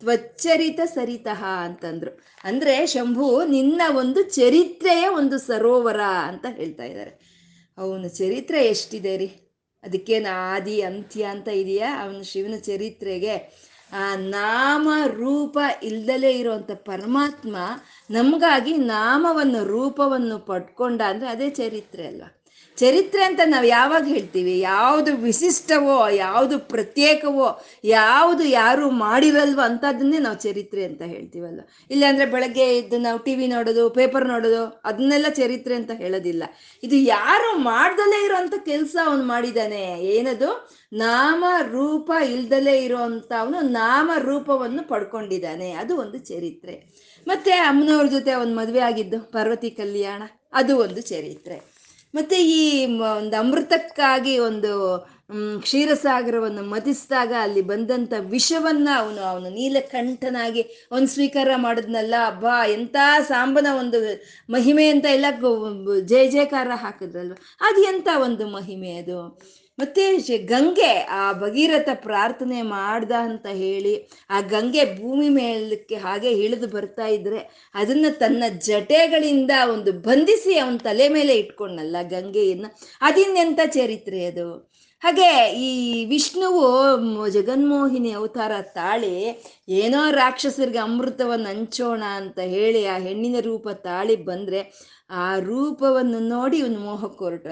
ತ್ವಚ್ಚರಿತ 0.00 0.80
ಸರಿತಃ 0.84 1.44
ಅಂತಂದ್ರು. 1.44 2.20
ಅಂದ್ರೆ 2.44 2.86
ಶಂಭು 2.86 3.44
ನಿನ್ನ 3.44 3.82
ಒಂದು 3.96 4.22
ಚರಿತ್ರೆಯ 4.22 5.08
ಒಂದು 5.08 5.38
ಸರೋವರ 5.38 6.00
ಅಂತ 6.00 6.46
ಹೇಳ್ತಾ 6.50 6.84
ಇದ್ದಾರೆ. 6.84 7.28
ಅವನ 7.78 8.06
ಚರಿತ್ರೆ 8.06 8.66
ಎಷ್ಟಿದೆ 8.66 9.16
ರೀ? 9.16 9.47
ಅದಕ್ಕೇನು 9.84 10.52
ಆದಿ, 10.52 10.80
ಅಂತ್ಯ 10.80 11.24
ಅಂತ 11.24 11.48
ಇದೆಯಾ? 11.48 12.04
ಅವನ 12.04 12.22
ಶಿವನ 12.22 12.54
ಚರಿತ್ರೆಗೆ. 12.58 13.68
ಆ 13.92 14.16
ನಾಮ 14.16 14.88
ರೂಪ 15.06 15.58
ಇಲ್ದಲೇ 15.82 16.38
ಇರುವಂಥ 16.38 16.70
ಪರಮಾತ್ಮ 16.70 17.56
ನಮಗಾಗಿ 18.10 18.76
ನಾಮವನ್ನು, 18.76 19.64
ರೂಪವನ್ನು 19.64 20.38
ಪಡ್ಕೊಂಡ 20.38 21.02
ಅಂದರೆ 21.06 21.28
ಅದೇ 21.28 21.50
ಚರಿತ್ರೆ 21.50 22.06
ಅಲ್ವಾ? 22.06 22.37
ಚರಿತ್ರೆ 22.78 23.24
ಅಂತ 23.24 23.40
ನಾವು 23.46 23.66
ಯಾವಾಗ 23.66 24.04
ಹೇಳ್ತೀವಿ? 24.06 24.60
ಯಾವುದು 24.60 25.16
ವಿಶಿಷ್ಟವೋ, 25.16 26.08
ಯಾವುದು 26.08 26.58
ಪ್ರತ್ಯೇಕವೋ, 26.58 27.64
ಯಾವುದು 27.84 28.44
ಯಾರು 28.44 28.90
ಮಾಡಿರಲ್ವೋ 28.90 29.60
ಅಂಥದ್ದನ್ನೇ 29.60 30.18
ನಾವು 30.18 30.36
ಚರಿತ್ರೆ 30.36 30.84
ಅಂತ 30.84 31.02
ಹೇಳ್ತೀವಲ್ವ? 31.02 31.60
ಇಲ್ಲಾಂದ್ರೆ 31.90 32.26
ಬೆಳಗ್ಗೆ 32.26 32.60
ಎದ್ದು 32.60 32.98
ನಾವು 32.98 33.18
ಟಿ 33.18 33.34
ವಿ 33.34 33.46
ನೋಡೋದು, 33.46 33.90
ಪೇಪರ್ 33.90 34.26
ನೋಡೋದು, 34.26 34.82
ಅದನ್ನೆಲ್ಲ 34.84 35.26
ಚರಿತ್ರೆ 35.28 35.74
ಅಂತ 35.74 35.90
ಹೇಳೋದಿಲ್ಲ. 35.90 36.44
ಇದು 36.82 36.96
ಯಾರು 36.96 37.58
ಮಾಡ್ದಲೇ 37.58 38.24
ಇರೋವಂಥ 38.24 38.54
ಕೆಲಸ 38.64 38.96
ಅವನು 39.06 39.24
ಮಾಡಿದಾನೆ. 39.24 39.82
ಏನದು? 40.00 40.70
ನಾಮ 40.92 41.44
ರೂಪ 41.72 42.12
ಇಲ್ದಲೇ 42.24 42.84
ಇರೋವಂಥ 42.84 43.32
ಅವನು 43.40 43.60
ನಾಮ 43.60 44.10
ರೂಪವನ್ನು 44.18 44.88
ಪಡ್ಕೊಂಡಿದ್ದಾನೆ 44.88 45.70
ಅದು 45.70 45.96
ಒಂದು 45.96 46.18
ಚರಿತ್ರೆ. 46.18 46.86
ಮತ್ತೆ 47.28 47.50
ಅಮ್ಮನವ್ರ 47.50 48.06
ಜೊತೆ 48.06 48.30
ಅವನು 48.30 48.56
ಮದುವೆ 48.56 48.80
ಆಗಿದ್ದು 48.80 49.20
ಪಾರ್ವತಿ 49.20 49.70
ಕಲ್ಯಾಣ. 49.70 50.22
ಅದು 50.52 50.78
ಒಂದು 50.78 51.00
ಚರಿತ್ರೆ. 51.00 51.77
ಮತ್ತೆ 52.14 52.36
ಈ 52.50 52.62
ಒಂದು 52.94 53.36
ಅಮೃತಕ್ಕಾಗಿ 53.36 54.38
ಒಂದು 54.38 54.70
ಕ್ಷೀರಸಾಗರವನ್ನು 55.60 56.62
ಮತಿಸಿದಾಗ 56.64 57.32
ಅಲ್ಲಿ 57.40 57.62
ಬಂದಂತ 57.62 58.12
ವಿಷವನ್ನ 58.30 58.88
ಅವನು 58.96 59.20
ಅವನು 59.22 59.48
ನೀಲಕಂಠನಾಗಿ 59.50 60.62
ಅವನು 60.92 61.06
ಸ್ವೀಕಾರ 61.06 61.48
ಮಾಡಿದ್ನಲ್ಲ 61.56 62.14
ಅಬ್ಬಾ 62.26 62.66
ಎಂತ 62.66 62.96
ಸಾಂಬನ 63.28 63.66
ಒಂದು 63.78 63.98
ಮಹಿಮೆ 64.50 64.86
ಅಂತ 64.88 65.06
ಎಲ್ಲ 65.10 65.26
ಜಯ 66.06 66.28
ಜಯಕಾರ 66.28 66.68
ಹಾಕಿದ್ರಲ್ವ. 66.74 67.36
ಅದು 67.60 67.82
ಎಂತ 67.84 68.08
ಒಂದು 68.22 68.46
ಮಹಿಮೆ 68.48 68.90
ಅದು? 68.94 69.18
ಮತ್ತೆ 69.78 70.04
ಗಂಗೆ, 70.38 70.92
ಆ 71.10 71.32
ಭಗೀರಥ 71.32 71.88
ಪ್ರಾರ್ಥನೆ 71.94 72.62
ಮಾಡ್ದ 72.62 73.12
ಅಂತ 73.12 73.46
ಹೇಳಿ, 73.46 73.94
ಆ 74.30 74.40
ಗಂಗೆ 74.40 75.02
ಭೂಮಿ 75.02 75.28
ಮೇಲಕ್ಕೆ 75.28 75.96
ಹಾಗೆ 75.96 76.30
ಇಳಿದು 76.30 76.68
ಬರ್ತಾ 76.68 77.06
ಇದ್ರೆ, 77.06 77.70
ಅದನ್ನ 77.74 78.06
ತನ್ನ 78.18 78.44
ಜಟೆಗಳಿಂದ 78.58 79.50
ಒಂದು 79.72 79.92
ಬಂಧಿಸಿ 79.92 80.58
ಅವನ 80.58 80.76
ತಲೆ 80.76 81.08
ಮೇಲೆ 81.08 81.36
ಇಟ್ಕೊಂಡಲ್ಲ 81.36 81.96
ಗಂಗೆಯನ್ನ. 82.02 82.66
ಅದಿನ್ನೆಂತ 83.00 83.60
ಚರಿತ್ರೆ 83.66 84.24
ಅದು. 84.24 84.48
ಹಾಗೆ 85.02 85.56
ಈ 85.56 86.04
ವಿಷ್ಣುವು 86.04 86.62
ಜಗನ್ಮೋಹಿನಿ 87.28 88.12
ಅವತಾರ 88.12 88.52
ತಾಳಿ 88.60 89.12
ಏನೋ 89.68 90.10
ರಾಕ್ಷಸರಿಗೆ 90.10 90.78
ಅಮೃತವನ್ನು 90.78 91.48
ಹಂಚೋಣ 91.48 92.02
ಅಂತ 92.16 92.38
ಹೇಳಿ 92.38 92.86
ಆ 92.86 92.98
ಹೆಣ್ಣಿನ 92.98 93.36
ರೂಪ 93.40 93.68
ತಾಳಿ 93.68 94.16
ಬಂದ್ರೆ 94.16 94.60
ಆ 95.10 95.38
ರೂಪವನ್ನು 95.38 96.18
ನೋಡಿ 96.18 96.58
ಇವನು 96.58 96.80
ಮೋಹಕ್ಕೆ 96.80 97.24
ಹೊರಟ 97.24 97.46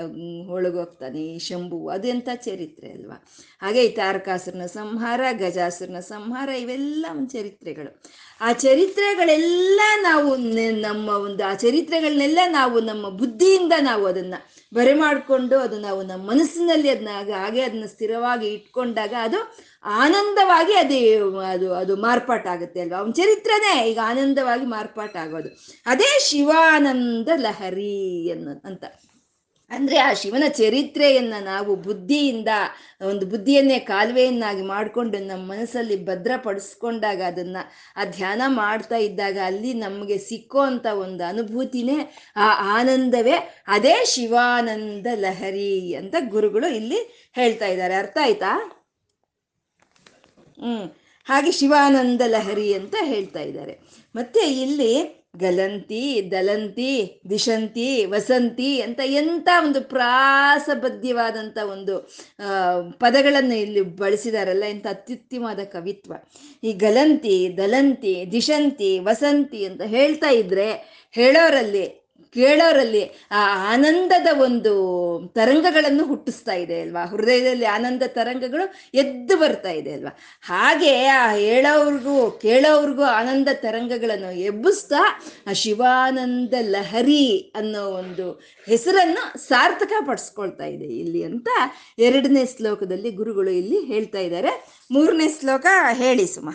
ಒಳಗೋಗ್ತಾನೆ 0.49 1.21
ಈ 1.27 1.39
ಶಂಭು 1.39 1.89
ಅದೆಂಥ 1.89 2.29
ಚರಿತ್ರೆ 2.35 2.91
ಅಲ್ವಾ? 2.91 3.17
ಹಾಗೆ 3.61 3.85
ಈ 3.85 3.89
ತಾರಕಾಸುರನ 3.89 4.67
ಸಂಹಾರ, 4.67 5.21
ಗಜಾಸುರನ 5.33 6.01
ಸಂಹಾರ, 6.01 6.49
ಇವೆಲ್ಲ 6.49 7.07
ಒಂದು 7.11 7.29
ಚರಿತ್ರೆಗಳು. 7.29 8.03
ಆ 8.41 8.49
ಚರಿತ್ರೆಗಳೆಲ್ಲ 8.61 9.81
ನಾವು 10.03 10.31
ನಮ್ಮ 10.81 11.09
ಒಂದು 11.21 11.43
ಆ 11.45 11.55
ಚರಿತ್ರೆಗಳನ್ನೆಲ್ಲ 11.55 12.41
ನಾವು 12.51 12.81
ನಮ್ಮ 12.81 13.09
ಬುದ್ಧಿಯಿಂದ 13.21 13.75
ನಾವು 13.83 14.05
ಅದನ್ನ 14.07 14.37
ಬರೆ 14.73 14.95
ಮಾಡಿಕೊಂಡು 14.95 15.57
ಅದು 15.59 15.77
ನಾವು 15.79 16.03
ನಮ್ಮ 16.03 16.23
ಮನಸ್ಸಿನಲ್ಲಿ 16.31 16.89
ಅದನ್ನ 16.91 17.13
ಹಾಗೆ 17.37 17.63
ಅದನ್ನ 17.63 17.87
ಸ್ಥಿರವಾಗಿ 17.87 18.49
ಇಟ್ಕೊಂಡಾಗ 18.49 19.15
ಅದು 19.23 19.41
ಆನಂದವಾಗಿ 19.97 20.75
ಅದೇ, 20.75 21.01
ಅದು 21.53 21.67
ಅದು 21.75 21.97
ಮಾರ್ಪಾಟಾಗುತ್ತೆ 21.99 22.81
ಅಲ್ವಾ? 22.81 22.99
ಅವನ 22.99 23.13
ಚರಿತ್ರನೇ 23.13 23.75
ಈಗ 23.91 23.99
ಆನಂದವಾಗಿ 24.05 24.67
ಮಾರ್ಪಾಟಾಗೋದು 24.69 25.51
ಅದೇ 25.87 26.11
ಶಿವಾನಂದ 26.29 27.29
ಲಹರಿ 27.39 27.95
ಅನ್ನೋ 28.33 28.55
ಅಂತ. 28.65 28.85
ಅಂದ್ರೆ 29.71 29.99
ಆ 29.99 30.13
ಶಿವನ 30.13 30.45
ಚರಿತ್ರೆಯನ್ನ 30.49 31.35
ನಾವು 31.41 31.77
ಬುದ್ಧಿಯಿಂದ, 31.77 32.49
ಒಂದು 33.07 33.27
ಬುದ್ಧಿಯನ್ನೇ 33.27 33.79
ಕಾಲುವೆಯನ್ನಾಗಿ 33.79 34.63
ಮಾಡಿಕೊಂಡು 34.63 35.19
ನಮ್ಮ 35.19 35.51
ಮನಸ್ಸಲ್ಲಿ 35.51 36.05
ಭದ್ರಪಡಿಸ್ಕೊಂಡಾಗ 36.05 37.23
ಅದನ್ನ, 37.23 37.57
ಆ 37.97 38.05
ಧ್ಯಾನ 38.05 38.43
ಮಾಡ್ತಾ 38.47 38.97
ಇದ್ದಾಗ 38.97 39.39
ಅಲ್ಲಿ 39.45 39.75
ನಮಗೆ 39.75 40.19
ಸಿಕ್ಕೋ 40.19 40.61
ಅಂತ 40.61 40.87
ಒಂದು 40.87 41.25
ಅನುಭೂತಿನೇ, 41.25 42.15
ಆ 42.37 42.79
ಆನಂದವೇ 42.81 43.55
ಅದೇ 43.67 44.05
ಶಿವಾನಂದ 44.05 45.07
ಲಹರಿ 45.15 45.95
ಅಂತ 45.95 46.15
ಗುರುಗಳು 46.29 46.75
ಇಲ್ಲಿ 46.75 47.31
ಹೇಳ್ತಾ 47.35 47.67
ಇದ್ದಾರೆ. 47.67 47.95
ಅರ್ಥ 47.95 48.19
ಆಯ್ತಾ? 48.23 48.83
ಹ್ಮ್. 50.61 50.91
ಹಾಗೆ 51.25 51.53
ಶಿವಾನಂದ 51.53 52.21
ಲಹರಿ 52.27 52.75
ಅಂತ 52.75 52.95
ಹೇಳ್ತಾ 53.03 53.41
ಇದ್ದಾರೆ. 53.41 53.79
ಮತ್ತೆ 54.17 54.41
ಇಲ್ಲಿ 54.41 55.16
ಗಲಂತಿ 55.37 56.29
ದಲಂತಿ, 56.31 57.21
ದಿಶಂತಿ, 57.31 58.05
ವಸಂತಿ 58.05 58.81
ಅಂತ 58.81 59.01
ಎಂಥ 59.05 59.49
ಒಂದು 59.65 59.81
ಪ್ರಾಸಬದ್ಧವಾದಂಥ 59.81 61.59
ಒಂದು 61.59 62.11
ಪದಗಳನ್ನು 62.99 63.55
ಇಲ್ಲಿ 63.55 63.81
ಬಳಸಿದಾರಲ್ಲ 63.81 64.65
ಎಂಥ 64.65 64.87
ಅತ್ಯುತ್ತಮವಾದ 64.87 65.59
ಕವಿತ್ವ. 65.59 66.13
ಈ 66.65 66.73
ಗಲಂತಿ, 66.73 67.55
ದಲಂತಿ, 67.57 68.29
ದಿಶಂತಿ, 68.33 68.99
ವಸಂತಿ 68.99 69.65
ಅಂತ 69.65 69.83
ಹೇಳ್ತಾ 69.83 70.31
ಇದ್ರೆ 70.31 70.69
ಹೇಳೋರಲ್ಲಿ 71.13 72.06
ಕೇಳೋರಲ್ಲಿ 72.37 73.03
ಆ 73.31 73.43
ಆನಂದದ 73.73 74.29
ಒಂದು 74.41 74.73
ತರಂಗಗಳನ್ನು 75.35 76.05
ಹುಟ್ಟಿಸ್ತಾ 76.05 76.55
ಇದೆ 76.55 76.77
ಅಲ್ವಾ? 76.81 77.03
ಹೃದಯದಲ್ಲಿ 77.05 77.67
ಆನಂದ 77.77 78.03
ತರಂಗಗಳು 78.07 78.65
ಎದ್ದು 78.95 79.35
ಬರ್ತಾ 79.37 79.71
ಇದೆ 79.71 79.93
ಅಲ್ವಾ? 79.93 80.13
ಹಾಗೆ 80.43 80.93
ಆ 81.07 81.25
ಹೇಳೋವ್ರಿಗೂ 81.33 82.31
ಕೇಳೋವ್ರಿಗೂ 82.43 83.03
ಆನಂದ 83.03 83.49
ತರಂಗಗಳನ್ನು 83.55 84.33
ಎಬ್ಬಿಸ್ತಾ, 84.41 85.03
ಆ 85.47 85.53
ಶಿವಾನಂದ 85.53 86.55
ಲಹರಿ 86.75 87.53
ಅನ್ನೋ 87.57 87.83
ಒಂದು 88.01 88.27
ಹೆಸರನ್ನು 88.67 89.25
ಸಾರ್ಥಕ 89.49 89.93
ಪಡಿಸ್ಕೊಳ್ತಾ 90.07 90.67
ಇದೆ 90.77 90.89
ಇಲ್ಲಿ 91.03 91.23
ಅಂತ 91.23 91.49
ಎರಡನೇ 91.99 92.45
ಶ್ಲೋಕದಲ್ಲಿ 92.57 93.11
ಗುರುಗಳು 93.11 93.51
ಇಲ್ಲಿ 93.51 93.81
ಹೇಳ್ತಾ 93.93 94.19
ಇದ್ದಾರೆ. 94.19 94.53
ಮೂರನೇ 94.91 95.29
ಶ್ಲೋಕ 95.41 95.67
ಹೇಳಿ 95.93 96.27
ಸುಮ. 96.27 96.49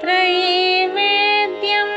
ತ್ರಯೇ 0.00 0.52
ವೇದ್ಯಂ 0.96 1.88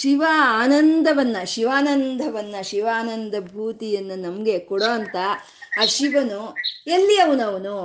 ಶಿವ 0.00 0.24
ಆನಂದವನ್ನ 0.40 1.36
ಶಿವಾನಂದವನ್ನ, 1.44 2.54
ಶಿವಾನಂದ 2.62 3.34
ಭೂತಿಯನ್ನ 3.52 4.10
ನಮ್ಗೆ 4.14 4.58
ಕೊಡೋ 4.58 4.84
ಅಂತ 4.84 5.16
ಆ 5.82 5.84
ಶಿವನು 5.84 6.54
ಎಲ್ಲಿ 6.86 7.20
ಅವನವನು? 7.20 7.78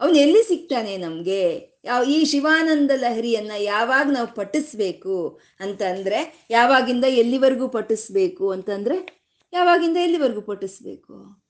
ಅವನು 0.00 0.14
ಎಲ್ಲಿ 0.14 0.42
ಸಿಗ್ತಾನೆ 0.42 0.96
ನಮ್ಗೆ? 0.96 1.70
ಯಾವ 1.84 2.04
ಈ 2.04 2.24
ಶಿವಾನಂದ 2.24 2.90
ಲಹರಿಯನ್ನ 2.94 3.52
ಯಾವಾಗ 3.58 4.06
ನಾವು 4.10 4.34
ಪಠಿಸ್ಬೇಕು 4.34 5.40
ಅಂತಂದ್ರೆ, 5.60 6.46
ಯಾವಾಗಿಂದ 6.50 7.04
ಎಲ್ಲಿವರೆಗೂ 7.04 7.68
ಪಠಿಸ್ಬೇಕು 7.68 8.50
ಅಂತಂದ್ರೆ, 8.50 9.28
ಯಾವಾಗಿಂದ 9.52 9.96
ಎಲ್ಲಿವರೆಗೂ 9.96 10.40
ಪಠಿಸ್ಬೇಕು? 10.40 11.42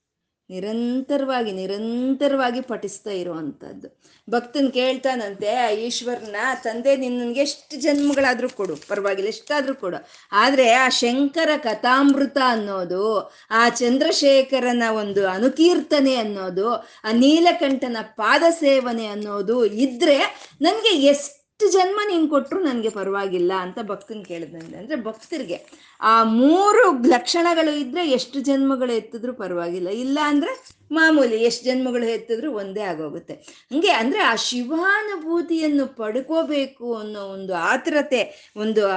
ನಿರಂತರವಾಗಿ 0.51 1.51
ನಿರಂತರವಾಗಿ 1.51 2.61
ಪಠಿಸ್ತಾ 2.61 3.11
ಇರುವಂಥದ್ದು 3.11 4.01
ಭಕ್ತನ್ 4.29 4.71
ಕೇಳ್ತಾನಂತೆ, 4.71 5.49
ಆ 5.55 5.69
ಈಶ್ವರನ 5.69 6.35
ತಂದೆ 6.63 6.95
ನಿನ್ನಗೆ 6.95 7.39
ಎಷ್ಟು 7.39 7.81
ಜನ್ಮಗಳಾದ್ರೂ 7.81 8.49
ಕೊಡು, 8.49 8.75
ಪರವಾಗಿಲ್ಲ, 8.87 9.29
ಎಷ್ಟಾದ್ರೂ 9.29 9.75
ಕೊಡು. 9.75 9.97
ಆದ್ರೆ 10.31 10.71
ಆ 10.71 10.89
ಶಂಕರ 10.89 11.49
ಕಥಾಮೃತ 11.57 12.37
ಅನ್ನೋದು, 12.47 13.03
ಆ 13.51 13.69
ಚಂದ್ರಶೇಖರನ 13.69 14.83
ಒಂದು 14.91 15.27
ಅನುಕೀರ್ತನೆ 15.27 16.15
ಅನ್ನೋದು, 16.15 16.69
ಆ 16.77 17.11
ನೀಲಕಂಠನ 17.13 17.97
ಪಾದ 18.01 18.43
ಸೇವನೆ 18.49 19.07
ಅನ್ನೋದು 19.07 19.65
ಇದ್ರೆ 19.65 20.17
ನನ್ಗೆ 20.61 20.93
ಎಷ್ಟು 21.07 21.40
ಜನ್ಮ 21.69 21.99
ನೀನು 22.07 22.27
ಕೊಟ್ರು 22.27 22.63
ನನಗೆ 22.63 22.89
ಪರವಾಗಿಲ್ಲ 22.89 23.51
ಅಂತ 23.59 23.79
ಭಕ್ತನ್ 23.81 24.25
ಕೇಳಿದಂತೆ 24.25 24.77
ಅಂದ್ರೆ 24.77 25.03
ಭಕ್ತರಿಗೆ 25.03 25.87
ಆ 26.01 26.23
ಮೂರು 26.23 27.07
ಲಕ್ಷಣಗಳು 27.07 27.79
ಇದ್ದರೆ 27.79 28.09
ಎಷ್ಟು 28.09 28.39
ಜನ್ಮಗಳು 28.39 28.91
ಎತ್ತಿದ್ರು 28.91 29.33
ಪರವಾಗಿಲ್ಲ. 29.33 29.87
ಇಲ್ಲ 29.87 30.19
ಅಂದ್ರೆ 30.23 30.81
ಮಾಮೂಲಿ 30.91 31.35
ಎಷ್ಟು 31.35 31.65
ಜನ್ಮಗಳು 31.65 32.05
ಎತ್ತಿದ್ರು 32.05 32.53
ಒಂದೇ 32.53 32.81
ಆಗೋಗುತ್ತೆ. 32.81 33.33
ಹಂಗೆ 33.33 33.89
ಅಂದ್ರೆ 33.89 34.19
ಆ 34.21 34.35
ಶಿವಾನುಭೂತಿಯನ್ನು 34.35 35.87
ಪಡ್ಕೋಬೇಕು 35.87 36.95
ಅನ್ನೋ 36.95 37.21
ಒಂದು 37.21 37.53
ಆತುರತೆ, 37.53 38.51
ಒಂದು 38.57 38.87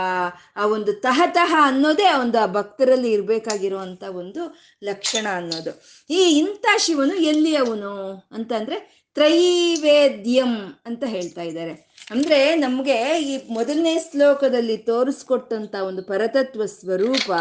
ಆ 0.56 0.66
ಒಂದು 0.66 0.92
ತಹತಹ 0.92 1.54
ಅನ್ನೋದೇ 1.62 2.12
ಒಂದು 2.20 2.38
ಆ 2.38 2.46
ಭಕ್ತರಲ್ಲಿ 2.46 3.12
ಇರ್ಬೇಕಾಗಿರುವಂತ 3.12 4.02
ಒಂದು 4.02 4.58
ಲಕ್ಷಣ 4.84 5.26
ಅನ್ನೋದು. 5.34 5.82
ಈ 6.10 6.38
ಇಂಥ 6.38 6.66
ಶಿವನು 6.78 7.14
ಎಲ್ಲಿ 7.14 7.56
ಅವನು 7.56 8.26
ಅಂತಂದ್ರೆ 8.32 9.03
ತ್ರೈವೇದ್ಯಂ 9.14 10.80
ಅಂತ 10.86 11.04
ಹೇಳ್ತಾ 11.06 11.42
ಇದ್ದಾರೆ. 11.42 11.94
ಅಂದ್ರೆ 12.10 12.54
ನಮ್ಗೆ 12.54 13.18
ಈ 13.20 13.52
ಮೊದಲನೇ 13.52 13.98
ಶ್ಲೋಕದಲ್ಲಿ 14.10 14.76
ತೋರಿಸ್ಕೊಟ್ಟಂತ 14.76 15.74
ಒಂದು 15.74 16.02
ಪರತತ್ವ 16.02 16.66
ಸ್ವರೂಪ, 16.66 17.32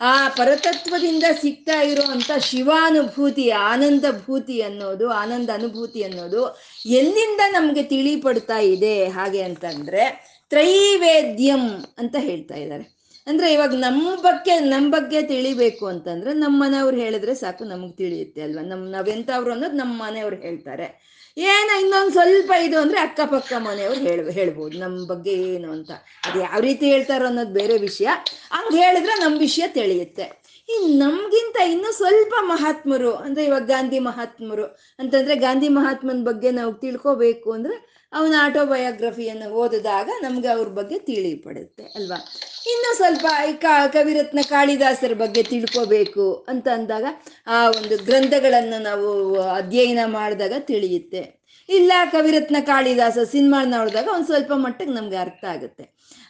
ಆ 0.00 0.28
ಪರತತ್ವದಿಂದ 0.28 1.24
ಸಿಗ್ತಾ 1.40 1.82
ಇರುವಂತ 1.82 2.30
ಶಿವಾನುಭೂತಿ, 2.38 3.50
ಆನಂದ 3.50 4.04
ಭೂತಿ 4.26 4.62
ಅನ್ನೋದು, 4.62 5.10
ಆನಂದ 5.10 5.50
ಅನುಭೂತಿ 5.54 6.02
ಅನ್ನೋದು 6.02 6.58
ಎಲ್ಲಿಂದ 6.86 7.40
ನಮ್ಗೆ 7.48 7.82
ತಿಳಿಪಡ್ತಾ 7.82 8.58
ಇದೆ? 8.58 9.08
ಹಾಗೆ 9.08 9.42
ಅಂತಂದ್ರೆ 9.42 10.36
ತ್ರೈವೇದ್ಯಂ 10.48 11.84
ಅಂತ 11.98 12.16
ಹೇಳ್ತಾ 12.18 12.54
ಇದ್ದಾರೆ. 12.54 12.95
ಅಂದ್ರೆ 13.26 13.52
ಇವಾಗ 13.52 13.74
ನಮ್ಮ 13.74 14.14
ಬಗ್ಗೆ 14.16 14.60
ನಮ್ಮ 14.60 14.94
ಬಗ್ಗೆ 14.94 15.22
ತಿಳಿಬೇಕು 15.22 15.86
ಅಂತಂದ್ರೆ 15.86 16.34
ನಮ್ಮ 16.34 16.62
ಮನೆಯವ್ರು 16.64 16.96
ಹೇಳಿದ್ರೆ 16.96 17.34
ಸಾಕು 17.34 17.64
ನಮಗೆ 17.64 17.92
ತಿಳಿಯುತ್ತೆ 17.92 18.42
ಅಲ್ವಾ? 18.42 18.62
ನಮ್ 18.62 18.90
ನಾವೆಂತವ್ರು 18.90 19.52
ಅನ್ನೋದು 19.52 19.76
ನಮ್ಮ 19.76 20.02
ಮನೆಯವ್ರು 20.02 20.36
ಹೇಳ್ತಾರೆ. 20.36 21.16
ಏನ 21.36 21.70
ಇನ್ನೊಂದು 21.80 22.12
ಸ್ವಲ್ಪ 22.12 22.52
ಇದು 22.62 22.80
ಅಂದ್ರೆ 22.80 22.98
ಅಕ್ಕಪಕ್ಕ 22.98 23.52
ಮನೆಯವ್ರು 23.58 24.00
ಹೇಳ್, 24.00 24.30
ಹೇಳ್ಬೋದು 24.30 24.78
ನಮ್ಮ 24.78 25.06
ಬಗ್ಗೆ 25.06 25.30
ಏನು 25.30 25.72
ಅಂತ. 25.72 25.90
ಅದು 26.26 26.40
ಯಾವ 26.40 26.60
ರೀತಿ 26.60 26.86
ಹೇಳ್ತಾರೋ 26.86 27.26
ಅನ್ನೋದು 27.26 27.52
ಬೇರೆ 27.52 27.78
ವಿಷಯ. 27.78 28.06
ಹಂಗೆ 28.50 28.78
ಹೇಳಿದ್ರೆ 28.82 29.20
ನಮ್ಮ 29.20 29.38
ವಿಷಯ 29.38 29.68
ತಿಳಿಯುತ್ತೆ. 29.68 30.46
ಈ 30.68 30.96
ನಮ್ಗಿಂತ 30.96 31.56
ಇನ್ನೂ 31.70 31.92
ಸ್ವಲ್ಪ 31.92 32.34
ಮಹಾತ್ಮರು, 32.40 33.12
ಅಂದ್ರೆ 33.14 33.44
ಇವಾಗ 33.44 33.66
ಗಾಂಧಿ 33.66 33.98
ಮಹಾತ್ಮರು 33.98 34.64
ಅಂತಂದ್ರೆ 34.98 35.36
ಗಾಂಧಿ 35.36 35.68
ಮಹಾತ್ಮನ 35.68 36.24
ಬಗ್ಗೆ 36.24 36.50
ನಾವು 36.50 36.72
ತಿಳ್ಕೋಬೇಕು 36.72 37.52
ಅಂದ್ರೆ 37.52 37.76
ಅವನ 38.12 38.34
ಆಟೋಬಯೋಗ್ರಫಿಯನ್ನು 38.40 39.50
ಓದಿದಾಗ 39.50 40.08
ನಮ್ಗೆ 40.22 40.48
ಅವ್ರ 40.48 40.68
ಬಗ್ಗೆ 40.68 40.98
ತಿಳಿ 40.98 41.34
ಪಡುತ್ತೆ 41.34 41.82
ಅಲ್ವಾ? 41.82 42.18
ಇನ್ನು 42.66 42.96
ಸ್ವಲ್ಪ 42.96 43.26
ಈ 43.48 43.52
ಕವಿರತ್ನ 43.92 44.38
ಕಾಳಿದಾಸರ 44.48 45.12
ಬಗ್ಗೆ 45.14 45.42
ತಿಳ್ಕೋಬೇಕು 45.42 46.46
ಅಂತ 46.48 46.68
ಅಂದಾಗ 46.68 47.06
ಆ 47.46 47.68
ಒಂದು 47.68 48.04
ಗ್ರಂಥಗಳನ್ನು 48.04 48.82
ನಾವು 48.82 49.08
ಅಧ್ಯಯನ 49.40 49.98
ಮಾಡಿದಾಗ 50.06 50.52
ತಿಳಿಯುತ್ತೆ. 50.58 51.22
ಇಲ್ಲ 51.68 51.92
ಕವಿರತ್ನ 52.12 52.56
ಕಾಳಿದಾಸ 52.60 53.18
ಸಿನಿಮಾ 53.32 53.64
ನೋಡಿದಾಗ 53.64 54.08
ಒಂದು 54.14 54.26
ಸ್ವಲ್ಪ 54.26 54.52
ಮಟ್ಟಿಗೆ 54.56 54.92
ನಮ್ಗೆ 54.92 55.16
ಅರ್ಥ 55.16 55.44
ಆಗುತ್ತೆ. 55.44 55.84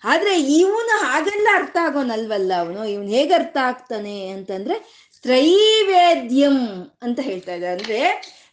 ಆದರೆ 0.04 0.40
ಇವನು 0.40 1.04
ಹಾಗೆಲ್ಲ 1.04 1.48
ಅರ್ಥ 1.54 1.76
ಆಗೋನಲ್ವಲ್ಲ 1.82 2.52
ಅವನು? 2.58 2.84
ಇವನು 2.84 3.08
ಹೇಗೆ 3.08 3.34
ಅರ್ಥ 3.34 3.56
ಆಗ್ತಾನೆ 3.62 4.28
ಅಂತಂದ್ರೆ 4.28 4.76
ತ್ರೈವೇದ್ಯಂ 5.22 6.58
ಅಂತ 7.02 7.20
ಹೇಳ್ತಾ 7.20 7.54
ಇದ್ದಾರೆ. 7.54 7.72
ಅಂದ್ರೆ 7.72 8.00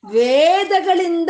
ವೇದಗಳಿಂದ 0.04 1.30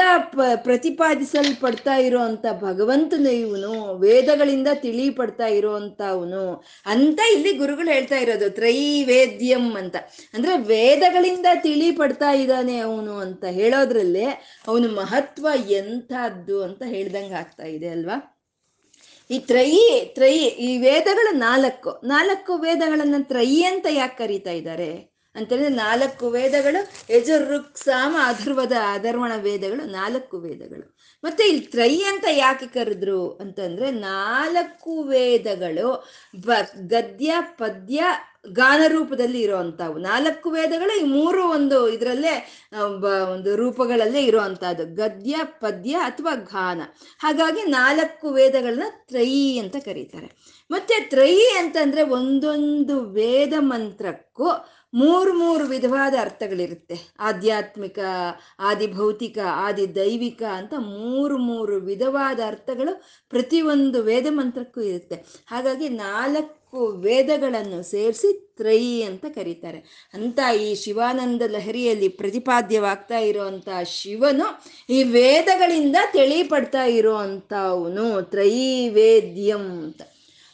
ಪ್ರತಿಪಾದಿಸಲ್ಪಡ್ತಾ 0.56 1.96
ಇರೋಂಥ 1.96 2.46
ಭಗವಂತನ 2.62 3.28
ಇವನು, 3.28 3.94
ವೇದಗಳಿಂದ 3.94 4.68
ತಿಳಿಪಡ್ತಾ 4.74 5.46
ಇರುವಂತ 5.46 6.02
ಅವನು 6.02 6.64
ಅಂತ 6.86 7.20
ಇಲ್ಲಿ 7.34 7.54
ಗುರುಗಳು 7.54 7.92
ಹೇಳ್ತಾ 7.92 8.16
ಇರೋದು, 8.16 8.50
ತ್ರೈವೇದ್ಯಂ 8.50 9.76
ಅಂತ. 9.76 9.96
ಅಂದ್ರೆ 10.34 10.58
ವೇದಗಳಿಂದ 10.58 11.46
ತಿಳಿಪಡ್ತಾ 11.54 12.32
ಇದ್ದಾನೆ 12.32 12.80
ಅವನು 12.80 13.18
ಅಂತ 13.18 13.46
ಹೇಳೋದ್ರಲ್ಲೇ 13.46 14.26
ಅವನು 14.68 14.88
ಮಹತ್ವ 14.88 15.48
ಎಂಥದ್ದು 15.70 16.64
ಅಂತ 16.64 16.84
ಹೇಳ್ದಂಗೆ 16.84 17.34
ಆಗ್ತಾ 17.34 17.64
ಇದೆ 17.64 17.90
ಅಲ್ವಾ? 17.90 18.44
ಈ 19.32 19.40
ತ್ರೈ 19.40 19.72
ತ್ರೈ, 20.06 20.38
ಈ 20.38 20.78
ವೇದಗಳ 20.78 21.28
ನಾಲ್ಕು 21.32 22.02
ನಾಲ್ಕು 22.04 22.54
ವೇದಗಳನ್ನ 22.54 23.16
ತ್ರೈ 23.22 23.62
ಅಂತ 23.62 23.88
ಯಾಕೆ 23.90 24.18
ಕರೀತಾ 24.18 24.52
ಇದ್ದಾರೆ? 24.52 25.13
ಅಂತಂದ್ರೆ 25.36 25.70
ನಾಲ್ಕು 25.70 26.26
ವೇದಗಳು 26.30 26.82
ಯಜುರ್ರುಕ್ 27.14 27.78
ಸಾಮ 27.78 28.16
ಅಧರ್ವದ 28.24 28.76
ಅಧರ್ವಣ 28.92 29.32
ವೇದಗಳು, 29.38 29.84
ನಾಲ್ಕು 29.92 30.38
ವೇದಗಳು. 30.38 30.86
ಮತ್ತೆ 31.24 31.44
ಇಲ್ಲಿ 31.44 31.66
ತ್ರೈ 31.66 31.96
ಅಂತ 32.04 32.26
ಯಾಕೆ 32.32 32.68
ಕರೆದ್ರು 32.68 33.20
ಅಂತಂದ್ರೆ 33.42 33.92
ನಾಲ್ಕು 33.92 35.04
ವೇದಗಳು 35.04 35.90
ಬ, 36.46 36.52
ಗದ್ಯ, 36.88 37.34
ಪದ್ಯ, 37.42 38.04
ಗಾನ 38.52 38.82
ರೂಪದಲ್ಲಿ 38.88 39.42
ಇರುವಂತವು 39.42 39.98
ನಾಲ್ಕು 39.98 40.48
ವೇದಗಳು 40.50 40.94
ಈ 41.00 41.04
ಮೂರು 41.04 41.42
ಒಂದು 41.50 41.78
ಇದರಲ್ಲೇ 41.90 42.34
ಒಂದು 43.34 43.56
ರೂಪಗಳಲ್ಲೇ 43.56 44.22
ಇರುವಂತಹದ್ದು 44.26 44.86
ಗದ್ಯ, 44.96 45.36
ಪದ್ಯ 45.44 45.94
ಅಥವಾ 45.96 46.34
ಗಾನ. 46.36 46.82
ಹಾಗಾಗಿ 47.20 47.64
ನಾಲ್ಕು 47.72 48.30
ವೇದಗಳನ್ನ 48.30 48.84
ತ್ರೈ 49.08 49.58
ಅಂತ 49.58 49.76
ಕರೀತಾರೆ. 49.86 50.30
ಮತ್ತೆ 50.72 50.96
ತ್ರೈ 51.10 51.36
ಅಂತಂದ್ರೆ 51.58 52.04
ಒಂದೊಂದು 52.04 52.96
ವೇದ 53.12 53.54
ಮಂತ್ರಕ್ಕೂ 53.60 54.50
ಮೂರು 54.94 55.34
ಮೂರು 55.34 55.66
ವಿಧವಾದ 55.66 56.14
ಅರ್ಥಗಳಿರುತ್ತೆ. 56.22 56.96
ಆಧ್ಯಾತ್ಮಿಕ 57.20 58.00
ಆದಿ 58.60 58.88
ಭೌತಿಕ 58.88 59.38
ಆದಿ 59.52 59.96
ದೈವಿಕ 59.96 60.44
ಅಂತ 60.44 60.74
ಮೂರು 60.78 61.38
ಮೂರು 61.38 61.76
ವಿಧವಾದ 61.76 62.40
ಅರ್ಥಗಳು 62.48 63.04
ಪ್ರತಿಯೊಂದು 63.30 64.04
ವೇದ 64.04 64.28
ಮಂತ್ರಕ್ಕೂ 64.30 64.82
ಇರುತ್ತೆ. 64.82 65.16
ಹಾಗಾಗಿ 65.48 65.90
ನಾಲ್ಕು 65.90 66.88
ವೇದಗಳನ್ನು 66.92 67.84
ಸೇರಿಸಿ 67.84 68.54
ತ್ರೈ 68.58 69.02
ಅಂತ 69.02 69.26
ಕರೀತಾರೆ. 69.26 70.12
ಅಂತ 70.14 70.40
ಈ 70.62 70.76
ಶಿವಾನಂದ 70.76 71.42
ಲಹರಿಯಲ್ಲಿ 71.48 72.08
ಪ್ರತಿಪಾದ್ಯವಾಗ್ತಾ 72.08 73.18
ಇರುವಂತ 73.18 73.70
ಶಿವನು 73.86 74.48
ಈ 74.90 75.04
ವೇದಗಳಿಂದ 75.04 75.96
ತಿಳಿಪಡ್ತಾ 76.12 76.84
ಇರುವಂತವನು 76.84 78.22
ತ್ರೈವೇದ್ಯಂ 78.22 79.84
ಅಂತ. 79.84 80.02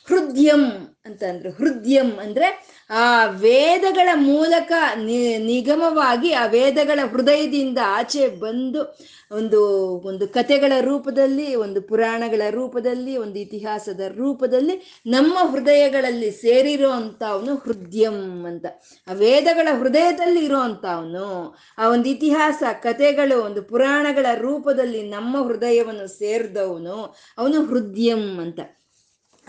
ಹೃದಯಂ 0.09 0.63
ಅಂತ 1.05 1.23
ಹೃದ್ಯಂ 1.23 1.49
ಹೃದಯಂ 1.49 2.19
ಅಂದ್ರೆ 2.19 2.79
ಆ 2.89 3.25
ವೇದಗಳ 3.25 4.09
ಮೂಲಕ 4.15 4.71
ನಿಗಮವಾಗಿ 5.39 6.33
ಆ 6.33 6.45
ವೇದಗಳ 6.45 6.99
ಹೃದಯದಿಂದ 7.09 7.77
ಆಚೆ 7.85 8.27
ಬಂದು 8.27 8.97
ಒಂದು 9.31 9.61
ಒಂದು 10.05 10.27
ಕತೆಗಳ 10.27 10.73
ರೂಪದಲ್ಲಿ, 10.81 11.55
ಒಂದು 11.55 11.81
ಪುರಾಣಗಳ 11.81 12.41
ರೂಪದಲ್ಲಿ, 12.49 13.17
ಒಂದು 13.17 13.39
ಇತಿಹಾಸದ 13.39 14.01
ರೂಪದಲ್ಲಿ 14.15 15.01
ನಮ್ಮ 15.05 15.51
ಹೃದಯಗಳಲ್ಲಿ 15.51 16.31
ಸೇರಿರೋ 16.31 16.91
ಅವನು 17.27 17.55
ಹೃದಯಂ 17.55 18.45
ಅಂತ. 18.45 18.65
ಆ 19.07 19.13
ವೇದಗಳ 19.13 19.67
ಹೃದಯದಲ್ಲಿ 19.79 20.45
ಇರೋ 20.45 20.57
ಅವನು 20.57 21.57
ಆ 21.77 21.89
ಒಂದು 21.89 22.09
ಇತಿಹಾಸ 22.09 22.63
ಕತೆಗಳು 22.81 23.45
ಒಂದು 23.45 23.61
ಪುರಾಣಗಳ 23.61 24.25
ರೂಪದಲ್ಲಿ 24.35 25.03
ನಮ್ಮ 25.03 25.47
ಹೃದಯವನ್ನು 25.47 26.07
ಸೇರಿದವನು 26.07 27.15
ಅವನು 27.37 27.65
ಹೃದಯಂ 27.65 28.39
ಅಂತ. 28.39 28.59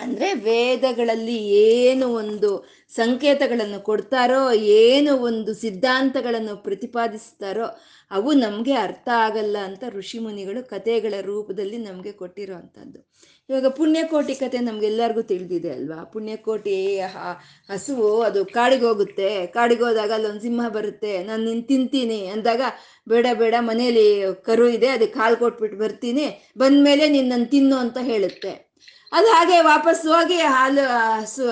ಅಂದ್ರೆ 0.03 0.29
ವೇದಗಳಲ್ಲಿ 0.35 1.39
ಏನು 1.63 2.07
ಒಂದು 2.13 2.51
ಸಂಕೇತಗಳನ್ನು 2.97 3.81
ಕೊಡ್ತಾರೋ, 3.81 4.53
ಏನು 4.53 5.13
ಒಂದು 5.19 5.55
ಸಿದ್ಧಾಂತಗಳನ್ನು 5.55 6.57
ಪ್ರತಿಪಾದಿಸ್ತಾರೋ, 6.57 7.67
ಅವು 8.11 8.33
ನಮಗೆ 8.33 8.73
ಅರ್ಥ 8.73 9.09
ಆಗಲ್ಲ 9.27 9.57
ಅಂತ 9.69 9.85
ಋಷಿಮುನಿಗಳು 9.89 10.63
ಕಥೆಗಳ 10.71 11.15
ರೂಪದಲ್ಲಿ 11.21 11.79
ನಮಗೆ 11.79 12.13
ಕೊಟ್ಟಿರೋವಂಥದ್ದು 12.13 13.01
ಇವಾಗ 13.51 13.69
ಪುಣ್ಯಕೋಟಿ 13.77 14.35
ಕತೆ 14.35 14.59
ನಮ್ಗೆಲ್ಲರಿಗೂ 14.59 15.23
ತಿಳಿದಿದೆ 15.23 15.71
ಅಲ್ವಾ? 15.71 16.05
ಪುಣ್ಯಕೋಟಿ 16.05 16.99
ಹಸುವು, 17.71 18.23
ಅದು 18.23 18.45
ಕಾಡಿಗೆ 18.45 18.87
ಹೋಗುತ್ತೆ 18.87 19.47
ಕಾಡಿಗೆ 19.47 19.85
ಹೋದಾಗ 19.85 20.11
ಅಲ್ಲೊಂದು 20.13 20.41
ಸಿಂಹ 20.41 20.69
ಬರುತ್ತೆ. 20.69 21.23
ನಾನು 21.25 21.45
ನಿನ್ 21.45 21.63
ತಿಂತೀನಿ 21.65 22.27
ಅಂದಾಗ 22.27 22.63
ಬೇಡ 23.09 23.27
ಬೇಡ, 23.39 23.55
ಮನೇಲಿ 23.61 24.23
ಕರು 24.43 24.69
ಇದೆ, 24.69 24.87
ಅದಕ್ಕೆ 24.87 25.19
ಕಾಲು 25.21 25.37
ಕೊಟ್ಬಿಟ್ಟು 25.37 25.79
ಬರ್ತೀನಿ. 25.79 26.27
ಬಂದಮೇಲೆ 26.59 27.09
ನೀನು 27.09 27.29
ನನ್ನ 27.29 27.45
ತಿನ್ನು 27.45 27.77
ಅಂತ 27.77 27.99
ಹೇಳುತ್ತೆ. 28.03 28.70
ಅದು 29.13 29.27
ಹಾಗೆ 29.27 29.61
ವಾಪಸ್ 29.61 30.07
ಹೋಗಿ 30.07 30.37
ಹಾಲು, 30.37 30.85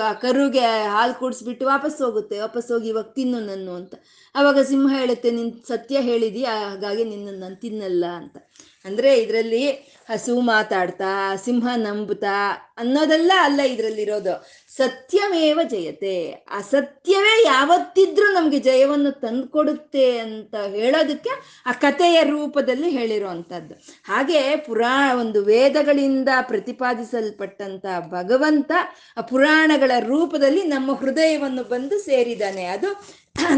ಆ 0.01 0.13
ಕರುಗೆ 0.13 0.87
ಹಾಲು 0.87 1.13
ಕುಡಿಸ್ಬಿಟ್ಟು 1.13 1.65
ವಾಪಸ್ 1.65 2.01
ಹೋಗುತ್ತೆ. 2.01 2.39
ವಾಪಸ್ 2.39 2.71
ಹೋಗಿ 2.71 2.89
ಇವಾಗ 2.89 3.05
ತಿನ್ನು 3.05 3.39
ನನ್ನು 3.39 3.73
ಅಂತ. 3.75 3.93
ಅವಾಗ 4.35 4.59
ಸಿಂಹ 4.59 4.91
ಹೇಳುತ್ತೆ, 4.99 5.31
ನಿನ್ 5.31 5.51
ಸತ್ಯ 5.67 6.01
ಹೇಳಿದಿ, 6.01 6.43
ಹಾಗಾಗಿ 6.45 7.03
ನಿನ್ನ 7.03 7.39
ನಾನು 7.39 7.55
ತಿನ್ನಲ್ಲ 7.55 8.05
ಅಂತ. 8.05 8.37
ಅಂದ್ರೆ 8.85 9.17
ಇದರಲ್ಲಿ 9.17 9.71
ಹಸು 10.09 10.41
ಮಾತಾಡ್ತಾ, 10.41 11.35
ಸಿಂಹ 11.35 11.67
ನಂಬುತ್ತಾ 11.75 12.35
ಅನ್ನೋದೆಲ್ಲ 12.77 13.31
ಅಲ್ಲ 13.41 13.59
ಇದರಲ್ಲಿ 13.59 14.01
ಇರೋದು. 14.01 14.35
ಸತ್ಯಮೇವ 14.79 15.59
ಜಯತೆ, 15.67 16.31
ಅಸತ್ಯವೇ 16.31 17.43
ಯಾವತ್ತಿದ್ರೂ 17.45 18.27
ನಮಗೆ 18.33 18.59
ಜಯವನ್ನು 18.59 19.11
ತಂದುಕೊಡುತ್ತೆ 19.11 20.17
ಅಂತ 20.17 20.55
ಹೇಳೋದಕ್ಕೆ 20.55 21.63
ಆ 21.65 21.71
ಕಥೆಯ 21.71 22.23
ರೂಪದಲ್ಲಿ 22.23 22.89
ಹೇಳಿರುವಂಥದ್ದು. 22.89 23.73
ಹಾಗೆ 24.07 24.55
ಪುರಾ, 24.55 25.15
ಒಂದು 25.15 25.41
ವೇದಗಳಿಂದ 25.43 26.29
ಪ್ರತಿಪಾದಿಸಲ್ಪಟ್ಟಂತ 26.41 27.85
ಭಗವಂತ 27.99 28.71
ಆ 29.17 29.21
ಪುರಾಣಗಳ 29.21 29.91
ರೂಪದಲ್ಲಿ 29.99 30.63
ನಮ್ಮ 30.63 30.95
ಹೃದಯವನ್ನು 30.95 31.63
ಬಂದು 31.63 31.99
ಸೇರಿದ್ದಾನೆ. 31.99 32.65
ಅದು 32.65 32.89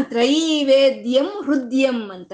ತ್ರೈವೇದ್ಯಂ 0.02 1.30
ಹೃದಯಂ 1.44 2.10
ಅಂತ. 2.10 2.32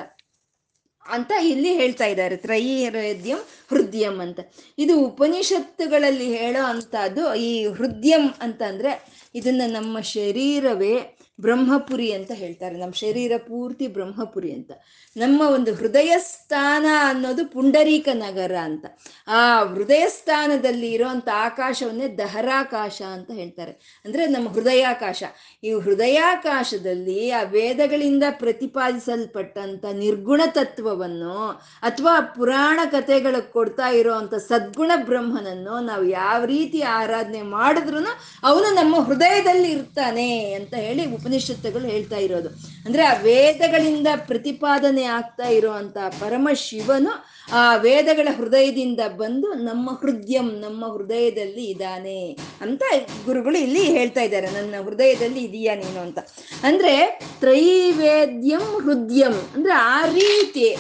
ಅಂತ 1.11 1.33
ಇಲ್ಲಿ 1.43 1.75
ಹೇಳ್ತಾ 1.75 2.07
ಇದ್ದಾರೆ. 2.07 2.37
ತ್ರೈವೇದ್ಯಂ 2.37 3.39
ಹೃದಯಂ 3.71 4.21
ಅಂತ. 4.21 4.41
ಇದು 4.79 5.01
ಉಪನಿಷತ್ತುಗಳಲ್ಲಿ 5.01 6.37
ಹೇಳೋ 6.37 6.65
ಅಂಥದ್ದು 6.65 7.35
ಈ 7.35 7.67
ಹೃದಯಂ 7.67 8.29
ಅಂತ 8.41 8.63
ಅಂದ್ರೆ 8.63 9.19
ಇದನ್ನ 9.35 9.63
ನಮ್ಮ 9.67 10.01
ಶರೀರವೇ 10.01 11.18
ಬ್ರಹ್ಮಪುರಿ 11.41 12.13
ಅಂತ 12.13 12.33
ಹೇಳ್ತಾರೆ. 12.33 12.79
ನಮ್ಮ 12.79 12.93
ಶರೀರ 12.93 13.33
ಪೂರ್ತಿ 13.37 13.87
ಬ್ರಹ್ಮಪುರಿ 13.87 14.53
ಅಂತ. 14.53 14.71
ನಮ್ಮ 15.17 15.41
ಒಂದು 15.41 15.75
ಹೃದಯ 15.75 16.15
ಸ್ಥಾನ 16.19 16.87
ಅನ್ನೋದು 17.01 17.45
ಪುಂಡರೀಕ 17.47 18.09
ನಗರ 18.13 18.57
ಅಂತ. 18.57 18.87
ಆ 19.29 19.65
ಹೃದಯ 19.65 20.05
ಸ್ಥಾನದಲ್ಲಿ 20.09 20.93
ಇರೋಂಥ 20.93 21.29
ಆಕಾಶವನ್ನೇ 21.35 22.09
ದಹರಾಕಾಶ 22.09 23.03
ಅಂತ 23.13 23.31
ಹೇಳ್ತಾರೆ. 23.31 24.03
ಅಂದ್ರೆ 24.05 24.27
ನಮ್ಮ 24.27 24.49
ಹೃದಯಾಕಾಶ. 24.49 25.23
ಈ 25.65 25.73
ಹೃದಯಾಕಾಶದಲ್ಲಿ 25.73 27.31
ಆ 27.31 27.43
ವೇದಗಳಿಂದ 27.43 28.25
ಪ್ರತಿಪಾದಿಸಲ್ಪಟ್ಟಂತ 28.31 29.85
ನಿರ್ಗುಣ 29.85 30.43
ತತ್ವವನ್ನು 30.47 31.49
ಅಥವಾ 31.83 32.21
ಪುರಾಣ 32.21 32.81
ಕಥೆಗಳು 32.91 33.53
ಕೊಡ್ತಾ 33.53 33.89
ಇರೋವಂಥ 33.89 34.35
ಸದ್ಗುಣ 34.35 34.91
ಬ್ರಹ್ಮನನ್ನು 34.97 35.85
ನಾವು 35.85 36.05
ಯಾವ 36.05 36.45
ರೀತಿ 36.45 36.83
ಆರಾಧನೆ 36.83 37.43
ಮಾಡಿದ್ರು 37.43 37.99
ಅವನು 38.43 38.75
ನಮ್ಮ 38.75 39.01
ಹೃದಯದಲ್ಲಿ 39.01 39.71
ಇರ್ತಾನೆ 39.71 40.53
ಅಂತ 40.53 40.75
ಹೇಳಿ 40.75 41.07
ಉಪನಿಷತ್ತುಗಳು 41.29 41.89
ಹೇಳ್ತಾ 41.89 42.17
ಇರೋದು. 42.17 42.49
ಅಂದ್ರೆ 42.87 43.03
ಆ 43.03 43.21
ವೇದಗಳಿಂದ 43.23 44.07
ಪ್ರತಿಪಾದನೆ 44.27 45.03
ಆಗ್ತಾ 45.05 45.49
ಇರುವಂತ 45.49 45.99
ಪರಮ 45.99 46.49
ಶಿವನು 46.55 47.25
ಆ 47.53 47.77
ವೇದಗಳ 47.77 48.29
ಹೃದಯದಿಂದ 48.37 49.01
ಬಂದು 49.17 49.53
ನಮ್ಮ 49.53 49.91
ಹೃದಯಂ, 49.91 50.51
ನಮ್ಮ 50.61 50.93
ಹೃದಯದಲ್ಲಿ 50.93 51.65
ಇದ್ದಾನೆ 51.65 52.39
ಅಂತ 52.61 52.83
ಗುರುಗಳು 53.25 53.59
ಇಲ್ಲಿ 53.59 53.83
ಹೇಳ್ತಾ 53.83 54.21
ಇದ್ದಾರೆ. 54.21 54.51
ನನ್ನ 54.51 54.75
ಹೃದಯದಲ್ಲಿ 54.85 55.45
ಇದೀಯಾ 55.45 55.75
ನೀನು 55.75 56.01
ಅಂತ. 56.01 56.19
ಅಂದ್ರೆ 56.63 57.21
ತ್ರೈವೇದ್ಯಂ 57.41 58.61
ಹೃದಯಂ. 58.61 59.51
ಅಂದ್ರೆ 59.55 59.73
ಆ 59.73 60.07
ರೀತಿ 60.07 60.77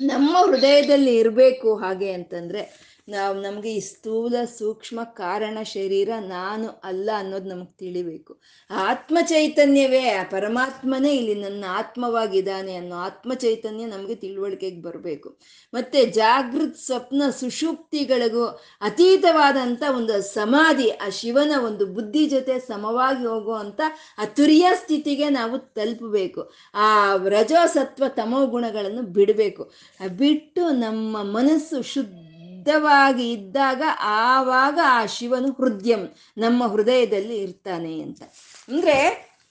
ನಮ್ಮ 0.00 0.36
ಹೃದಯದಲ್ಲಿ 0.46 1.16
ಇರಬೇಕು 1.16 1.76
ಹಾಗೆ 1.76 2.12
ಅಂತಂದ್ರೆ 2.12 2.95
ನಾವು 3.08 3.42
ನಮಗೆ 3.42 3.74
ಈ 3.74 3.80
ಸ್ಥೂಲ 3.80 4.34
ಸೂಕ್ಷ್ಮ 4.58 5.00
ಕಾರಣ 5.04 5.58
ಶರೀರ 5.62 6.10
ನಾನು 6.20 6.80
ಅಲ್ಲ 6.84 7.10
ಅನ್ನೋದು 7.16 7.48
ನಮಗೆ 7.48 7.76
ತಿಳಿಬೇಕು. 7.78 8.40
ಆತ್ಮ 8.70 9.18
ಚೈತನ್ಯವೇ 9.22 10.28
ಪರಮಾತ್ಮನೇ 10.30 11.14
ಇಲ್ಲಿ 11.14 11.34
ನನ್ನ 11.34 11.64
ಆತ್ಮವಾಗಿದ್ದಾನೆ 11.68 12.74
ಅನ್ನೋ 12.76 12.96
ಆತ್ಮ 12.96 13.34
ಚೈತನ್ಯ 13.34 13.86
ನಮಗೆ 13.86 14.14
ತಿಳುವಳಿಕೆಗೆ 14.14 14.82
ಬರಬೇಕು. 14.82 15.38
ಮತ್ತೆ 15.74 16.06
ಜಾಗೃತ್ 16.06 16.76
ಸ್ವಪ್ನ 16.76 17.22
ಸುಷುಪ್ತಿಗಳಿಗೂ 17.30 18.44
ಅತೀತವಾದಂಥ 18.80 19.82
ಒಂದು 19.96 20.22
ಸಮಾಧಿ, 20.22 20.90
ಆ 20.90 21.08
ಶಿವನ 21.08 21.52
ಒಂದು 21.64 21.86
ಬುದ್ಧಿ 21.86 22.26
ಜೊತೆ 22.26 22.58
ಸಮವಾಗಿ 22.58 23.26
ಹೋಗುವಂಥ 23.26 23.80
ಆ 24.18 24.24
ತುರಿಯ 24.24 24.66
ಸ್ಥಿತಿಗೆ 24.74 25.28
ನಾವು 25.28 25.58
ತಲುಪಬೇಕು. 25.58 26.52
ಆ 26.74 27.16
ರಜೋ 27.28 27.66
ಸತ್ವ 27.66 28.04
ತಮೋ 28.08 28.46
ಗುಣಗಳನ್ನು 28.46 29.02
ಬಿಡಬೇಕು. 29.02 29.72
ಬಿಟ್ಟು 30.16 30.70
ನಮ್ಮ 30.70 31.22
ಮನಸ್ಸು 31.22 31.82
ಶುದ್ಧ 31.82 32.25
ಶುದ್ಧವಾಗಿ 32.66 33.32
ಇದ್ದಾಗ 33.32 33.82
ಆವಾಗ 34.00 34.78
ಆ 34.84 35.06
ಶಿವನು 35.06 35.52
ಹೃದಯಂ, 35.52 36.14
ನಮ್ಮ 36.38 36.66
ಹೃದಯದಲ್ಲಿ 36.66 37.36
ಇರ್ತಾನೆ 37.36 38.00
ಅಂತ. 38.00 38.22
ಅಂದ್ರೆ 38.68 38.96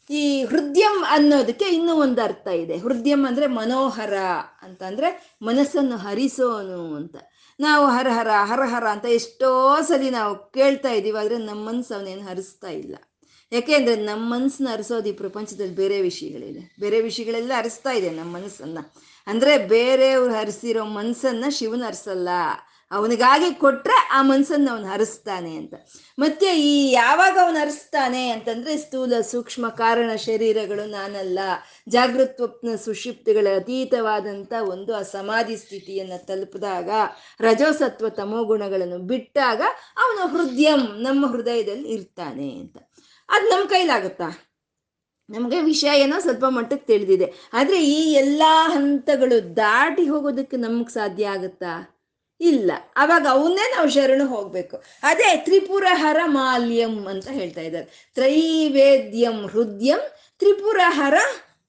ಈ 0.10 0.45
ಹೃದಯಂ 0.45 1.06
ಅನ್ನೋದಕ್ಕೆ 1.10 1.65
ಇನ್ನೂ 1.65 1.95
ಒಂದು 1.95 2.21
ಅರ್ಥ 2.21 2.47
ಇದೆ. 2.47 2.78
ಹೃದಯಂ 2.78 3.28
ಅಂದ್ರೆ 3.28 3.47
ಮನೋಹರ 3.47 4.13
ಅಂತ, 4.62 4.84
ಅಂದ್ರೆ 4.84 5.38
ಮನಸ್ಸನ್ನು 5.41 5.97
ಹರಿಸೋನು 5.97 6.95
ಅಂತ. 6.95 7.15
ನಾವು 7.60 7.88
ಹರಹರ 7.88 8.28
ಹರಹರ 8.43 8.88
ಅಂತ 8.88 9.06
ಎಷ್ಟೋ 9.06 9.82
ಸಲಿ 9.82 10.10
ನಾವು 10.10 10.51
ಕೇಳ್ತಾ 10.51 10.91
ಇದೀವಿ 10.91 11.17
ಆದ್ರೆ 11.17 11.38
ನಮ್ಮ 11.38 11.67
ಮನ್ಸು 11.67 11.93
ಅವನೇನು 11.93 12.21
ಹರಿಸ್ತಾ 12.21 12.67
ಇಲ್ಲ. 12.67 12.95
ಯಾಕೆಂದ್ರೆ 13.51 13.95
ನಮ್ಮ 13.95 14.34
ಮನಸ್ಸನ್ನ 14.34 14.69
ಹರಿಸೋದು 14.71 15.10
ಈ 15.10 15.12
ಪ್ರಪಂಚದಲ್ಲಿ 15.12 15.75
ಬೇರೆ 15.75 16.01
ವಿಷಯಗಳಿದೆ 16.01 16.75
ಬೇರೆ 16.80 17.01
ವಿಷಯಗಳೆಲ್ಲ 17.01 17.51
ಹರಿಸ್ತಾ 17.58 17.91
ಇದೆ 17.91 18.10
ನಮ್ಮ 18.10 18.36
ಮನಸ್ಸನ್ನ. 18.36 18.78
ಅಂದ್ರೆ 19.28 19.58
ಬೇರೆಯವ್ರು 19.58 20.34
ಹರಿಸಿರೋ 20.34 20.86
ಮನಸ್ಸನ್ನ 20.86 21.45
ಶಿವನ 21.49 21.84
ಹರಿಸಲ್ಲ. 21.88 22.30
ಅವನಿಗಾಗಿ 22.95 23.53
ಕೊಟ್ರೆ 23.53 24.10
ಆ 24.12 24.21
ಮನ್ಸನ್ನ 24.21 24.69
ಅವನು 24.71 24.86
ಹರಿಸ್ತಾನೆ 24.86 25.55
ಅಂತ. 25.55 25.73
ಮತ್ತೆ 26.19 26.60
ಈ 26.60 26.91
ಯಾವಾಗ 26.91 27.38
ಅವನು 27.43 27.60
ಹರಿಸ್ತಾನೆ 27.60 28.29
ಅಂತಂದ್ರೆ 28.29 28.77
ಸ್ಥೂಲ 28.77 29.13
ಸೂಕ್ಷ್ಮ 29.21 29.69
ಕಾರಣ 29.69 30.15
ಶರೀರಗಳು 30.15 30.89
ನಾನಲ್ಲ 30.89 31.39
ಜಾಗೃತ್ವಪ್ನ 31.89 32.75
ಸುಷಿಪ್ತಿಗಳ 32.75 33.47
ಅತೀತವಾದಂಥ 33.55 34.53
ಒಂದು 34.62 34.95
ಆ 34.95 35.01
ಸಮಾಧಿ 35.01 35.58
ಸ್ಥಿತಿಯನ್ನು 35.58 36.25
ತಲುಪಿದಾಗ, 36.25 36.89
ರಜೋಸತ್ವ 37.39 38.10
ತಮೋಗುಣಗಳನ್ನು 38.10 38.97
ಬಿಟ್ಟಾಗ 38.97 39.62
ಅವನು 39.97 40.38
ಹೃದಯಂ, 40.38 41.01
ನಮ್ಮ 41.01 41.31
ಹೃದಯದಲ್ಲಿ 41.31 41.89
ಇರ್ತಾನೆ 41.89 42.51
ಅಂತ. 42.51 42.77
ಅದು 43.29 43.49
ನಮ್ಮ 43.49 43.69
ಕೈಲಾಗುತ್ತಾ? 43.69 44.51
ನಮಗೆ 45.29 45.62
ವಿಷಯ 45.62 46.01
ಏನೋ 46.01 46.19
ಸ್ವಲ್ಪ 46.19 46.45
ಮಟ್ಟಕ್ಕೆ 46.45 46.88
ತಿಳಿದಿದೆ. 46.88 47.34
ಆದರೆ 47.53 47.86
ಈ 47.86 48.13
ಎಲ್ಲ 48.13 48.43
ಹಂತಗಳು 48.67 49.55
ದಾಟಿ 49.55 50.08
ಹೋಗೋದಕ್ಕೆ 50.08 50.58
ನಮಗೆ 50.58 50.93
ಸಾಧ್ಯ 50.93 51.27
ಆಗುತ್ತಾ? 51.27 51.94
ಇಲ್ಲ. 52.39 52.71
ಅವಾಗ 52.95 53.28
ಅವನ್ನೇ 53.30 53.71
ನಾವು 53.76 53.89
ಶರಣು 53.89 54.28
ಹೋಗ್ಬೇಕು. 54.28 54.84
ಅದೇ 55.04 55.38
ತ್ರಿಪುರಹರ 55.38 56.17
ಮಾಲ್ಯಂ 56.26 57.08
ಅಂತ 57.08 57.28
ಹೇಳ್ತಾ 57.28 57.62
ಇದ್ದಾರೆ. 57.62 58.10
ತ್ರೈವೇದ್ಯಂ 58.13 59.48
ಹೃದಯಂ 59.48 60.00
ತ್ರಿಪುರಹರ 60.39 61.13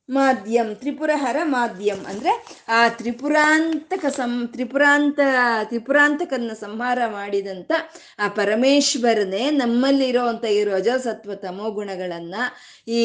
ಮಾಧ್ಯಂ 0.09 0.75
ತ್ರಿಪುರಹರ 0.75 1.37
ಮಾಧ್ಯಮ್ 1.43 2.07
ಅಂದ್ರೆ 2.07 2.63
ಆ 2.69 2.89
ತ್ರಿಪುರಾಂತಕ 2.89 4.07
ಸಂ, 4.07 4.47
ತ್ರಿಪುರಾಂತ, 4.47 5.21
ತ್ರಿಪುರಾಂತಕನ್ನ 5.65 6.53
ಸಂಹಾರ 6.53 6.99
ಮಾಡಿದಂತ 7.07 7.73
ಆ 8.19 8.29
ಪರಮೇಶ್ವರನೇ 8.29 9.51
ನಮ್ಮಲ್ಲಿರೋಂಥ 9.51 10.45
ಈ 10.45 10.65
ರಜಸತ್ವ 10.65 11.35
ತಮೋ 11.35 11.71
ಗುಣಗಳನ್ನ, 11.71 12.35
ಈ 12.89 13.01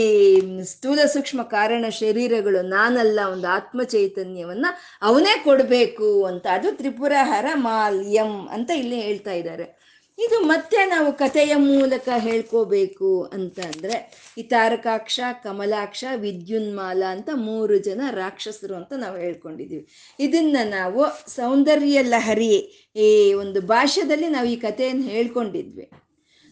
ಸ್ಥೂಲ 0.64 1.00
ಸೂಕ್ಷ್ಮ 1.06 1.44
ಕಾರಣ 1.44 1.86
ಶರೀರಗಳು 1.90 2.62
ನಾನಲ್ಲ 2.62 3.20
ಒಂದು 3.32 3.48
ಆತ್ಮ 3.48 3.84
ಚೈತನ್ಯವನ್ನ 3.84 4.66
ಅವನೇ 5.02 5.42
ಕೊಡಬೇಕು 5.44 6.26
ಅಂತ. 6.26 6.48
ಅದು 6.52 6.72
ತ್ರಿಪುರಹರ 6.72 7.46
ಮಾಲ್ಯಂ 7.54 8.48
ಅಂತ 8.48 8.72
ಇಲ್ಲಿ 8.72 9.02
ಹೇಳ್ತಾ 9.02 9.32
ಇದ್ದಾರೆ. 9.32 9.81
ಇದು 10.26 10.40
ಮತ್ತೆ 10.40 10.86
ನಾವು 10.86 11.14
ಕಥೆಯ 11.14 11.56
ಮೂಲಕ 11.56 12.10
ಹೇಳ್ಕೋಬೇಕು 12.18 13.24
ಅಂತ 13.34 13.60
ಅಂದ್ರೆ, 13.60 14.14
ಈ 14.38 14.44
ತಾರಕಾಕ್ಷ, 14.44 15.20
ಕಮಲಾಕ್ಷ, 15.44 16.06
ವಿದ್ಯುನ್ಮಾಲ 16.16 17.04
ಅಂತ 17.10 17.30
ಮೂರು 17.34 17.78
ಜನ 17.78 18.02
ರಾಕ್ಷಸರು 18.12 18.76
ಅಂತ 18.76 18.94
ನಾವು 18.98 19.18
ಹೇಳ್ಕೊಂಡಿದೀವಿ. 19.18 19.88
ಇದನ್ನ 20.20 20.58
ನಾವು 20.64 21.06
ಸೌಂದರ್ಯ 21.30 22.02
ಲಹರಿ 22.02 22.56
ಈ 22.96 23.34
ಒಂದು 23.34 23.62
ಭಾಷೆದಲ್ಲಿ 23.62 24.28
ನಾವು 24.28 24.48
ಈ 24.48 24.56
ಕಥೆಯನ್ನು 24.56 25.04
ಹೇಳ್ಕೊಂಡಿದ್ವಿ. 25.04 25.90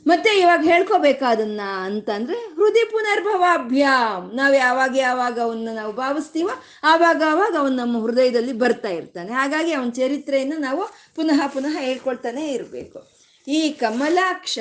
ಮತ್ತೆ 0.08 0.40
ಇವಾಗ 0.40 0.60
ಹೇಳ್ಕೋಬೇಕಾದನ್ನ 0.64 1.62
ಅಂತಂದ್ರೆ 1.82 2.34
ಹೃದಯ 2.34 2.84
ಪುನರ್ಭವಾಭ್ಯಾಮ್. 2.92 4.36
ನಾವು 4.36 4.54
ಯಾವಾಗ 4.54 4.98
ಯಾವಾಗ 4.98 5.40
ಅವನ್ನ 5.40 5.70
ನಾವು 5.74 5.94
ಭಾವಿಸ್ತೀವೋ 5.94 6.50
ಆವಾಗ 6.84 7.24
ಆವಾಗ 7.28 7.56
ಅವನು 7.60 7.76
ನಮ್ಮ 7.76 8.02
ಹೃದಯದಲ್ಲಿ 8.02 8.54
ಬರ್ತಾ 8.54 8.90
ಇರ್ತಾನೆ. 8.90 9.32
ಹಾಗಾಗಿ 9.32 9.74
ಅವನ 9.74 9.90
ಚರಿತ್ರೆಯನ್ನು 9.90 10.58
ನಾವು 10.58 10.84
ಪುನಃ 11.16 11.48
ಪುನಃ 11.48 11.80
ಹೇಳ್ಕೊಳ್ತಾನೆ 11.80 12.54
ಇರಬೇಕು. 12.54 13.19
ಈ 13.50 13.70
ಕಮಲಾಕ್ಷ 13.70 14.60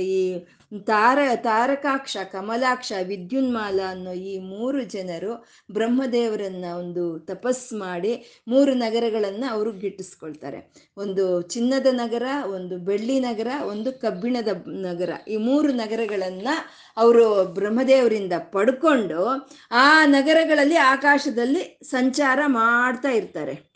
ಈ 0.00 0.38
ತಾರ, 0.86 1.18
ತಾರಕಾಕ್ಷ, 1.36 2.16
ಕಮಲಾಕ್ಷ, 2.32 2.92
ವಿದ್ಯುನ್ಮಾಲ 3.02 3.80
ಅನ್ನೋ 3.88 4.12
ಈ 4.12 4.38
ಮೂರು 4.38 4.84
ಜನರು 4.84 5.46
ಬ್ರಹ್ಮದೇವರನ್ನ 5.72 6.64
ಒಂದು 6.78 7.18
ತಪಸ್ 7.18 7.72
ಮಾಡಿ 7.72 8.42
ಮೂರು 8.48 8.74
ನಗರಗಳನ್ನ 8.74 9.44
ಅವರು 9.50 9.72
ಗಿಟ್ಟಿಸ್ಕೊಳ್ತಾರೆ. 9.72 10.74
ಒಂದು 10.96 11.42
ಚಿನ್ನದ 11.42 11.86
ನಗರ, 11.90 12.22
ಒಂದು 12.54 12.78
ಬೆಳ್ಳಿ 12.78 13.20
ನಗರ, 13.20 13.46
ಒಂದು 13.66 13.92
ಕಬ್ಬಿಣದ 13.92 14.48
ನಗರ. 14.68 15.10
ಈ 15.28 15.36
ಮೂರು 15.36 15.72
ನಗರಗಳನ್ನ 15.72 16.48
ಅವರು 16.96 17.44
ಬ್ರಹ್ಮದೇವರಿಂದ 17.44 18.32
ಪಡ್ಕೊಂಡು 18.38 19.50
ಆ 19.70 20.06
ನಗರಗಳಲ್ಲಿ, 20.06 20.76
ಆಕಾಶದಲ್ಲಿ 20.76 21.78
ಸಂಚಾರ 21.82 22.40
ಮಾಡ್ತಾ 22.46 23.08
ಇರ್ತಾರೆ. 23.08 23.73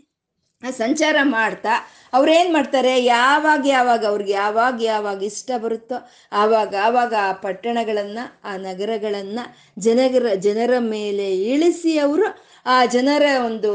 ಸಂಚಾರ 0.62 1.16
ಮಾಡ್ತಾ 1.22 1.74
ಅವ್ರೇನ್ 2.12 2.52
ಮಾಡ್ತಾರೆ? 2.54 3.04
ಯಾವಾಗ 3.04 3.66
ಯಾವಾಗ 3.66 4.04
ಅವ್ರಿಗೆ 4.06 4.32
ಯಾವಾಗ 4.32 4.82
ಯಾವಾಗ 4.82 5.22
ಇಷ್ಟ 5.22 5.50
ಬರುತ್ತೋ 5.56 5.96
ಆವಾಗ 6.32 6.74
ಆವಾಗ 6.82 7.14
ಆ 7.20 7.32
ಪಟ್ಟಣಗಳನ್ನು, 7.32 8.24
ಆ 8.44 8.56
ನಗರಗಳನ್ನು 8.56 9.44
ಜನಗರ, 9.80 10.34
ಜನರ 10.34 10.78
ಮೇಲೆ 10.78 11.26
ಇಳಿಸಿ 11.52 11.98
ಅವರು 11.98 12.26
ಆ 12.66 12.84
ಜನರ 12.84 13.22
ಒಂದು 13.46 13.72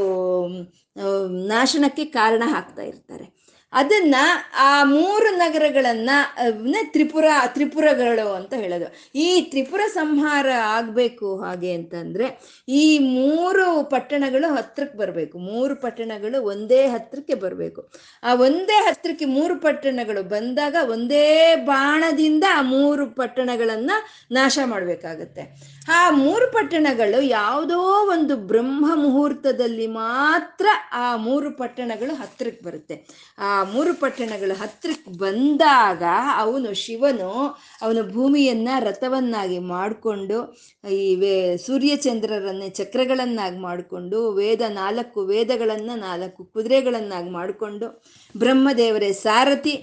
ನಾಶನಕ್ಕೆ 1.48 2.04
ಕಾರಣ 2.04 2.42
ಆಗ್ತಾ 2.56 2.82
ಇರ್ತಾರೆ. 2.82 3.26
ಅದನ್ನ 3.74 4.14
ಆ 4.58 4.84
ಮೂರು 4.84 5.36
ನಗರಗಳನ್ನ 5.36 6.10
ತ್ರಿಪುರ, 6.84 7.24
ತ್ರಿಪುರಗಳು 7.46 8.32
ಅಂತ 8.32 8.54
ಹೇಳೋದು. 8.54 9.18
ಈ 9.18 9.40
ತ್ರಿಪುರ 9.40 9.80
ಸಂಹಾರ 9.94 10.46
ಆಗ್ಬೇಕು 10.64 11.40
ಹಾಗೆ 11.40 11.72
ಅಂತಂದ್ರೆ, 11.72 12.40
ಈ 12.68 12.98
ಮೂರು 12.98 13.90
ಪಟ್ಟಣಗಳು 13.90 14.54
ಹತ್ರಕ್ಕೆ 14.54 14.98
ಬರಬೇಕು. 14.98 15.38
ಮೂರು 15.38 15.76
ಪಟ್ಟಣಗಳು 15.76 16.42
ಒಂದೇ 16.42 16.86
ಹತ್ರಕ್ಕೆ 16.86 17.34
ಬರಬೇಕು. 17.34 17.92
ಆ 18.22 18.34
ಒಂದೇ 18.34 18.84
ಹತ್ರಕ್ಕೆ 18.84 19.24
ಮೂರು 19.24 19.60
ಪಟ್ಟಣಗಳು 19.60 20.22
ಬಂದಾಗ 20.22 20.76
ಒಂದೇ 20.90 21.56
ಬಾಣದಿಂದ 21.56 22.44
ಆ 22.56 22.60
ಮೂರು 22.60 23.06
ಪಟ್ಟಣಗಳನ್ನ 23.10 23.90
ನಾಶ 24.30 24.58
ಮಾಡ್ಬೇಕಾಗತ್ತೆ. 24.64 25.73
ಆ 25.88 26.10
ಮೂರು 26.10 26.52
ಪಟ್ಟಣಗಳು 26.52 27.22
ಯಾವುದೋ 27.22 27.78
ಒಂದು 28.10 28.36
ಬ್ರಹ್ಮ 28.36 28.86
ಮುಹೂರ್ತದಲ್ಲಿ 28.94 29.86
ಮಾತ್ರ 29.86 30.66
ಆ 30.92 31.16
ಮೂರು 31.16 31.50
ಪಟ್ಟಣಗಳು 31.50 32.14
ಹತ್ತಿರಕ್ಕೆ 32.14 32.64
ಬರುತ್ತೆ. 32.64 33.06
ಆ 33.38 33.64
ಮೂರು 33.64 33.94
ಪಟ್ಟಣಗಳು 33.94 34.54
ಹತ್ತಿರಕ್ಕೆ 34.54 35.10
ಬಂದಾಗ 35.18 36.02
ಅವನು 36.36 36.74
ಶಿವನು, 36.74 37.30
ಅವನ 37.82 37.98
ಭೂಮಿಯನ್ನ 38.12 38.68
ರಥವನ್ನಾಗಿ 38.80 39.58
ಮಾಡಿಕೊಂಡು, 39.58 40.38
ಈ 40.90 41.14
ವೇ 41.14 41.56
ಸೂರ್ಯಚಂದ್ರರನ್ನೇ 41.56 42.68
ಚಕ್ರಗಳನ್ನಾಗಿ 42.70 43.58
ಮಾಡಿಕೊಂಡು, 43.58 44.30
ವೇದ 44.32 44.60
ನಾಲ್ಕು 44.68 45.20
ವೇದಗಳನ್ನ 45.20 45.90
ನಾಲ್ಕು 45.94 46.44
ಕುದುರೆಗಳನ್ನಾಗಿ 46.44 47.30
ಮಾಡಿಕೊಂಡು, 47.30 48.02
ಬ್ರಹ್ಮದೇವರೇ 48.36 49.12
ಸಾರಥಿ 49.12 49.76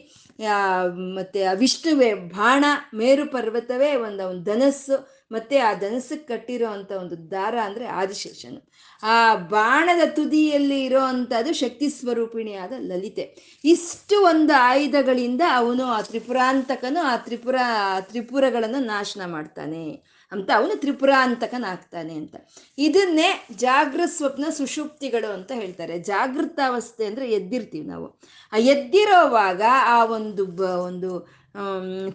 ಮತ್ತೆ 1.16 1.56
ವಿಷ್ಣುವೇ 1.56 2.14
ಬಾಣ 2.14 2.66
ಮೇರು 2.94 3.32
ಪರ್ವತವೇ 3.32 3.96
ಒಂದು 3.96 4.28
ಒಂದು 4.28 4.44
ಧನಸ್ಸು 4.44 5.21
ಮತ್ತೆ 5.32 5.58
ಆ 5.58 5.74
ಧನಸ್ಸಕ್ಕೆ 5.74 6.38
ಕಟ್ಟಿರೋ 6.38 6.68
ಅಂತ 6.68 6.92
ಒಂದು 6.92 7.32
ದಾರ 7.32 7.60
ಅಂದ್ರೆ 7.60 7.86
ಆದಿಶೇಷನು. 7.86 8.72
ಆ 9.04 9.36
ಬಾಣದ 9.36 10.08
ತುದಿಯಲ್ಲಿ 10.16 10.86
ಇರೋ 10.86 11.00
ಅಂತದ್ದು 11.00 11.54
ಶಕ್ತಿ 11.54 11.90
ಸ್ವರೂಪಿಣಿಯಾದ 11.90 12.74
ಲಲಿತೆ. 12.80 13.60
ಇಷ್ಟು 13.64 14.26
ಒಂದು 14.26 14.54
ಆಯುಧಗಳಿಂದ 14.54 15.42
ಅವನು 15.54 15.84
ಆ 15.84 16.02
ತ್ರಿಪುರಾಂತಕನು 16.02 17.02
ಆ 17.02 17.18
ತ್ರಿಪುರ 17.18 17.56
ತ್ರಿಪುರಗಳನ್ನು 18.02 18.80
ನಾಶನ 18.80 19.22
ಮಾಡ್ತಾನೆ 19.26 20.12
ಅಂತ 20.32 20.50
ಅವನು 20.56 20.80
ತ್ರಿಪುರಾಂತಕನಾಗ್ತಾನೆ 20.80 22.14
ಅಂತ. 22.14 22.36
ಇದನ್ನೇ 22.78 23.48
ಜಾಗೃ 23.56 24.02
ಸ್ವಪ್ನ 24.06 24.46
ಸುಷುಪ್ತಿಗಳು 24.58 25.34
ಅಂತ 25.34 25.52
ಹೇಳ್ತಾರೆ. 25.56 26.00
ಜಾಗೃತಾವಸ್ಥೆ 26.00 27.06
ಅಂದ್ರೆ 27.06 27.32
ಎದ್ದಿರ್ತೀವಿ 27.32 27.88
ನಾವು. 27.88 28.20
ಆ 28.54 28.58
ಎದ್ದಿರೋವಾಗ 28.58 29.62
ಆ 29.86 30.06
ಒಂದು 30.06 30.64
ಒಂದು 30.84 31.41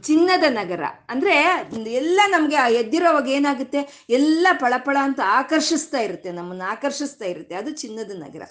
ಚಿನ್ನದ 0.02 0.44
ನಗರ. 0.48 0.82
ಅಂದ್ರೆ 1.08 1.34
ಎಲ್ಲ 1.92 2.20
ನಮ್ಗೆ 2.26 2.74
ಎದ್ದಿರೋವಾಗ 2.74 3.28
ಏನಾಗುತ್ತೆ? 3.28 4.06
ಎಲ್ಲ 4.10 4.46
ಪಳಪಳ 4.52 4.96
ಅಂತ 5.02 5.20
ಆಕರ್ಷಿಸ್ತಾ 5.24 5.98
ಇರುತ್ತೆ, 5.98 6.32
ನಮ್ಮನ್ನ 6.32 6.62
ಆಕರ್ಷಿಸ್ತಾ 6.66 7.24
ಇರುತ್ತೆ. 7.24 7.54
ಅದು 7.54 7.70
ಚಿನ್ನದ 7.70 8.12
ನಗರ. 8.22 8.42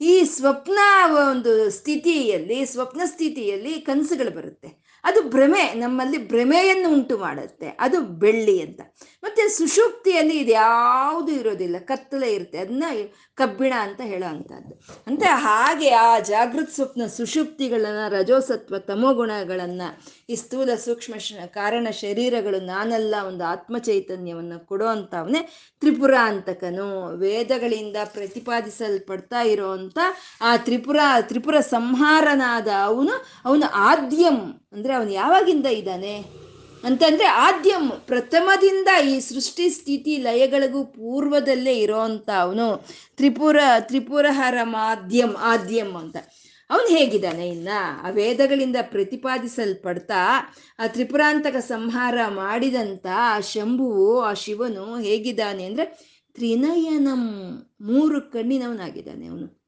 ಈ 0.00 0.24
ಸ್ವಪ್ನ 0.24 0.78
ಒಂದು 1.30 1.70
ಸ್ಥಿತಿಯಲ್ಲಿ, 1.70 2.66
ಸ್ವಪ್ನ 2.66 3.00
ಸ್ಥಿತಿಯಲ್ಲಿ 3.04 3.80
ಕನಸುಗಳು 3.80 4.30
ಬರುತ್ತೆ. 4.30 4.88
ಅದು 5.04 5.22
ಭ್ರಮೆ, 5.22 5.72
ನಮ್ಮಲ್ಲಿ 5.74 6.28
ಭ್ರಮೆಯನ್ನು 6.28 6.92
ಉಂಟು 6.92 7.18
ಮಾಡುತ್ತೆ. 7.18 7.68
ಅದು 7.80 8.00
ಬೆಳ್ಳಿ 8.00 8.60
ಅಂತ. 8.62 8.80
ಮತ್ತೆ 9.22 9.48
ಸುಷುಪ್ತಿಯಲ್ಲಿ 9.48 10.38
ಇದು 10.38 10.50
ಯಾವುದು 10.50 11.32
ಇರೋದಿಲ್ಲ, 11.32 11.76
ಕತ್ತಲೆ 11.78 12.32
ಇರುತ್ತೆ 12.32 12.58
ಅದನ್ನ 12.58 12.84
ಕಬ್ಬಿಣ 13.34 13.72
ಅಂತ 13.80 14.00
ಹೇಳೋ 14.00 14.26
ಅಂಥದ್ದು 14.26 14.74
ಅಂತ 15.06 15.22
ಹಾಗೆ 15.28 15.90
ಆ 15.90 16.18
ಜಾಗೃತ 16.18 16.70
ಸ್ವಪ್ನ 16.70 17.06
ಸುಷುಪ್ತಿಗಳನ್ನ 17.06 18.08
ರಜೋಸತ್ವ 18.08 18.78
ತಮೋಗುಣಗಳನ್ನ, 18.78 19.82
ಈ 20.30 20.34
ಸ್ಥೂಲ 20.34 20.74
ಸೂಕ್ಷ್ಮ 20.74 21.14
ಕಾರಣ 21.46 21.90
ಶರೀರಗಳು 21.90 22.60
ನಾನೆಲ್ಲ 22.60 23.14
ಒಂದು 23.26 23.44
ಆತ್ಮ 23.44 23.78
ಚೈತನ್ಯವನ್ನು 23.78 24.66
ಕೊಡೋ 24.66 24.86
ತ್ರಿಪುರ 25.80 26.14
ಅಂತಕನು 26.16 27.16
ವೇದಗಳಿಂದ 27.16 27.96
ಪ್ರತಿಪಾದಿಸಲ್ಪಡ್ತಾ 28.12 29.40
ಇರೋವಂಥ 29.40 29.98
ಆ 30.40 30.56
ತ್ರಿಪುರ 30.56 30.96
ತ್ರಿಪುರ 31.20 31.60
ಸಂಹಾರನಾದ 31.60 32.68
ಅವನು 32.84 33.26
ಅವನು 33.44 33.66
ಆದ್ಯಂ. 33.72 34.68
ಅಂದ್ರೆ 34.72 34.94
ಅವನು 34.94 35.10
ಯಾವಾಗಿಂದ 35.10 35.66
ಇದ್ದಾನೆ? 35.66 36.47
ಅಂತಂದ್ರೆ 36.84 37.24
ಆದ್ಯಂ, 37.24 37.90
ಪ್ರಥಮದಿಂದ 38.06 38.88
ಈ 39.06 39.20
ಸೃಷ್ಟಿ 39.20 39.70
ಸ್ಥಿತಿ 39.70 40.16
ಲಯಗಳಿಗೂ 40.16 40.84
ಪೂರ್ವದಲ್ಲೇ 40.84 41.78
ಇರೋಂಥ 41.78 42.30
ಅವನು. 42.30 42.86
ತ್ರಿಪುರ, 43.16 43.56
ತ್ರಿಪುರಹರ 43.80 44.58
ಮಾಧ್ಯಮ್ 44.62 45.36
ಆದ್ಯಂ 45.38 45.94
ಅಂತ. 45.94 46.16
ಅವನು 46.70 46.96
ಹೇಗಿದ್ದಾನೆ 46.96 47.48
ಇನ್ನ? 47.48 47.68
ಆ 48.02 48.10
ವೇದಗಳಿಂದ 48.10 48.76
ಪ್ರತಿಪಾದಿಸಲ್ಪಡ್ತಾ, 48.82 50.54
ಆ 50.78 50.86
ತ್ರಿಪುರಾಂತಕ 50.86 51.56
ಸಂಹಾರ 51.56 52.18
ಮಾಡಿದಂತ 52.28 53.06
ಆ 53.14 53.40
ಶಂಭುವು, 53.40 54.20
ಆ 54.20 54.32
ಶಿವನು 54.32 54.98
ಹೇಗಿದ್ದಾನೆ 54.98 55.64
ಅಂದ್ರೆ 55.64 56.18
ತ್ರಿನಯನಂ, 56.34 57.48
ಮೂರು 57.80 58.20
ಕಣ್ಣಿನವನಾಗಿದ್ದಾನೆ 58.20 59.26
ಅವನು. 59.26 59.58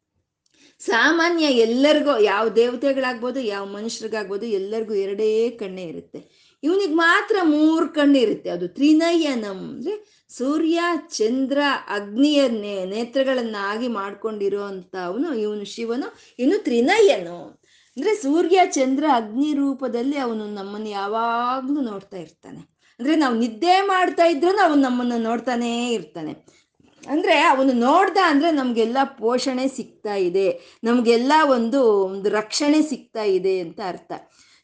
ಸಾಮಾನ್ಯ 0.79 1.45
ಎಲ್ಲರಿಗೂ, 1.45 2.19
ಯಾವ 2.19 2.49
ದೇವತೆಗಳಾಗ್ಬೋದು, 2.49 3.41
ಯಾವ 3.41 3.65
ಮನುಷ್ಯರಿಗಾಗ್ಬೋದು, 3.65 4.47
ಎಲ್ಲರಿಗೂ 4.47 4.95
ಎರಡೇ 4.95 5.51
ಕಣ್ಣೇ 5.51 5.83
ಇರುತ್ತೆ. 5.83 6.50
ಇವನಿಗೆ 6.63 6.95
ಮಾತ್ರ 6.95 7.37
ಮೂರು 7.43 7.89
ಕಣ್ಣು 7.89 8.19
ಇರುತ್ತೆ 8.19 8.51
ಅದು 8.51 8.69
ತ್ರಿನಯನಂ, 8.69 9.73
ಅಂದ್ರೆ 9.75 10.25
ಸೂರ್ಯ, 10.29 10.81
ಚಂದ್ರ, 11.09 11.59
ಅಗ್ನಿಯ 11.89 12.49
ನೇತ್ರಗಳನ್ನಾಗಿ 12.85 13.89
ಮಾಡ್ಕೊಂಡಿರೋ 13.89 14.63
ಅಂತ 14.63 14.97
ಅವನು 14.97 15.35
ಇವನು 15.35 15.65
ಶಿವನು, 15.65 16.15
ಇನ್ನು 16.39 16.63
ತ್ರಿನಯನು. 16.63 17.61
ಅಂದ್ರೆ 17.97 18.15
ಸೂರ್ಯ, 18.15 18.61
ಚಂದ್ರ, 18.67 19.05
ಅಗ್ನಿ 19.13 19.55
ರೂಪದಲ್ಲಿ 19.55 20.17
ಅವನು 20.17 20.47
ನಮ್ಮನ್ನು 20.55 20.89
ಯಾವಾಗ್ಲೂ 20.89 21.81
ನೋಡ್ತಾ 21.81 22.17
ಇರ್ತಾನೆ. 22.17 22.59
ಅಂದ್ರೆ 22.99 23.17
ನಾವು 23.17 23.35
ನಿದ್ದೆ 23.35 23.81
ಮಾಡ್ತಾ 23.81 24.25
ಇದ್ರೂ 24.25 24.59
ಅವನು 24.59 24.75
ನಮ್ಮನ್ನು 24.75 25.19
ನೋಡ್ತಾನೇ 25.19 25.93
ಇರ್ತಾನೆ. 25.93 26.61
ಅಂದ್ರೆ 27.09 27.41
ಅವನು 27.41 27.73
ನೋಡ್ದ 27.73 28.19
ಅಂದ್ರೆ 28.25 28.51
ನಮಗೆಲ್ಲ 28.51 28.97
ಪೋಷಣೆ 29.19 29.69
ಸಿಗ್ತಾ 29.69 30.15
ಇದೆ. 30.15 30.79
ನಮಗೆಲ್ಲ 30.85 31.33
ಒಂದು 31.45 31.83
ಒಂದು 32.05 32.31
ರಕ್ಷಣೆ 32.31 32.83
ಸಿಗ್ತಾ 32.83 33.23
ಇದೆ 33.23 33.59
ಅಂತ 33.59 33.81
ಅರ್ಥ. 33.87 34.13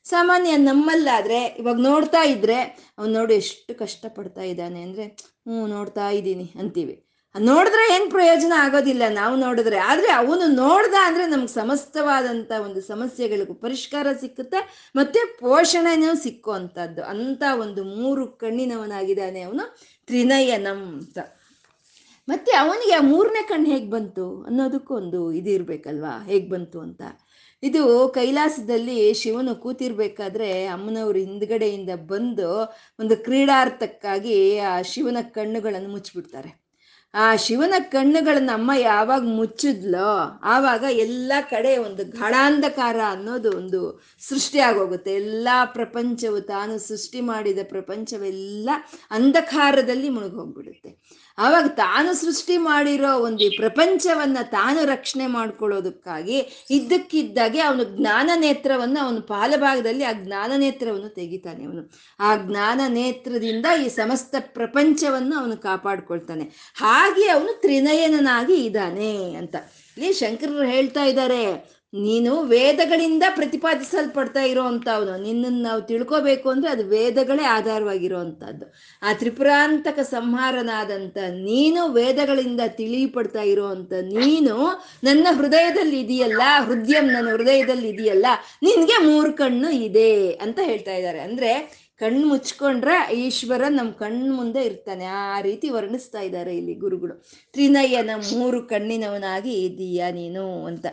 ಸಾಮಾನ್ಯ 0.06 0.56
ನಮ್ಮಲ್ಲಾದ್ರೆ 0.56 1.44
ಇವಾಗ 1.60 1.78
ನೋಡ್ತಾ 1.80 2.22
ಇದ್ರೆ, 2.24 2.58
ಅವ್ನು 2.98 3.12
ನೋಡಿ 3.12 3.34
ಎಷ್ಟು 3.34 3.78
ಕಷ್ಟಪಡ್ತಾ 3.78 4.42
ಇದ್ದಾನೆ 4.42 4.82
ಅಂದ್ರೆ 4.82 5.04
ಹ್ಞೂ 5.46 5.66
ನೋಡ್ತಾ 5.66 6.08
ಇದ್ದೀನಿ 6.10 6.52
ಅಂತೀವಿ. 6.60 6.94
ನೋಡಿದ್ರೆ 7.34 7.94
ಏನ್ 7.94 8.10
ಪ್ರಯೋಜನ 8.10 8.52
ಆಗೋದಿಲ್ಲ 8.56 9.02
ನಾವು 9.12 9.36
ನೋಡಿದ್ರೆ. 9.36 9.78
ಆದ್ರೆ 9.78 10.10
ಅವನು 10.10 10.44
ನೋಡ್ದ 10.56 10.94
ಅಂದ್ರೆ 11.04 11.26
ನಮ್ಗೆ 11.26 11.52
ಸಮಸ್ತವಾದಂತ 11.52 12.52
ಒಂದು 12.64 12.80
ಸಮಸ್ಯೆಗಳಿಗೂ 12.82 13.54
ಪರಿಷ್ಕಾರ 13.54 14.06
ಸಿಕ್ಕುತ್ತೆ, 14.20 14.60
ಮತ್ತೆ 14.96 15.20
ಪೋಷಣೆನೂ 15.40 16.16
ಸಿಕ್ಕುವಂಥದ್ದು 16.16 17.02
ಅಂತ 17.04 17.42
ಒಂದು 17.60 17.84
ಮೂರು 17.84 18.26
ಕಣ್ಣಿನವನಾಗಿದ್ದಾನೆ 18.26 19.42
ಅವನು 19.42 19.66
ತ್ರಿನಯನಂ 20.06 20.80
ಅಂತ. 20.98 21.18
ಮತ್ತೆ 22.28 22.52
ಅವನಿಗೆ 22.56 22.94
ಆ 22.94 23.02
ಮೂರನೇ 23.02 23.42
ಕಣ್ಣು 23.42 23.68
ಹೇಗೆ 23.70 23.90
ಬಂತು 23.90 24.42
ಅನ್ನೋದಕ್ಕೂ 24.42 24.94
ಒಂದು 24.94 25.20
ಇರಬೇಕಲ್ವಾ 25.32 26.14
ಹೇಗೆ 26.24 26.48
ಬಂತು 26.48 26.80
ಅಂತ. 26.80 27.02
ಇದು 27.62 28.08
ಕೈಲಾಸದಲ್ಲಿ 28.08 29.14
ಶಿವನು 29.14 29.54
ಕೂತಿರ್ಬೇಕಾದ್ರೆ 29.54 30.66
ಅಮ್ಮನವರು 30.66 31.18
ಹಿಂದ್ಗಡೆಯಿಂದ 31.18 31.90
ಬಂದು 32.06 32.48
ಒಂದು 32.98 33.16
ಕ್ರೀಡಾರ್ಥಕ್ಕಾಗಿ 33.16 34.58
ಆ 34.58 34.82
ಶಿವನ 34.82 35.16
ಕಣ್ಣುಗಳನ್ನು 35.34 35.88
ಮುಚ್ಚಿಬಿಡ್ತಾರೆ. 35.88 36.50
ಆ 37.14 37.36
ಶಿವನ 37.36 37.74
ಕಣ್ಣುಗಳನ್ನ 37.78 38.50
ಅಮ್ಮ 38.54 38.70
ಯಾವಾಗ 38.78 39.22
ಮುಚ್ಚಿದ್ಲೋ 39.22 40.08
ಆವಾಗ 40.42 40.84
ಎಲ್ಲ 40.90 41.32
ಕಡೆ 41.50 41.76
ಒಂದು 41.76 42.02
ಘಳಾಂಧಕಾರ 42.18 42.98
ಅನ್ನೋದು 43.10 43.50
ಒಂದು 43.52 43.80
ಸೃಷ್ಟಿ 44.20 44.58
ಆಗೋಗುತ್ತೆ. 44.58 45.14
ಎಲ್ಲ 45.14 45.48
ಪ್ರಪಂಚವು 45.64 46.40
ತಾನು 46.40 46.78
ಸೃಷ್ಟಿ 46.78 47.20
ಮಾಡಿದ 47.20 47.58
ಪ್ರಪಂಚವೆಲ್ಲ 47.68 48.70
ಅಂಧಕಾರದಲ್ಲಿ 49.10 50.08
ಮುಳುಗೋಗ್ಬಿಡುತ್ತೆ. 50.08 50.90
ಆವಾಗ 51.38 51.64
ತಾನು 51.66 52.14
ಸೃಷ್ಟಿ 52.14 52.56
ಮಾಡಿರೋ 52.56 53.18
ಒಂದು 53.18 53.44
ಈ 53.44 53.56
ಪ್ರಪಂಚವನ್ನ 53.56 54.38
ತಾನು 54.42 54.84
ರಕ್ಷಣೆ 54.84 55.26
ಮಾಡ್ಕೊಳ್ಳೋದಕ್ಕಾಗಿ 55.26 56.66
ಇದ್ದಕ್ಕಿದ್ದಾಗೆ 56.70 57.60
ಅವನು 57.60 57.84
ಜ್ಞಾನ 57.84 58.30
ನೇತ್ರವನ್ನು 58.34 59.04
ಅವನು 59.04 59.20
ಪಾಲಭಾಗದಲ್ಲಿ 59.22 60.04
ಆ 60.04 60.12
ಜ್ಞಾನ 60.12 60.52
ನೇತ್ರವನ್ನು 60.56 61.08
ತೆಗಿತಾನೆ 61.08 61.64
ಅವನು. 61.64 61.92
ಆ 62.20 62.36
ಜ್ಞಾನ 62.36 62.80
ನೇತ್ರದಿಂದ 62.88 63.66
ಈ 63.86 63.88
ಸಮಸ್ತ 63.88 64.34
ಪ್ರಪಂಚವನ್ನು 64.40 65.36
ಅವನು 65.36 65.56
ಕಾಪಾಡ್ಕೊಳ್ತಾನೆ. 65.56 66.72
ಹಾಗೆ 66.74 67.28
ಅವನು 67.28 67.60
ತ್ರಿನಯನನಾಗಿ 67.60 68.54
ಇದ್ದಾನೆ 68.54 69.34
ಅಂತ. 69.34 69.56
ಇಲ್ಲಿ 69.96 70.12
ಶಂಕರರು 70.12 70.62
ಹೇಳ್ತಾ 70.62 71.04
ಇದ್ದಾರೆ 71.04 71.75
ನೀನು 72.02 72.42
ವೇದಗಳಿಂದ 72.42 73.22
ಪ್ರತಿಪಾದಿಸಲ್ಪಡ್ತಾ 73.28 74.40
ಇರೋವಂಥವನು 74.40 75.22
ನಿನ್ನನ್ನು 75.22 75.62
ನಾವು 75.62 75.80
ತಿಳ್ಕೋಬೇಕು 75.80 76.48
ಅಂದ್ರೆ 76.48 76.70
ಅದು 76.70 76.84
ವೇದಗಳೇ 76.84 77.44
ಆಧಾರವಾಗಿರುವಂಥದ್ದು 77.44 78.74
ಆ 79.02 79.12
ತ್ರಿಪುರಾಂತಕ 79.12 79.98
ಸಂಹಾರನಾದಂಥ 79.98 81.16
ನೀನು 81.32 81.92
ವೇದಗಳಿಂದ 81.92 82.60
ತಿಳಿಪಡ್ತಾ 82.66 83.42
ಇರೋವಂಥ 83.42 83.92
ನೀನು 83.92 84.56
ನನ್ನ 85.04 85.26
ಹೃದಯದಲ್ಲಿ 85.30 86.00
ಇದೆಯಲ್ಲ 86.00 86.42
ಹೃದಯಂ 86.64 87.06
ನನ್ನ 87.06 87.28
ಹೃದಯದಲ್ಲಿ 87.28 87.88
ಇದೆಯಲ್ಲ 87.88 88.26
ನಿನಗೆ 88.62 89.06
ಮೂರು 89.06 89.32
ಕಣ್ಣು 89.32 89.70
ಇದೆ 89.70 90.32
ಅಂತ 90.32 90.58
ಹೇಳ್ತಾ 90.62 90.94
ಇದ್ದಾರೆ. 90.94 91.20
ಅಂದ್ರೆ 91.20 91.50
ಕಣ್ಣು 91.98 92.28
ಮುಚ್ಕೊಂಡ್ರೆ 92.28 93.14
ಈಶ್ವರ 93.14 93.62
ನಮ್ಮ 93.68 93.90
ಕಣ್ಣು 93.90 94.36
ಮುಂದೆ 94.36 94.62
ಇರ್ತಾನೆ. 94.62 95.06
ಆ 95.06 95.40
ರೀತಿ 95.40 95.70
ವರ್ಣಿಸ್ತಾ 95.70 96.20
ಇದ್ದಾರೆ 96.20 96.56
ಇಲ್ಲಿ 96.56 96.74
ಗುರುಗಳು. 96.74 97.14
ತ್ರಿನಯನ 97.52 98.10
ಮೂರು 98.32 98.62
ಕಣ್ಣಿನವನಾಗಿ 98.62 99.52
ಇದೀಯ 99.64 100.04
ನೀನು 100.10 100.66
ಅಂತ. 100.66 100.86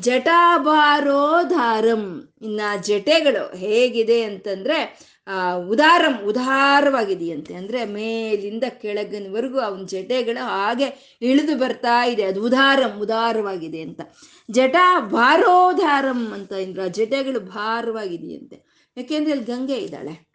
ಜಟಾಭಾರೋಧಾರಂ 0.00 2.28
ಇನ್ನ 2.42 2.60
ಜಟೆಗಳು 2.82 3.56
ಹೇಗಿದೆ 3.56 4.22
ಅಂತಂದ್ರೆ, 4.22 5.00
ಆ, 5.26 5.54
ಉದಾರಂ, 5.54 6.24
ಉದಾರವಾಗಿದೆಯಂತೆ. 6.24 7.54
ಅಂದ್ರೆ 7.54 7.84
ಮೇಲಿಂದ 7.84 8.64
ಕೆಳಗನವರೆಗೂ 8.68 9.58
ಅವನ 9.58 9.84
ಜಟೆಗಳು 9.84 10.44
ಹಾಗೆ 10.44 11.18
ಇಳಿದು 11.22 11.58
ಬರ್ತಾ 11.58 12.04
ಇದೆ. 12.04 12.22
ಅದು 12.22 12.44
ಉದಾರಂ, 12.44 13.00
ಉದಾರವಾಗಿದೆ 13.00 13.80
ಅಂತ. 13.80 14.00
ಜಟ 14.50 14.76
ಭಾರೋಧಾರಂ 14.98 16.32
ಅಂತ 16.32 16.52
ಇಂದ್ರ, 16.52 16.86
ಜಟೆಗಳು 16.86 17.40
ಭಾರವಾಗಿದೆಯಂತೆ. 17.40 18.86
ಯಾಕೆಂದ್ರೆ 18.96 19.30
ಅಲ್ಲಿ 19.30 19.46
ಗಂಗೆ 19.46 19.74
ಇದ್ದಾಳೆ. 19.74 20.28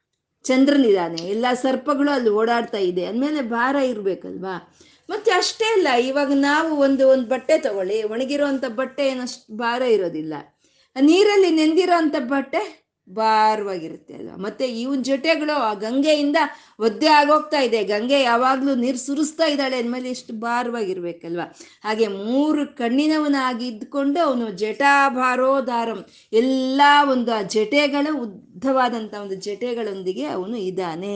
ಚಂದ್ರನಿದ್ದಾನೆ. 0.44 1.22
ಎಲ್ಲ 1.22 1.46
ಸರ್ಪಗಳು 1.54 2.12
ಅಲ್ಲಿ 2.12 2.30
ಓಡಾಡ್ತಾ 2.30 2.78
ಇದೆ. 2.78 3.06
ಅಂದಮೇಲೆ 3.06 3.42
ಭಾರ 3.42 3.76
ಇರ್ಬೇಕಲ್ವಾ? 3.76 4.76
ಮತ್ತೆ 5.12 5.32
ಅಷ್ಟೇ 5.32 5.68
ಅಲ್ಲ, 5.76 5.88
ಇವಾಗ 6.10 6.32
ನಾವು 6.50 6.72
ಒಂದು 6.86 7.04
ಒಂದು 7.14 7.28
ಬಟ್ಟೆ 7.28 7.58
ತಗೊಳ್ಳಿ 7.58 7.98
ಒಣಗಿರೋಂಥ 8.04 8.66
ಬಟ್ಟೆ 8.82 9.06
ಏನಷ್ಟು 9.08 9.58
ಭಾರ 9.58 9.82
ಇರೋದಿಲ್ಲ. 9.82 10.34
ನೀರಲ್ಲಿ 10.96 11.52
ನೆಂದಿರೋ 11.52 11.98
ಅಂಥ 11.98 12.16
ಬಟ್ಟೆ 12.36 12.62
ಭಾರವಾಗಿರುತ್ತೆ 13.08 14.14
ಅಲ್ವಾ? 14.14 14.36
ಮತ್ತೆ 14.36 14.66
ಇವನ್ 14.82 15.04
ಜೊತೆಗಳು 15.04 15.54
ಆ 15.68 15.72
ಗಂಗೆಯಿಂದ 15.74 16.40
ಒದ್ದೆ 16.80 17.08
ಆಗೋಗ್ತಾ 17.20 17.60
ಇದೆ. 17.60 17.80
ಗಂಗೆ 17.84 18.20
ಯಾವಾಗ್ಲೂ 18.22 18.76
ನೀರು 18.76 18.98
ಸುರಿಸ್ತಾ 18.98 19.46
ಇದ್ದಾಳೆ 19.46 19.78
ಅಂದಮೇಲೆ 19.78 20.10
ಎಷ್ಟು 20.10 20.34
ಭಾರವಾಗಿರ್ಬೇಕಲ್ವಾ? 20.34 21.46
ಹಾಗೆ 21.84 22.08
ಮೂರು 22.08 22.64
ಕಣ್ಣಿನವನಾಗಿ 22.78 23.66
ಇದ್ಕೊಂಡು 23.68 24.20
ಅವನು 24.20 24.46
ಜಟಾಭಾರೋದಾರಂ 24.64 26.00
ಎಲ್ಲ 26.34 26.82
ಒಂದು 27.12 27.34
ಆ 27.34 27.42
ಜಟೆಗಳ 27.56 28.08
ಉದ್ದವಾದಂಥ 28.26 29.14
ಒಂದು 29.14 29.36
ಜಟೆಗಳೊಂದಿಗೆ 29.48 30.26
ಅವನು 30.26 30.58
ಇದ್ದಾನೆ. 30.70 31.16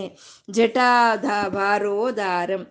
ಜಟಾಧ 0.52 1.26
ಭಾರೋದಾರಂ 1.56 2.64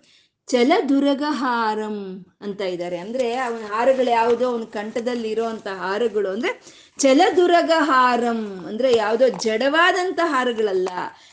ಚಲದುರಗಹಾರಂ 0.47 2.27
ಅಂತ 2.41 2.61
ಇದ್ದಾರೆ. 2.61 2.97
ಅಂದ್ರೆ 2.97 3.37
ಅವನ 3.37 3.63
ಹಾರಗಳು 3.73 4.11
ಯಾವುದೋ 4.11 4.49
ಅವನ 4.53 4.63
ಕಂಠದಲ್ಲಿ 4.63 5.29
ಇರೋಂತ 5.29 5.67
ಹಾರಗಳು. 5.67 6.29
ಅಂದ್ರೆ 6.29 6.63
ಚಲದುರಗಹಾರಂ 6.99 8.65
ಅಂದ್ರೆ 8.69 8.97
ಯಾವುದೋ 8.97 9.29
ಜಡವಾದಂಥ 9.29 10.21
ಹಾರಗಳಲ್ಲ. 10.25 10.89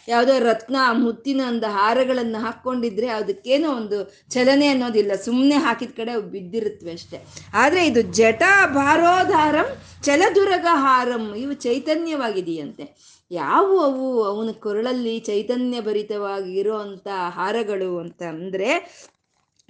ಯಾವುದೋ 0.08 0.40
ರತ್ನ, 0.40 0.76
ಮುತ್ತಿನ 0.92 1.42
ಒಂದು 1.48 1.68
ಹಾರಗಳನ್ನು 1.68 2.40
ಹಾಕ್ಕೊಂಡಿದ್ರೆ 2.40 3.08
ಅದಕ್ಕೇನೋ 3.08 3.72
ಒಂದು 3.72 4.14
ಚಲನೆ 4.30 4.68
ಅನ್ನೋದಿಲ್ಲ. 4.68 5.12
ಸುಮ್ಮನೆ 5.16 5.56
ಹಾಕಿದ 5.56 5.92
ಕಡೆ 5.98 6.22
ಬಿದ್ದಿರುತ್ತವೆ 6.22 6.92
ಅಷ್ಟೆ. 6.92 7.26
ಆದರೆ 7.54 7.86
ಇದು 7.86 8.02
ಜಟ 8.02 8.44
ಭಾರೋಧಾರಂ 8.66 9.78
ಚಲದುರಗಹಾರಂ, 10.04 11.36
ಇವು 11.36 11.54
ಚೈತನ್ಯವಾಗಿದೆಯಂತೆ. 11.54 13.12
ಯಾವುವು 13.32 13.80
ಅವು 13.80 14.24
ಅವನ 14.24 14.52
ಕೊರಳಲ್ಲಿ 14.52 15.20
ಚೈತನ್ಯ 15.20 15.82
ಭರಿತವಾಗಿ 15.82 16.60
ಇರುವಂತ 16.60 17.08
ಹಾರಗಳು 17.30 17.98
ಅಂತ 17.98 18.22
ಅಂದರೆ 18.24 18.70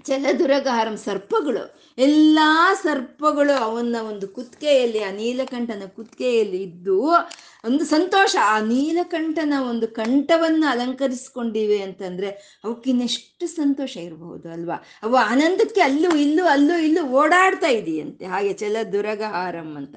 ಚಲದುರಗಾರಂ 0.05 0.97
ಸರ್ಪಗಳು. 0.97 1.79
ಎಲ್ಲ 1.97 2.39
ಸರ್ಪಗಳು 2.83 3.53
ಅವನ 3.53 3.95
ಒಂದು 4.09 4.27
ಕುತ್ತಿಗೆಯಲ್ಲಿ, 4.27 4.99
ಆ 5.03 5.11
ನೀಲಕಂಠನ 5.11 5.83
ಕುತ್ತಿಗೆಯಲ್ಲಿ 5.95 6.63
ಇದ್ದು 6.63 7.03
ಒಂದು 7.65 7.85
ಸಂತೋಷ. 7.85 8.35
ಆ 8.43 8.59
ನೀಲಕಂಠನ 8.59 9.53
ಒಂದು 9.69 9.87
ಕಂಠವನ್ನು 9.87 10.67
ಅಲಂಕರಿಸ್ಕೊಂಡಿವೆ 10.67 11.81
ಅಂತಂದ್ರೆ 11.81 12.61
ಅವಕ್ಕಿನ್ನೆಷ್ಟು 12.65 13.47
ಸಂತೋಷ 13.47 13.97
ಇರಬಹುದು 13.97 14.49
ಅಲ್ವಾ? 14.49 14.83
ಅವು 15.03 15.15
ಆನಂದಕ್ಕೆ 15.15 15.81
ಅಲ್ಲೂ 15.81 16.15
ಇಲ್ಲೂ 16.15 16.45
ಅಲ್ಲೂ 16.45 16.77
ಇಲ್ಲೂ 16.77 17.03
ಓಡಾಡ್ತಾ 17.03 17.67
ಇದೆಯಂತೆ. 17.67 18.25
ಹಾಗೆ 18.25 18.53
ಚಲದುರಗಹಾರಂ 18.53 19.75
ಅಂತ. 19.77 19.95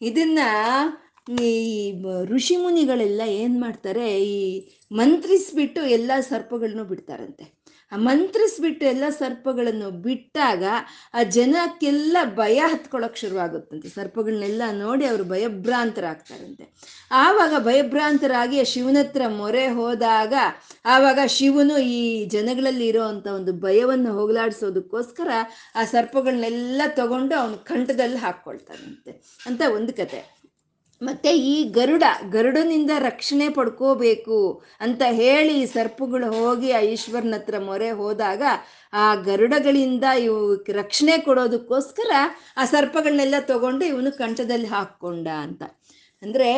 ಇದನ್ನ 0.00 0.38
ಈ 1.28 2.02
ಋಷಿ 2.24 2.56
ಮುನಿಗಳೆಲ್ಲ 2.56 3.20
ಏನು 3.26 3.60
ಮಾಡ್ತಾರೆ, 3.60 4.22
ಈ 4.22 4.68
ಮಂತ್ರಿಸ್ಬಿಟ್ಟು 4.92 5.82
ಎಲ್ಲ 5.82 6.10
ಸರ್ಪಗಳನ್ನು 6.20 6.84
ಬಿಡ್ತಾರಂತೆ. 6.84 7.64
ಆ 7.92 7.96
ಮಂತ್ರಿಸ್ಬಿಟ್ಟು 7.96 8.86
ಎಲ್ಲ 8.86 9.04
ಸರ್ಪಗಳನ್ನು 9.08 9.90
ಬಿಟ್ಟಾಗ 9.90 10.64
ಆ 11.14 11.22
ಜನಕ್ಕೆಲ್ಲ 11.22 12.16
ಭಯ 12.34 12.58
ಹತ್ಕೊಳಕ್ 12.58 13.16
ಶುರುವಾಗುತ್ತಂತೆ. 13.16 13.88
ಸರ್ಪಗಳನ್ನೆಲ್ಲ 13.88 14.62
ನೋಡಿ 14.72 15.04
ಅವರು 15.04 15.24
ಭಯಭ್ರಾಂತರಾಗ್ತಾರಂತೆ. 15.24 16.74
ಆವಾಗ 17.10 17.54
ಭಯಭ್ರಾಂತರಾಗಿ 17.64 18.64
ಶಿವನ 18.64 18.96
ಹತ್ರ 19.00 19.22
ಮೊರೆ 19.28 19.66
ಹೋದಾಗ, 19.68 20.34
ಆವಾಗ 20.84 21.18
ಶಿವನು 21.26 21.78
ಈ 21.78 22.24
ಜನಗಳಲ್ಲಿ 22.24 22.86
ಇರೋ 22.86 23.02
ಅಂತ 23.02 23.26
ಒಂದು 23.26 23.52
ಭಯವನ್ನು 23.52 24.12
ಹೋಗಲಾಡಿಸೋದಕ್ಕೋಸ್ಕರ 24.12 25.28
ಆ 25.74 25.84
ಸರ್ಪಗಳನ್ನೆಲ್ಲ 25.84 26.82
ತಗೊಂಡು 26.86 27.34
ಅವನ 27.34 27.54
ಕಂಠದಲ್ಲಿ 27.54 28.16
ಹಾಕ್ಕೊಳ್ತಾರಂತೆ. 28.16 29.40
ಅಂತ 29.46 29.62
ಒಂದು 29.74 29.92
ಕತೆ. 29.92 30.43
ಮತ್ತೆ 31.04 31.30
ಈ 31.46 31.54
ಗರುಡ, 31.70 32.04
ಗರುಡನಿಂದ 32.30 32.92
ರಕ್ಷಣೆ 32.98 33.48
ಪಡ್ಕೋಬೇಕು 33.48 34.38
ಅಂತ 34.80 35.02
ಹೇಳಿ 35.12 35.54
ಈ 35.62 35.66
ಸರ್ಪಗಳು 35.66 36.28
ಹೋಗಿ 36.32 36.70
ಆ 36.72 36.80
ಈಶ್ವರನ 36.80 37.34
ಹತ್ರ 37.34 37.58
ಮೊರೆ 37.58 37.90
ಹೋದಾಗ 37.90 38.42
ಆ 38.92 39.14
ಗರುಡಗಳಿಂದ 39.24 40.04
ಇವು 40.18 40.38
ರಕ್ಷಣೆ 40.72 41.18
ಕೊಡೋದಕ್ಕೋಸ್ಕರ 41.18 42.10
ಆ 42.56 42.64
ಸರ್ಪಗಳನ್ನೆಲ್ಲ 42.64 43.34
ತಗೊಂಡು 43.44 43.84
ಇವನು 43.84 44.12
ಕಂಠದಲ್ಲಿ 44.18 44.66
ಹಾಕ್ಕೊಂಡ 44.66 45.28
ಅಂತ. 45.42 45.62
ಅಂದ್ರೆ 46.22 46.50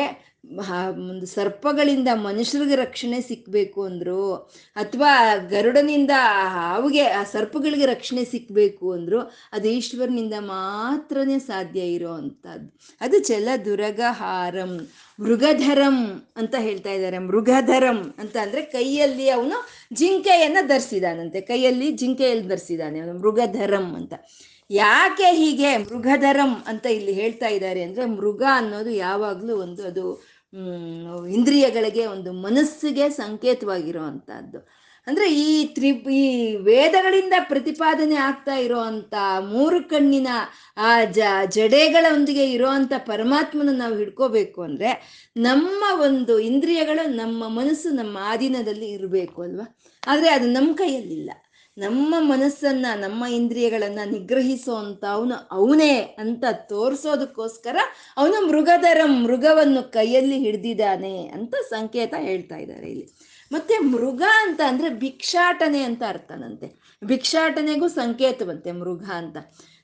ಒಂದು 0.91 1.25
ಸರ್ಪಗಳಿಂದ 1.25 2.07
ಮನುಷ್ಯರಿಗೆ 2.13 2.75
ರಕ್ಷಣೆ 2.75 3.21
ಸಿಕ್ಕಬೇಕು 3.21 3.81
ಅಂದರು, 3.83 4.33
ಅಥವಾ 4.75 5.35
ಗರುಡನಿಂದ 5.35 6.11
ಹಾವಿಗೆ, 6.47 7.07
ಆ 7.07 7.23
ಸರ್ಪಗಳಿಗೆ 7.23 7.85
ರಕ್ಷಣೆ 7.85 8.25
ಸಿಕ್ಕಬೇಕು 8.25 8.91
ಅಂದರು, 8.91 9.19
ಅದು 9.53 9.67
ಈಶ್ವರನಿಂದ 9.67 10.33
ಮಾತ್ರನೇ 10.39 11.39
ಸಾಧ್ಯ 11.39 11.79
ಇರೋ 11.79 12.13
ಅಂಥದ್ದು. 12.13 12.79
ಅದು 13.01 13.19
ಚಲ 13.19 13.49
ದುರಗಹಾರಂ, 13.65 14.89
ಮೃಗಧರಂ 15.19 16.21
ಅಂತ 16.37 16.55
ಹೇಳ್ತಾ 16.59 16.89
ಇದ್ದಾರೆ. 16.89 17.17
ಮೃಗಧರಂ 17.17 18.13
ಅಂತ 18.19 18.37
ಅಂದರೆ 18.37 18.61
ಕೈಯಲ್ಲಿ 18.61 19.29
ಅವನು 19.29 19.67
ಜಿಂಕೆಯನ್ನು 19.93 20.67
ಧರಿಸಿದಾನಂತೆ. 20.67 21.41
ಕೈಯಲ್ಲಿ 21.41 21.91
ಜಿಂಕೆಯಲ್ಲಿ 21.91 22.47
ಧರಿಸಿದಾನೆ 22.47 22.99
ಅವನು, 22.99 23.19
ಮೃಗಧರಂ 23.19 23.95
ಅಂತ. 23.95 24.13
ಯಾಕೆ 24.69 25.23
ಹೀಗೆ 25.23 25.77
ಮೃಗಧರಂ 25.77 26.53
ಅಂತ 26.67 26.85
ಇಲ್ಲಿ 26.85 27.13
ಹೇಳ್ತಾ 27.13 27.47
ಇದ್ದಾರೆ 27.47 27.83
ಅಂದ್ರೆ 27.83 28.05
ಮೃಗ 28.05 28.43
ಅನ್ನೋದು 28.55 28.89
ಯಾವಾಗಲೂ 28.89 29.57
ಒಂದು 29.57 29.83
ಅದು 29.83 30.36
ಇಂದ್ರಿಯಗಳಿಗೆ 31.27 32.05
ಒಂದು 32.05 32.33
ಮನಸ್ಸಿಗೆ 32.33 33.09
ಸಂಕೇತವಾಗಿರುವಂತಹದ್ದು. 33.09 34.87
ಅಂದ್ರೆ 35.07 35.33
ಈ 35.33 35.67
ತ್ರಿ, 35.67 35.89
ಈ 35.89 36.55
ವೇದಗಳಿಂದ 36.55 37.33
ಪ್ರತಿಪಾದನೆ 37.39 38.15
ಆಗ್ತಾ 38.15 38.55
ಇರೋವಂಥ 38.55 39.13
ಮೂರು 39.51 39.89
ಕಣ್ಣಿನ, 39.89 40.27
ಆ 40.77 41.03
ಜ, 41.03 41.19
ಜಡೆಗಳೊಂದಿಗೆ 41.49 42.51
ಇರೋವಂಥ 42.51 42.93
ಪರಮಾತ್ಮನ 42.97 43.69
ನಾವು 43.71 43.97
ಹಿಡ್ಕೋಬೇಕು 43.97 44.61
ಅಂದ್ರೆ 44.61 44.89
ನಮ್ಮ 45.37 46.01
ಒಂದು 46.01 46.39
ಇಂದ್ರಿಯಗಳು 46.39 47.09
ನಮ್ಮ 47.09 47.47
ಮನಸ್ಸು 47.47 47.89
ನಮ್ಮ 47.89 48.17
ಆಧೀನದಲ್ಲಿ 48.21 48.89
ಇರಬೇಕು 48.89 49.41
ಅಲ್ವಾ? 49.41 49.77
ಆದರೆ 50.07 50.29
ಅದು 50.29 50.47
ನಮ್ಮ 50.47 50.75
ಕೈಯಲ್ಲಿಲ್ಲ. 50.75 51.31
ನಮ್ಮ 51.77 52.15
ಮನಸ್ಸನ್ನ, 52.19 52.85
ನಮ್ಮ 52.95 53.25
ಇಂದ್ರಿಯಗಳನ್ನ 53.25 53.99
ನಿಗ್ರಹಿಸೋ 54.11 54.75
ಅಂತ 54.75 55.05
ಅವನು 55.05 55.35
ಅವನೇ 55.51 55.99
ಅಂತ 55.99 56.43
ತೋರಿಸೋದಕ್ಕೋಸ್ಕರ 56.51 57.77
ಅವನು 58.17 58.47
ಮೃಗದರ 58.47 59.01
ಮೃಗವನ್ನು 59.05 59.91
ಕೈಯಲ್ಲಿ 59.91 60.37
ಹಿಡ್ದಿದ್ದಾನೆ 60.37 61.27
ಅಂತ 61.27 61.55
ಸಂಕೇತ 61.69 62.13
ಹೇಳ್ತಾ 62.17 62.55
ಇದ್ದಾರೆ 62.55 62.87
ಇಲ್ಲಿ. 62.87 63.07
ಮತ್ತೆ 63.51 63.77
ಮೃಗ 63.77 64.21
ಅಂತ 64.41 64.61
ಅಂದ್ರೆ 64.67 64.89
ಭಿಕ್ಷಾಟನೆ 64.89 65.83
ಅಂತ 65.83 66.03
ಅರ್ಥನಂತೆ. 66.07 66.97
ಭಿಕ್ಷಾಟನೆಗೂ 67.05 67.87
ಸಂಕೇತವಂತೆ 67.87 68.71
ಮೃಗ 68.71 69.03
ಅಂತ. 69.03 69.37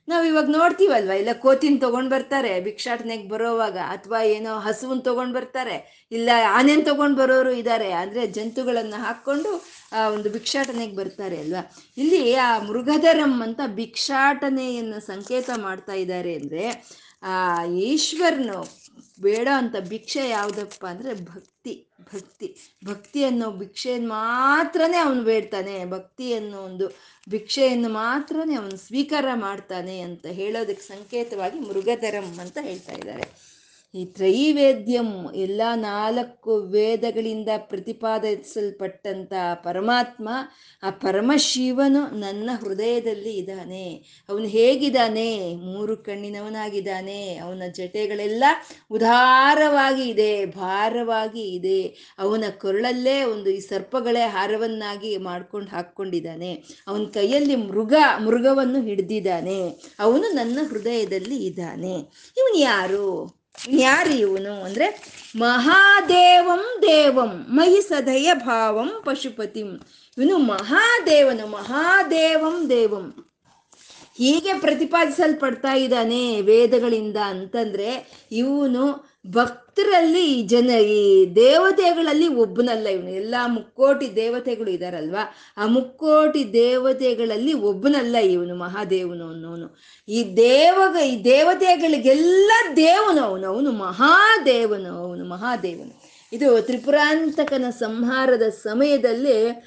ನಾವ್ 0.08 0.26
ಇವಾಗ 0.28 0.50
ನೋಡ್ತೀವಲ್ವ? 0.50 1.12
ಇಲ್ಲ 1.12 1.30
ಕೋತಿನ 1.34 1.78
ತಗೊಂಡ್ 1.82 2.10
ಬರ್ತಾರೆ, 2.10 2.60
ಭಿಕ್ಷಾಟನೆಗೆ 2.60 3.30
ಬರೋವಾಗ 3.30 3.78
ಅಥವಾ 3.78 4.24
ಏನೋ 4.24 4.56
ಹಸುವನ್ 4.56 5.02
ತಗೊಂಡ್ 5.02 5.34
ಬರ್ತಾರೆ, 5.34 6.08
ಇಲ್ಲ 6.12 6.30
ಆನೆನ್ 6.50 6.86
ತಗೊಂಡ್ 6.86 7.18
ಬರೋರು 7.18 7.52
ಇದ್ದಾರೆ 7.52 7.92
ಅಂದ್ರೆ 7.92 8.28
ಜಂತುಗಳನ್ನ 8.28 8.94
ಹಾಕೊಂಡು 8.98 9.66
ಒಂದು 10.14 10.30
ಭಿಕ್ಷಾಟನೆಗೆ 10.30 10.96
ಬರ್ತಾರೆ 10.96 11.40
ಅಲ್ವಾ? 11.40 11.72
ಇಲ್ಲಿ 11.98 12.34
ಆ 12.34 12.60
ಮೃಗಧರಂ 12.60 13.42
ಅಂತ 13.42 13.60
ಭಿಕ್ಷಾಟನೆಯನ್ನು 13.68 15.00
ಸಂಕೇತ 15.00 15.50
ಮಾಡ್ತಾ 15.56 15.94
ಇದ್ದಾರೆ 15.94 16.36
ಅಂದ್ರೆ, 16.36 16.88
ಆ, 17.24 17.66
ಈಶ್ವರನು 17.66 18.84
ಬೇಡ 19.22 19.48
ಅಂತ 19.56 19.76
ಭಿಕ್ಷೆ 19.80 20.30
ಯಾವುದಪ್ಪ 20.30 20.86
ಅಂದ್ರೆ 20.86 21.14
ಭಕ್ತಿ 21.14 21.88
ಭಕ್ತಿ. 22.02 22.56
ಭಕ್ತಿ 22.86 23.24
ಅನ್ನೋ 23.24 23.52
ಭಿಕ್ಷೆಯನ್ನು 23.52 24.10
ಮಾತ್ರನೇ 24.10 24.98
ಅವನು 24.98 25.24
ಬೇಡ್ತಾನೆ. 25.24 25.86
ಭಕ್ತಿ 25.86 26.34
ಅನ್ನೋ 26.34 26.58
ಒಂದು 26.58 26.88
ಭಿಕ್ಷೆಯನ್ನು 27.30 27.90
ಮಾತ್ರನೇ 27.90 28.56
ಅವನು 28.56 28.78
ಸ್ವೀಕಾರ 28.78 29.26
ಮಾಡ್ತಾನೆ 29.36 30.00
ಅಂತ 30.00 30.26
ಹೇಳೋದಕ್ಕೆ 30.26 30.84
ಸಂಕೇತವಾಗಿ 30.84 31.60
ಮೃಗಧರಂ 31.60 32.40
ಅಂತ 32.40 32.58
ಹೇಳ್ತಾ 32.62 32.92
ಇದ್ದಾರೆ. 32.92 33.53
ಈ 33.96 34.06
ತ್ರೈವೇದ್ಯಂ 34.06 35.34
ಎಲ್ಲ 35.36 35.62
ನಾಲ್ಕು 35.76 36.56
ವೇದಗಳಿಂದ 36.56 37.50
ಪ್ರತಿಪಾದಿಸಲ್ಪಟ್ಟಂತ 37.58 39.34
ಪರಮಾತ್ಮ, 39.54 40.30
ಆ 40.84 40.90
ಪರಮಶಿವನು 40.90 42.20
ನನ್ನ 42.20 42.50
ಹೃದಯದಲ್ಲಿ 42.60 43.38
ಇದ್ದಾನೆ. 43.38 43.96
ಅವನು 44.30 44.46
ಹೇಗಿದ್ದಾನೆ? 44.46 45.56
ಮೂರು 45.56 45.98
ಕಣ್ಣಿನವನಾಗಿದ್ದಾನೆ. 45.98 47.38
ಅವನ 47.38 47.64
ಜಟೆಗಳೆಲ್ಲ 47.72 48.44
ಉದಾರವಾಗಿ 48.92 50.10
ಇದೆ, 50.10 50.46
ಭಾರವಾಗಿ 50.46 51.42
ಇದೆ. 51.42 52.16
ಅವನ 52.20 52.44
ಕೊರಳಲ್ಲೇ 52.62 53.24
ಒಂದು 53.24 53.50
ಈ 53.50 53.60
ಸರ್ಪಗಳೇ 53.60 54.22
ಹಾರವನ್ನಾಗಿ 54.22 55.18
ಮಾಡ್ಕೊಂಡು 55.18 55.70
ಹಾಕ್ಕೊಂಡಿದ್ದಾನೆ. 55.72 56.64
ಅವನ 56.88 57.04
ಕೈಯಲ್ಲಿ 57.04 57.56
ಮೃಗ, 57.56 57.94
ಮೃಗವನ್ನು 58.26 58.82
ಹಿಡಿದಿದ್ದಾನೆ. 58.82 59.70
ಅವನು 60.00 60.34
ನನ್ನ 60.34 60.60
ಹೃದಯದಲ್ಲಿ 60.70 61.46
ಇದ್ದಾನೆ. 61.46 61.96
ಇವನು 62.38 62.58
ಯಾರು? 62.58 63.43
ಯಾರು 63.70 64.10
ಇವನು 64.10 64.64
ಅಂದ್ರೆ 64.64 65.14
ಮಹಾದೇವಂ 65.36 66.82
ದೇವಂ 66.82 67.46
ಮಹಿ 67.50 67.82
ಸದಯ 67.82 68.32
ಭಾವಂ 68.34 69.02
ಪಶುಪತಿಂ. 69.06 69.68
ಇವನು 70.18 70.38
ಮಹಾದೇವನು, 70.38 71.48
ಮಹಾದೇವಂ 71.48 72.70
ದೇವಂ. 72.70 73.30
ಹೀಗೆ 74.18 74.54
ಪ್ರತಿಪಾದಿಸಲ್ಪಡ್ತಾ 74.54 75.74
ಇದ್ದಾನೆ 75.74 76.42
ವೇದಗಳಿಂದ 76.42 77.18
ಅಂತಂದ್ರೆ 77.18 78.20
ಇವನು 78.32 79.13
ಭಕ್ತರಲ್ಲಿ 79.28 80.44
ಜನ, 80.44 80.70
ಈ 80.70 81.26
ದೇವತೆಗಳಲ್ಲಿ 81.36 82.28
ಒಬ್ಬನಲ್ಲ 82.28 82.88
ಇವನು. 82.88 83.10
ಎಲ್ಲ 83.10 83.36
ಮುಕ್ಕೋಟಿ 83.46 84.16
ದೇವತೆಗಳು 84.16 84.70
ಇದಾರಲ್ವಾ? 84.70 85.36
ಆ 85.58 85.66
ಮುಕ್ಕೋಟಿ 85.66 86.54
ದೇವತೆಗಳಲ್ಲಿ 86.54 87.54
ಒಬ್ಬನಲ್ಲ 87.54 88.16
ಇವನು, 88.16 88.56
ಮಹಾದೇವನು 88.56 89.30
ಅನ್ನೋನು. 89.30 89.78
ಈ 90.08 90.36
ದೇವಗ, 90.36 90.96
ಈ 91.06 91.24
ದೇವತೆಗಳಿಗೆಲ್ಲ 91.24 92.52
ದೇವನು 92.76 93.22
ಅವನು. 93.22 93.48
ಅವನು 93.48 93.72
ಮಹಾದೇವನು 93.72 95.06
ಅವನು 95.06 95.26
ಮಹಾದೇವನು. 95.26 96.14
ಇದು 96.34 96.62
ತ್ರಿಪುರಾಂತಕನ 96.62 97.70
ಸಂಹಾರದ 97.70 98.42
ಸಮಯದಲ್ಲಿ 98.42 99.64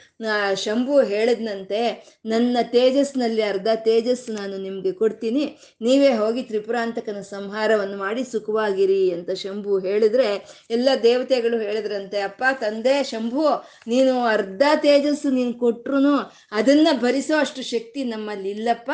ಶಂಭು 0.64 0.94
ಹೇಳಿದ್ನಂತೆ, 1.10 1.80
ನನ್ನ 2.26 2.56
ತೇಜಸ್ನಲ್ಲಿ 2.74 3.42
ಅರ್ಧ 3.42 3.68
ತೇಜಸ್ಸು 3.86 4.30
ನಾನು 4.32 4.56
ನಿಮಗೆ 4.58 4.92
ಕೊಡ್ತೀನಿ. 4.92 5.44
ನೀವೇ 5.82 6.10
ಹೋಗಿ 6.16 6.42
ತ್ರಿಪುರಾಂತಕನ 6.42 7.20
ಸಂಹಾರವನ್ನು 7.30 7.96
ಮಾಡಿ 7.96 8.24
ಸುಖವಾಗಿರಿ 8.24 9.02
ಅಂತ 9.16 9.30
ಶಂಭು 9.42 9.78
ಹೇಳಿದ್ರೆ, 9.78 10.28
ಎಲ್ಲ 10.70 10.88
ದೇವತೆಗಳು 11.02 11.58
ಹೇಳಿದ್ರಂತೆ, 11.66 12.20
ಅಪ್ಪ, 12.20 12.44
ತಂದೆ, 12.62 12.96
ಶಂಭು, 13.04 13.46
ನೀನು 13.92 14.14
ಅರ್ಧ 14.26 14.62
ತೇಜಸ್ಸು 14.86 15.30
ನೀನು 15.30 15.54
ಕೊಟ್ರು 15.64 16.14
ಅದನ್ನ 16.58 16.88
ಭರಿಸೋ 17.02 17.34
ಅಷ್ಟು 17.38 17.62
ಶಕ್ತಿ 17.72 18.00
ನಮ್ಮಲ್ಲಿ 18.04 18.50
ಇಲ್ಲಪ್ಪ. 18.50 18.90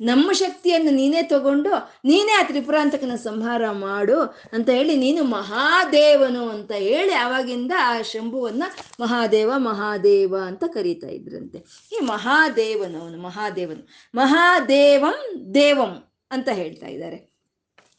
ನಮ್ಮ 0.00 0.26
ಶಕ್ತಿಯನ್ನು 0.42 0.92
ನೀನೇ 1.00 1.22
ತಗೊಂಡು, 1.34 1.72
ನೀನೇ 2.04 2.34
ಆ 2.40 2.42
ತ್ರಿಪುರಾಂತಕನ 2.50 3.16
ಸಂಹಾರ 3.28 3.70
ಮಾಡು 3.86 4.18
ಅಂತ 4.52 4.68
ಹೇಳಿ 4.70 4.96
ನೀನು 4.96 5.22
ಮಹಾದೇವನು 5.24 6.44
ಅಂತ 6.48 6.72
ಹೇಳಿ 6.88 7.14
ಆವಾಗಿಂದ 7.24 7.72
ಆ 7.84 7.94
ಶಂಭುವನ್ನ 8.12 8.64
ಮಹಾದೇವ 9.00 9.50
ಮಹಾದೇವ 9.68 10.34
ಅಂತ 10.50 10.63
ಕರೀತಾ 10.66 11.06
ಇದ್ರಂತೆ. 11.06 11.58
ಈ 11.92 11.98
ಮಹಾದೇವನು 12.00 13.00
ಅವನು 13.00 13.18
ಮಹಾದೇವನು, 13.18 13.88
ಮಹಾದೇವಂ 14.14 15.54
ದೇವಂ 15.54 16.12
ಅಂತ 16.30 16.48
ಹೇಳ್ತಾ 16.52 16.86
ಇದ್ದಾರೆ. 16.86 17.16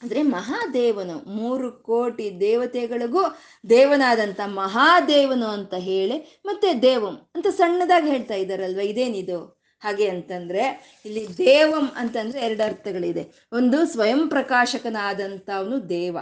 ಅಂದ್ರೆ 0.02 0.22
ಮಹಾದೇವನು, 0.22 1.30
ಮೂರು 1.30 1.72
ಕೋಟಿ 1.72 2.40
ದೇವತೆಗಳಿಗೂ 2.40 3.24
ದೇವನಾದಂಥ 3.70 4.40
ಮಹಾದೇವನು 4.46 5.46
ಅಂತ 5.46 5.74
ಹೇಳಿ 5.74 6.40
ಮತ್ತೆ 6.46 6.82
ದೇವಂ 6.82 7.30
ಅಂತ 7.36 7.48
ಸಣ್ಣದಾಗಿ 7.48 8.10
ಹೇಳ್ತಾ 8.10 8.34
ಇದ್ದಾರಲ್ವ 8.34 8.80
ಇದೇನಿದು 8.80 9.66
ಹಾಗೆ 9.80 10.10
ಅಂತಂದ್ರೆ 10.10 10.96
ಇಲ್ಲಿ 11.06 11.38
ದೇವಂ 11.38 11.92
ಅಂತಂದ್ರೆ 11.96 12.42
ಎರಡು 12.42 12.64
ಅರ್ಥಗಳಿದೆ. 12.64 13.48
ಒಂದು 13.52 13.88
ಸ್ವಯಂ 13.88 14.30
ಪ್ರಕಾಶಕನಾದಂಥವನು 14.30 15.90
ದೇವ. 15.90 16.18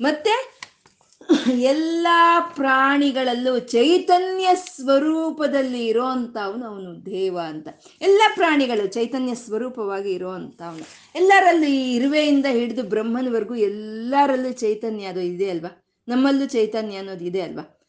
ಮತ್ತೆ 0.00 0.61
ಎಲ್ಲ 1.58 2.06
ಪ್ರಾಣಿಗಳಲ್ಲೂ 2.54 3.58
ಚೈತನ್ಯ 3.58 4.48
ಸ್ವರೂಪದಲ್ಲಿ 4.54 5.86
ಇರೋಂಥವನು 5.86 6.66
ಅವನು 6.66 7.06
ದೇವ 7.06 7.38
ಅಂತ. 7.38 7.68
ಎಲ್ಲ 8.00 8.22
ಪ್ರಾಣಿಗಳು 8.34 8.86
ಚೈತನ್ಯ 8.86 9.34
ಸ್ವರೂಪವಾಗಿ 9.34 10.12
ಇರೋಂಥವನು 10.12 10.84
ಎಲ್ಲರಲ್ಲೂ 11.14 11.66
ಈ 11.66 11.94
ಇರುವೆಯಿಂದ 11.94 12.46
ಹಿಡಿದು 12.50 12.82
ಬ್ರಹ್ಮನವರೆಗೂ 12.82 13.54
ಎಲ್ಲರಲ್ಲೂ 13.54 14.52
ಚೈತನ್ಯ 14.52 15.04
ಅದು 15.04 15.20
ಇದೆ 15.20 15.50
ಅಲ್ವಾ? 15.50 15.84
ನಮ್ಮಲ್ಲೂ 16.08 16.46
ಚೈತನ್ಯ 16.46 16.96
ಅನ್ನೋದು 16.96 17.24
ಇದೆ 17.24 17.40
ಅಲ್ವಾ? 17.40 17.81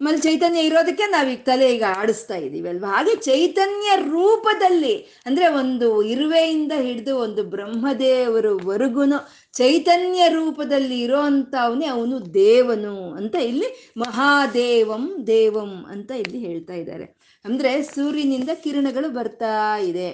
ನಮ್ಮಲ್ಲಿ 0.00 0.22
ಚೈತನ್ಯ 0.22 0.60
ಇರೋದಕ್ಕೆ 0.60 1.02
ನಾವೀಗ 1.10 1.38
ತಲೆ 1.44 1.74
ಈಗ 1.74 1.84
ಆಡಿಸ್ತಾ 1.96 2.36
ಇದ್ದೀವಿ 2.36 2.68
ಅಲ್ವಾ? 2.68 2.88
ಹಾಗೆ 2.88 3.16
ಚೈತನ್ಯ 3.16 3.96
ರೂಪದಲ್ಲಿ 3.96 4.96
ಅಂದ್ರೆ 5.26 5.46
ಒಂದು 5.46 6.02
ಇರುವೆಯಿಂದ 6.02 6.72
ಹಿಡಿದು 6.80 7.16
ಒಂದು 7.16 7.44
ಬ್ರಹ್ಮದೇವರವರೆಗೂ 7.44 9.04
ಚೈತನ್ಯ 9.52 10.28
ರೂಪದಲ್ಲಿ 10.28 11.00
ಇರೋಂಥವನೇ 11.00 11.86
ಅವನು 11.86 12.34
ದೇವನು 12.34 13.14
ಅಂತ 13.14 13.34
ಇಲ್ಲಿ 13.34 13.94
ಮಹಾದೇವಂ 13.96 15.24
ದೇವಂ 15.26 15.84
ಅಂತ 15.90 16.10
ಇಲ್ಲಿ 16.10 16.38
ಹೇಳ್ತಾ 16.38 16.72
ಇದ್ದಾರೆ. 16.72 17.06
ಅಂದ್ರೆ 17.44 17.82
ಸೂರ್ಯನಿಂದ 17.82 18.50
ಕಿರಣಗಳು 18.54 19.08
ಬರ್ತಾ 19.10 19.78
ಇದೆ. 19.78 20.08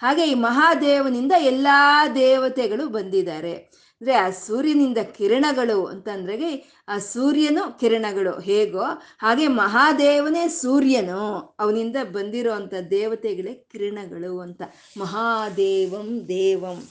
ಹಾಗೆ 0.00 0.24
ಈ 0.30 0.34
ಮಹಾದೇವನಿಂದ 0.34 1.32
ಎಲ್ಲಾ 1.40 1.78
ದೇವತೆಗಳು 2.14 2.88
ಬಂದಿದ್ದಾರೆ. 2.88 3.54
ಅಂದ್ರೆ 4.00 4.16
ಆ 4.16 4.30
ಸೂರ್ಯನಿಂದ 4.30 4.98
ಕಿರಣಗಳು 4.98 5.86
ಅಂತಂದ್ರೆ 5.86 6.70
ಆ 6.88 6.98
ಸೂರ್ಯನು 6.98 7.78
ಕಿರಣಗಳು. 7.78 8.40
ಹೇಗೋ? 8.40 8.82
ಹಾಗೆ 9.18 9.48
ಮಹಾದೇವನೇ 9.48 10.48
ಸೂರ್ಯನು. 10.48 11.56
ಅವನಿಂದ 11.58 11.96
ಬಂದಿರೋ 12.12 12.52
ಅಂಥ 12.52 12.74
ದೇವತೆಗಳೇ 12.90 13.54
ಕಿರಣಗಳು 13.54 14.40
ಅಂತ. 14.40 14.62
ಮಹಾದೇವಂ 14.98 16.28
ದೇವಂ. 16.28 16.88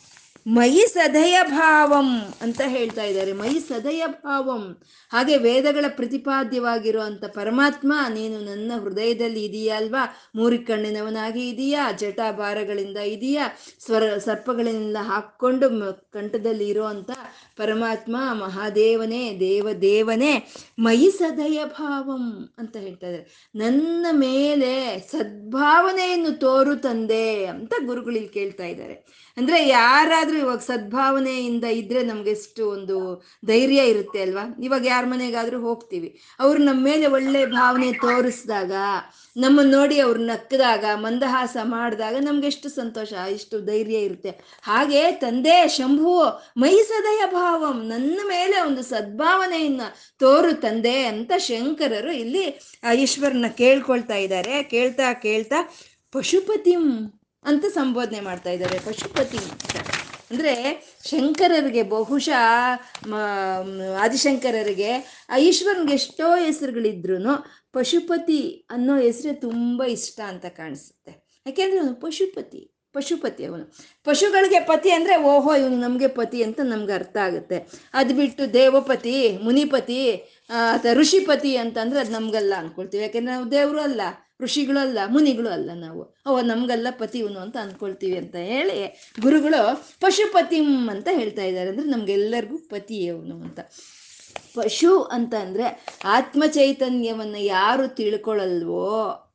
ಮಯಿ 0.48 0.86
ಸದಯ 0.94 1.40
ಭಾವಂ 1.44 2.34
ಅಂತ 2.42 2.62
ಹೇಳ್ತಾ 2.68 3.04
ಇದ್ದಾರೆ. 3.04 3.34
ಮೈ 3.34 3.60
ಸದಯ 3.60 4.04
ಭಾವಂ. 4.08 4.82
ಹಾಗೆ 5.12 5.38
ವೇದಗಳ 5.38 5.86
ಪ್ರತಿಪಾದ್ಯವಾಗಿರುವಂಥ 5.88 7.26
ಪರಮಾತ್ಮ, 7.26 7.94
ನೀನು 8.14 8.40
ನನ್ನ 8.40 8.72
ಹೃದಯದಲ್ಲಿ 8.84 9.46
ಇದೆಯಾ 9.46 9.78
ಅಲ್ವಾ? 9.78 10.16
ಮೂರಿ 10.36 10.58
ಕಣ್ಣಿನವನಾಗಿ 10.58 11.50
ಇದೆಯಾ? 11.50 11.92
ಜಟಾಭಾರಗಳಿಂದ 11.92 12.98
ಇದೆಯಾ? 12.98 13.50
ಸ್ವರ, 13.86 14.18
ಸರ್ಪಗಳಿಂದ 14.18 14.98
ಹಾಕ್ಕೊಂಡು 15.00 15.70
ಮ- 15.70 16.00
ಕಂಠದಲ್ಲಿ 16.14 16.68
ಇರುವಂತ 16.68 17.12
ಪರಮಾತ್ಮ, 17.58 18.18
ಮಹಾದೇವನೇ 18.32 19.40
ದೇವ 19.40 19.72
ದೇವನೇ 19.82 20.48
ಮಯಿ 20.80 21.12
ಸದಯ 21.12 21.66
ಭಾವಂ 21.66 22.54
ಅಂತ 22.58 22.76
ಹೇಳ್ತಾ 22.78 23.08
ಇದ್ದಾರೆ. 23.08 23.50
ನನ್ನ 23.56 24.08
ಮೇಲೆ 24.12 25.00
ಸದ್ಭಾವನೆಯನ್ನು 25.12 26.32
ತೋರು 26.32 26.76
ತಂದೆ 26.76 27.46
ಅಂತ 27.46 27.74
ಗುರುಗಳು 27.86 28.16
ಇಲ್ಲಿ 28.16 28.30
ಕೇಳ್ತಾ 28.30 28.64
ಇದ್ದಾರೆ. 28.64 29.28
ಅಂದ್ರೆ 29.38 29.68
ಯಾರಾದ್ರೂ 29.68 30.37
ಇವಾಗ 30.40 30.58
ಸದ್ಭಾವನೆಯಿಂದ 30.58 31.64
ಇದ್ರೆ 31.64 32.04
ನಮ್ಗೆ 32.04 32.30
ಎಷ್ಟು 32.30 32.70
ಒಂದು 32.70 33.26
ಧೈರ್ಯ 33.46 33.82
ಇರುತ್ತೆ 33.84 34.22
ಅಲ್ವಾ? 34.22 34.56
ಇವಾಗ 34.64 34.86
ಯಾರ 34.86 35.04
ಮನೆಗಾದ್ರೂ 35.06 35.60
ಹೋಗ್ತೀವಿ. 35.60 36.22
ಅವ್ರು 36.40 36.64
ನಮ್ಮ 36.64 36.84
ಮೇಲೆ 36.84 37.08
ಒಳ್ಳೆ 37.08 37.46
ಭಾವನೆ 37.46 37.92
ತೋರಿಸಿದಾಗ 37.92 38.72
ನಮ್ಮನ್ನ 39.38 39.72
ನೋಡಿ 39.72 40.00
ಅವ್ರು 40.00 40.20
ನಕ್ಕದಾಗ, 40.20 40.86
ಮಂದಹಾಸ 40.96 41.58
ಮಾಡಿದಾಗ 41.64 42.16
ನಮ್ಗೆ 42.20 42.48
ಎಷ್ಟು 42.48 42.70
ಸಂತೋಷ 42.70 43.14
ಎಷ್ಟು 43.14 43.62
ಧೈರ್ಯ 43.62 43.98
ಇರುತ್ತೆ. 43.98 44.30
ಹಾಗೆ 44.64 45.12
ತಂದೆ 45.12 45.68
ಶಂಭು 45.68 46.24
ಮೈಸದಯ 46.58 47.22
ಭಾವಂ, 47.32 47.88
ನನ್ನ 47.88 48.20
ಮೇಲೆ 48.24 48.62
ಒಂದು 48.62 48.84
ಸದ್ಭಾವನೆಯನ್ನ 48.84 49.82
ತೋರು 50.20 50.54
ತಂದೆ 50.54 51.04
ಅಂತ 51.04 51.32
ಶಂಕರರು 51.38 52.12
ಇಲ್ಲಿ 52.12 52.60
ಆ 52.84 52.92
ಈಶ್ವರನ 52.92 53.46
ಕೇಳ್ಕೊಳ್ತಾ 53.58 54.16
ಇದ್ದಾರೆ. 54.16 54.64
ಕೇಳ್ತಾ 54.64 55.14
ಕೇಳ್ತಾ 55.14 55.56
ಪಶುಪತಿಂ 56.12 57.14
ಅಂತ 57.44 57.66
ಸಂಬೋಧನೆ 57.66 58.20
ಮಾಡ್ತಾ 58.20 58.50
ಇದ್ದಾರೆ. 58.50 58.80
ಪಶುಪತಿ. 58.80 59.77
ಅಂದ್ರೆ 60.32 60.54
ಶಂಕರರಿಗೆ 61.06 61.84
ಬಹುಶಃ 61.84 62.42
ಆದಿಶಂಕರರಿಗೆ 64.00 64.92
ಈಶ್ವರನ್ಗೆ 65.40 65.94
ಎಷ್ಟೋ 65.94 66.36
ಹೆಸರುಗಳಿದ್ರು 66.36 67.18
ಪಶುಪತಿ 67.74 68.68
ಅನ್ನೋ 68.70 68.98
ಹೆಸರೇ 68.98 69.34
ತುಂಬಾ 69.34 69.86
ಇಷ್ಟ 69.86 70.20
ಅಂತ 70.28 70.46
ಕಾಣಿಸುತ್ತೆ. 70.46 71.12
ಯಾಕೆಂದ್ರೆ 71.46 71.80
ಅವನು 71.80 71.96
ಪಶುಪತಿ 71.96 72.72
ಪಶುಪತಿ 72.94 73.46
ಅವನು. 73.46 73.66
ಪಶುಗಳಿಗೆ 74.04 74.60
ಪತಿ 74.60 74.92
ಅಂದ್ರೆ 74.92 75.16
ಓಹೋ, 75.18 75.56
ಇವನು 75.56 75.78
ನಮಗೆ 75.78 76.08
ಪತಿ 76.08 76.44
ಅಂತ 76.44 76.60
ನಮ್ಗೆ 76.64 76.94
ಅರ್ಥ 76.94 77.18
ಆಗುತ್ತೆ. 77.18 77.58
ಅದು 77.94 78.16
ಬಿಟ್ಟು 78.16 78.54
ದೇವಪತಿ, 78.54 79.38
ಮುನಿಪತಿ 79.44 80.12
ಅಥವಾ 80.50 80.94
ಋಷಿಪತಿ 80.94 81.58
ಅಂತಂದ್ರೆ 81.58 82.00
ಅದು 82.00 82.12
ನಮ್ಗಲ್ಲ 82.12 82.54
ಅನ್ಕೊಳ್ತೀವಿ. 82.58 83.04
ಯಾಕೆಂದ್ರೆ 83.04 83.34
ನಾವು 83.34 83.52
ದೇವರು 83.52 83.80
ಅಲ್ಲ. 83.82 84.02
ಋಷಿಗಳು 84.42 84.80
ಅಲ್ಲ, 84.80 85.00
ಮುನಿಗಳು 85.08 85.50
ಅಲ್ಲ 85.50 85.72
ನಾವು. 85.76 86.16
ಅವ 86.26 86.40
ನಮ್ಗೆಲ್ಲ 86.40 86.88
ಪತಿ 86.90 87.20
ಇವನು 87.20 87.40
ಅಂತ 87.40 87.58
ಅಂದ್ಕೊಳ್ತೀವಿ 87.58 88.18
ಅಂತ 88.18 88.36
ಹೇಳಿ 88.36 89.10
ಗುರುಗಳು 89.22 89.86
ಪಶುಪತಿಂ 90.02 90.90
ಅಂತ 90.90 91.08
ಹೇಳ್ತಾ 91.12 91.44
ಇದ್ದಾರೆ. 91.44 91.70
ಅಂದ್ರೆ 91.70 91.88
ನಮ್ಗೆಲ್ಲರಿಗೂ 91.88 92.58
ಪತಿ 92.58 93.08
ಅವನು 93.08 93.36
ಅಂತ. 93.36 93.60
ಪಶು 94.56 95.02
ಅಂತ 95.02 95.34
ಅಂದ್ರೆ 95.34 95.86
ಆತ್ಮ 96.06 96.44
ಚೈತನ್ಯವನ್ನ 96.48 97.36
ಯಾರು 97.40 97.88
ತಿಳ್ಕೊಳ್ಳಲ್ವೋ 97.88 98.90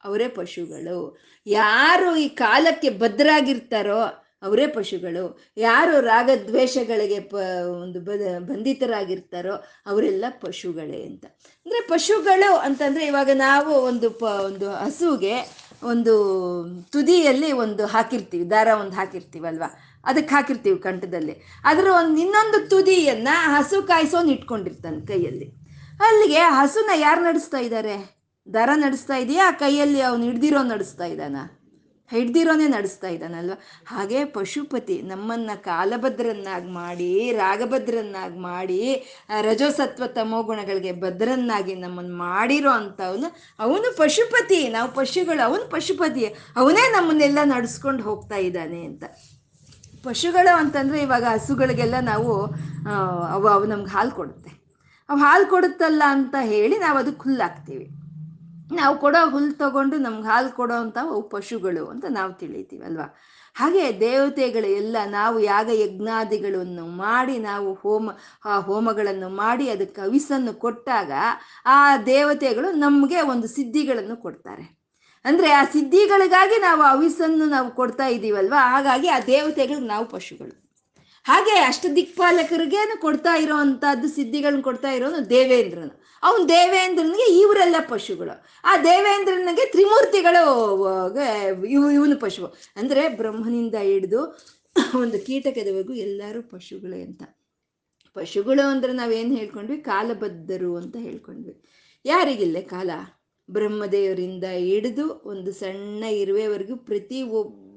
ಅವರೇ 0.05 0.29
ಪಶುಗಳು. 0.29 1.19
ಯಾರು 1.47 2.17
ಈ 2.17 2.29
ಕಾಲಕ್ಕೆ 2.29 2.91
ಬದ್ಧರಾಗಿರ್ತಾರೋ 2.91 4.22
ಅವರೇ 4.43 4.67
ಪಶುಗಳು. 4.67 5.25
ಯಾರು 5.57 6.01
ರಾಗದ್ವೇಷಗಳಿಗೆ 6.01 7.21
ಪ, 7.21 7.35
ಒಂದು 7.83 8.01
ಬಂಧಿತರಾಗಿರ್ತಾರೋ 8.47 9.55
ಅವರೆಲ್ಲ 9.87 10.25
ಪಶುಗಳೇ 10.31 11.03
ಅಂತ. 11.03 11.25
ಅಂದರೆ 11.67 11.81
ಪಶುಗಳು 11.89 12.57
ಅಂತಂದರೆ 12.57 13.07
ಇವಾಗ 13.07 13.31
ನಾವು 13.35 13.75
ಒಂದು 13.75 14.11
ಪ, 14.11 14.23
ಒಂದು 14.23 14.71
ಹಸುಗೆ 14.71 15.37
ಒಂದು 15.83 16.15
ತುದಿಯಲ್ಲಿ 16.93 17.53
ಒಂದು 17.53 17.87
ಹಾಕಿರ್ತೀವಿ, 17.87 18.51
ದಾರ 18.51 18.69
ಒಂದು 18.81 18.93
ಹಾಕಿರ್ತೀವಲ್ವಾ 18.93 19.69
ಅದಕ್ಕೆ 20.05 20.35
ಹಾಕಿರ್ತೀವಿ 20.35 20.79
ಕಂಠದಲ್ಲಿ. 20.79 21.35
ಅದರ 21.65 21.87
ಒಂದು 21.87 22.21
ಇನ್ನೊಂದು 22.21 22.69
ತುದಿಯನ್ನು 22.69 23.35
ಹಸು 23.55 23.83
ಕಾಯಿಸೋನ್ 23.83 24.31
ಇಟ್ಕೊಂಡಿರ್ತಾನೆ 24.31 25.01
ಕೈಯಲ್ಲಿ. 25.07 25.49
ಅಲ್ಲಿಗೆ 26.01 26.39
ಹಸುನ 26.39 26.91
ಯಾರು 26.95 27.21
ನಡೆಸ್ತಾ 27.25 27.59
ಇದ್ದಾರೆ 27.59 27.97
ದರ 28.53 28.71
ನಡೆಸ್ತಾ 28.75 29.17
ಇದೆಯಾ? 29.17 29.53
ಕೈಯಲ್ಲಿ 29.53 30.01
ಅವನು 30.01 30.23
ಹಿಡ್ದಿರೋ 30.25 30.63
ನಡೆಸ್ತಾ 30.63 31.05
ಇದ್ದಾನ 31.05 31.37
ಹಿಡ್ದಿರೋನೇ 32.13 32.69
ನಡೆಸ್ತಾ 32.69 33.09
ಇದ್ದಾನಲ್ವ? 33.09 33.55
ಹಾಗೆ 33.87 34.25
ಪಶುಪತಿ 34.25 35.03
ನಮ್ಮನ್ನ 35.03 35.51
ಕಾಲಭದ್ರನ್ನಾಗಿ 35.57 36.71
ಮಾಡಿ, 36.71 37.33
ರಾಗಭದ್ರನ್ನಾಗಿ 37.33 38.39
ಮಾಡಿ 38.39 38.81
ರಜೋಸತ್ವ 39.41 40.07
ತಮೋ 40.07 40.43
ಗುಣಗಳಿಗೆ 40.43 40.93
ಭದ್ರನ್ನಾಗಿ 41.01 41.75
ನಮ್ಮನ್ನು 41.75 42.17
ಮಾಡಿರೋ 42.17 42.71
ಅಂಥವನು 42.71 43.29
ಅವನು 43.59 43.97
ಪಶುಪತಿ. 43.97 44.69
ನಾವು 44.69 44.95
ಪಶುಗಳು, 44.95 45.43
ಅವನು 45.45 45.71
ಪಶುಪತಿ. 45.71 46.25
ಅವನೇ 46.57 46.91
ನಮ್ಮನ್ನೆಲ್ಲ 46.93 47.39
ನಡೆಸ್ಕೊಂಡು 47.45 48.03
ಹೋಗ್ತಾ 48.03 48.37
ಇದ್ದಾನೆ 48.37 48.85
ಅಂತ. 48.85 49.05
ಪಶುಗಳು 50.05 50.57
ಅಂತಂದ್ರೆ 50.57 50.99
ಇವಾಗ 51.01 51.25
ಹಸುಗಳಿಗೆಲ್ಲ 51.25 51.95
ನಾವು 52.01 52.33
ಅವು 53.33 53.47
ಅವು 53.49 53.65
ನಮ್ಗೆ 53.65 53.91
ಹಾಲು 53.91 54.11
ಕೊಡುತ್ತೆ. 54.11 54.51
ಅವು 55.09 55.19
ಹಾಲು 55.19 55.47
ಕೊಡುತ್ತಲ್ಲ 55.47 56.03
ಅಂತ 56.07 56.35
ಹೇಳಿ 56.41 56.79
ನಾವು 56.79 56.99
ಅದಕ್ಕೆ 56.99 57.23
ಹುಲ್ಲು 57.23 57.43
ಹಾಕ್ತೀವಿ. 57.43 57.87
ನಾವು 58.75 58.99
ಕೊಡೋ 58.99 59.31
ಹುಲ್ಲು 59.31 59.53
ತಗೊಂಡು 59.53 59.97
ನಮ್ಗೆ 59.99 60.29
ಹಾಲು 60.29 60.57
ಕೊಡೋ 60.57 60.75
ಅಂತ 60.75 60.99
ಪಶುಗಳು 61.31 61.87
ಅಂತ 61.87 62.05
ನಾವು 62.09 62.33
ತಿಳಿತೀವಲ್ವಾ 62.33 63.19
ಹಾಗೆ 63.55 64.01
ದೇವತೆಗಳು 64.01 64.67
ಎಲ್ಲ 64.67 64.97
ನಾವು 65.07 65.41
ಯಾಗ 65.41 65.69
ಯಜ್ಞಾದಿಗಳನ್ನು 65.73 66.87
ಮಾಡಿ 66.87 67.39
ನಾವು 67.39 67.75
ಹೋಮ, 67.75 68.11
ಆ 68.45 68.59
ಹೋಮಗಳನ್ನು 68.59 69.29
ಮಾಡಿ 69.29 69.69
ಅದಕ್ಕೆ 69.69 70.01
ಅವಿಸನ್ನು 70.01 70.55
ಕೊಟ್ಟಾಗ 70.55 71.13
ಆ 71.67 71.97
ದೇವತೆಗಳು 71.97 72.71
ನಮಗೆ 72.71 73.21
ಒಂದು 73.21 73.49
ಸಿದ್ಧಿಗಳನ್ನು 73.49 74.17
ಕೊಡ್ತಾರೆ. 74.17 74.83
ಅಂದ್ರೆ 75.25 75.51
ಆ 75.51 75.65
ಸಿದ್ಧಿಗಳಿಗಾಗಿ 75.65 76.61
ನಾವು 76.61 76.83
ಅವಿಸನ್ನು 76.83 77.45
ನಾವು 77.45 77.71
ಕೊಡ್ತಾ 77.71 78.07
ಇದ್ದೀವಲ್ವಾ 78.07 78.71
ಹಾಗಾಗಿ 78.71 79.09
ಆ 79.09 79.21
ದೇವತೆಗಳಿಗೆ 79.21 79.87
ನಾವು 79.87 80.05
ಪಶುಗಳು. 80.05 80.63
ಹಾಗೆ 81.25 81.59
ಅಷ್ಟ 81.59 81.87
ದಿಕ್ಪಾಲಕರಿಗೇನು 81.97 83.01
ಕೊಡ್ತಾ 83.01 83.35
ಇರೋ 83.35 83.57
ಅಂಥದ್ದು 83.57 84.09
ಸಿದ್ಧಿಗಳನ್ನ 84.09 84.63
ಕೊಡ್ತಾ 84.63 84.91
ಇರೋನು 84.91 85.31
ದೇವೇಂದ್ರನು. 85.31 86.02
ಅವನು 86.23 86.49
ದೇವೇಂದ್ರನಿಗೆ 86.49 87.41
ಇವರೆಲ್ಲ 87.41 87.77
ಪಶುಗಳು. 87.89 88.45
ಆ 88.65 88.77
ದೇವೇಂದ್ರನಿಗೆ 88.77 89.71
ತ್ರಿಮೂರ್ತಿಗಳು 89.71 90.43
ಇವು, 91.67 91.91
ಇವನು 91.91 92.17
ಪಶು 92.21 92.47
ಅಂದರೆ 92.77 93.09
ಬ್ರಹ್ಮನಿಂದ 93.17 93.75
ಹಿಡಿದು 93.75 94.21
ಒಂದು 95.01 95.27
ಕೀಟಕದವರೆಗೂ 95.27 95.93
ಎಲ್ಲರೂ 95.93 96.43
ಪಶುಗಳೇ 96.43 97.01
ಅಂತ. 97.01 97.23
ಪಶುಗಳು 98.15 98.67
ಅಂದ್ರೆ 98.67 98.93
ನಾವೇನು 98.93 99.35
ಹೇಳ್ಕೊಂಡ್ವಿ? 99.37 99.79
ಕಾಲಬದ್ಧರು 99.79 100.77
ಅಂತ 100.77 100.97
ಹೇಳ್ಕೊಂಡ್ವಿ. 101.01 101.63
ಯಾರಿಗಿಲ್ಲೇ 102.05 102.63
ಕಾಲ? 102.63 102.91
ಬ್ರಹ್ಮದೇವರಿಂದ 103.51 104.45
ಹಿಡಿದು 104.45 105.23
ಒಂದು 105.25 105.53
ಸಣ್ಣ 105.53 106.05
ಇರುವೆವರೆಗೂ 106.05 106.77
ಪ್ರತಿ 106.77 107.23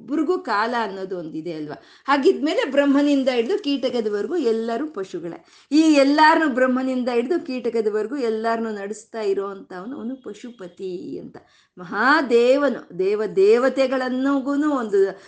ಒಬ್ರಿಗೂ 0.06 0.38
ಕಾಲ 0.38 0.76
ಅನ್ನೋದು 0.82 1.18
ಒಂದಿದೆ 1.18 1.54
ಅಲ್ವಾ? 1.54 1.82
ಹಾಗಿದ್ಮೇಲೆ 2.08 2.72
ಬ್ರಹ್ಮನಿಂದ 2.72 3.30
ಹಿಡಿದು 3.30 3.64
ಕೀಟಕದವರೆಗೂ 3.64 4.36
ಎಲ್ಲರೂ 4.36 4.88
ಪಶುಗಳೇ. 4.88 5.46
ಈ 5.72 5.82
ಎಲ್ಲಾರನ್ನು 5.82 6.56
ಬ್ರಹ್ಮನಿಂದ 6.56 7.10
ಹಿಡಿದು 7.14 7.46
ಕೀಟಕದವರೆಗೂ 7.46 8.18
ಎಲ್ಲಾರನ್ನು 8.18 8.72
ನಡೆಸ್ತಾ 8.72 9.22
ಇರೋವಂಥವನು 9.22 9.98
ಅವನು 9.98 10.16
ಪಶುಪತಿ 10.16 11.20
ಅಂತ. 11.20 11.38
ಮಹಾದೇವನು, 11.78 13.00
ದೇವ 13.00 13.26
ದೇವತೆಗಳನ್ನೂ 13.36 14.40
ಒಂದು 14.78 15.22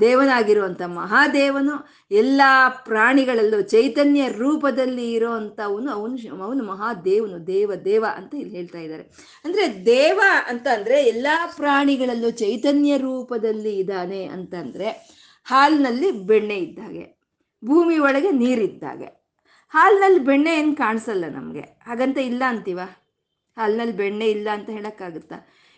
ದೇವನಾಗಿರುವಂಥ 0.00 0.82
ಮಹಾದೇವನು, 0.82 1.88
ಎಲ್ಲ 2.10 2.42
ಪ್ರಾಣಿಗಳಲ್ಲೂ 2.84 3.60
ಚೈತನ್ಯ 3.60 4.28
ರೂಪದಲ್ಲಿ 4.28 5.12
ಇರೋವಂಥವನು 5.12 5.90
ಅವನು 5.90 6.16
ಶ- 6.16 6.26
ಅವನು 6.42 6.64
ಮಹಾದೇವನು, 6.64 7.46
ದೇವ 7.46 7.72
ದೇವ 7.84 8.04
ಅಂತ 8.16 8.34
ಇಲ್ಲಿ 8.34 8.56
ಹೇಳ್ತಾ 8.56 8.78
ಇದ್ದಾರೆ. 8.78 9.02
ಅಂದರೆ 9.44 9.86
ದೇವ 9.86 10.20
ಅಂತ 10.48 10.66
ಅಂದರೆ 10.72 11.04
ಎಲ್ಲ 11.04 11.26
ಪ್ರಾಣಿಗಳಲ್ಲೂ 11.56 12.30
ಚೈತನ್ಯ 12.30 12.96
ರೂಪದಲ್ಲಿ 12.96 13.78
ಇದ್ದಾನೆ 14.04 14.24
ಅಂತಂದ್ರೆ 14.26 14.88
ಹಾಲಿನಲ್ಲಿ 15.46 16.10
ಬೆಣ್ಣೆ 16.10 16.56
ಇದ್ದಾಗೆ 16.56 17.04
ಭೂಮಿ 17.62 17.98
ಒಳಗೆ 17.98 18.30
ನೀರಿದ್ದಾಗೆ 18.30 19.08
ಹಾಲಿನಲ್ಲಿ 19.74 20.18
ಬೆಣ್ಣೆ 20.18 20.52
ಏನು 20.58 20.76
ಕಾಣಿಸಲ್ಲ 20.76 21.24
ನಮಗೆ, 21.28 21.64
ಹಾಗಂತ 21.86 22.18
ಇಲ್ಲ 22.18 22.42
ಅಂತೀವ? 22.48 22.80
ಹಾಲಿನಲ್ಲಿ 23.56 23.96
ಬೆಣ್ಣೆ 23.96 24.26
ಇಲ್ಲ 24.30 24.48
ಅಂತ 24.52 24.68
ಹೇಳೋಕ್ಕಾಗುತ್ತಾ? 24.70 25.36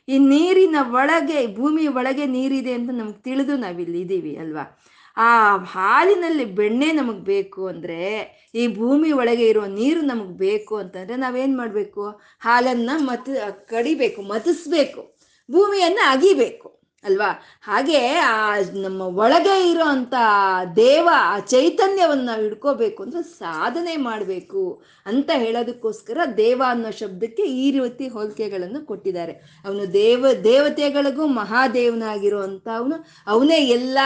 ಈ 0.09 0.19
ನೀರಿನ 0.19 0.77
ಒಳಗೆ, 0.93 1.47
ಭೂಮಿ 1.47 1.87
ಒಳಗೆ 1.87 2.27
ನೀರಿದೆ 2.27 2.73
ಅಂತ 2.73 2.91
ನಮ್ಗೆ 2.93 3.23
ತಿಳಿದು 3.23 3.57
ನಾವಿಲ್ಲಿ 3.57 4.01
ಇದ್ದೀವಿ 4.01 4.37
ಅಲ್ವಾ? 4.37 4.65
ಆ 5.17 5.57
ಹಾಲಿನಲ್ಲಿ 5.57 6.45
ಬೆಣ್ಣೆ 6.45 6.93
ನಮಗೆ 6.93 7.23
ಬೇಕು 7.33 7.67
ಅಂದರೆ, 7.67 8.01
ಈ 8.55 8.67
ಭೂಮಿ 8.67 9.13
ಒಳಗೆ 9.13 9.49
ಇರೋ 9.49 9.67
ನೀರು 9.67 10.01
ನಮಗೆ 10.01 10.35
ಬೇಕು 10.39 10.77
ಅಂತಂದರೆ 10.77 11.17
ನಾವೇನು 11.17 11.57
ಮಾಡಬೇಕು? 11.57 12.05
ಹಾಲನ್ನು 12.41 13.05
ಮತ, 13.05 13.29
ಕಡಿಬೇಕು, 13.69 14.23
ಮತಿಸ್ಬೇಕು, 14.23 15.03
ಭೂಮಿಯನ್ನು 15.51 16.05
ಅಗಿಬೇಕು. 16.11 16.69
ಅಲ್ವಾ? 17.07 17.43
ಹಾಗೆ, 17.63 18.15
ಆ, 18.15 18.55
ನಮ್ಮ 18.73 19.03
ಒಳಗೆ 19.03 19.71
ಇರೋ 19.71 19.85
ಅಂಥ 19.85 20.15
ದೇವ 20.77 21.09
ಆ 21.13 21.39
ಚೈತನ್ಯವನ್ನು 21.39 22.25
ನಾವು 22.25 22.43
ಹಿಡ್ಕೋಬೇಕು 22.43 23.03
ಅಂದ್ರೆ 23.03 23.23
ಸಾಧನೆ 23.23 23.97
ಮಾಡಬೇಕು. 23.97 24.83
ಅಂತ 25.07 25.31
ಹೇಳೋದಕ್ಕೋಸ್ಕರ 25.35 26.19
ದೇವ 26.39 26.61
ಅನ್ನೋ 26.67 26.91
ಶಬ್ದಕ್ಕೆ 27.01 27.45
ಈ 27.63 27.67
ರೀತಿ 27.71 28.07
ಹೋಲಿಕೆಗಳನ್ನು 28.09 28.81
ಕೊಟ್ಟಿದ್ದಾರೆ. 28.87 29.35
ಅವನು 29.65 29.85
ದೇವ, 29.93 30.33
ದೇವತೆಗಳಿಗೂ 30.45 31.27
ಮಹಾದೇವನಾಗಿರುವಂತ 31.41 32.67
ಅವನು 32.79 32.97
ಅವನೇ 33.27 33.59
ಎಲ್ಲ 33.77 33.99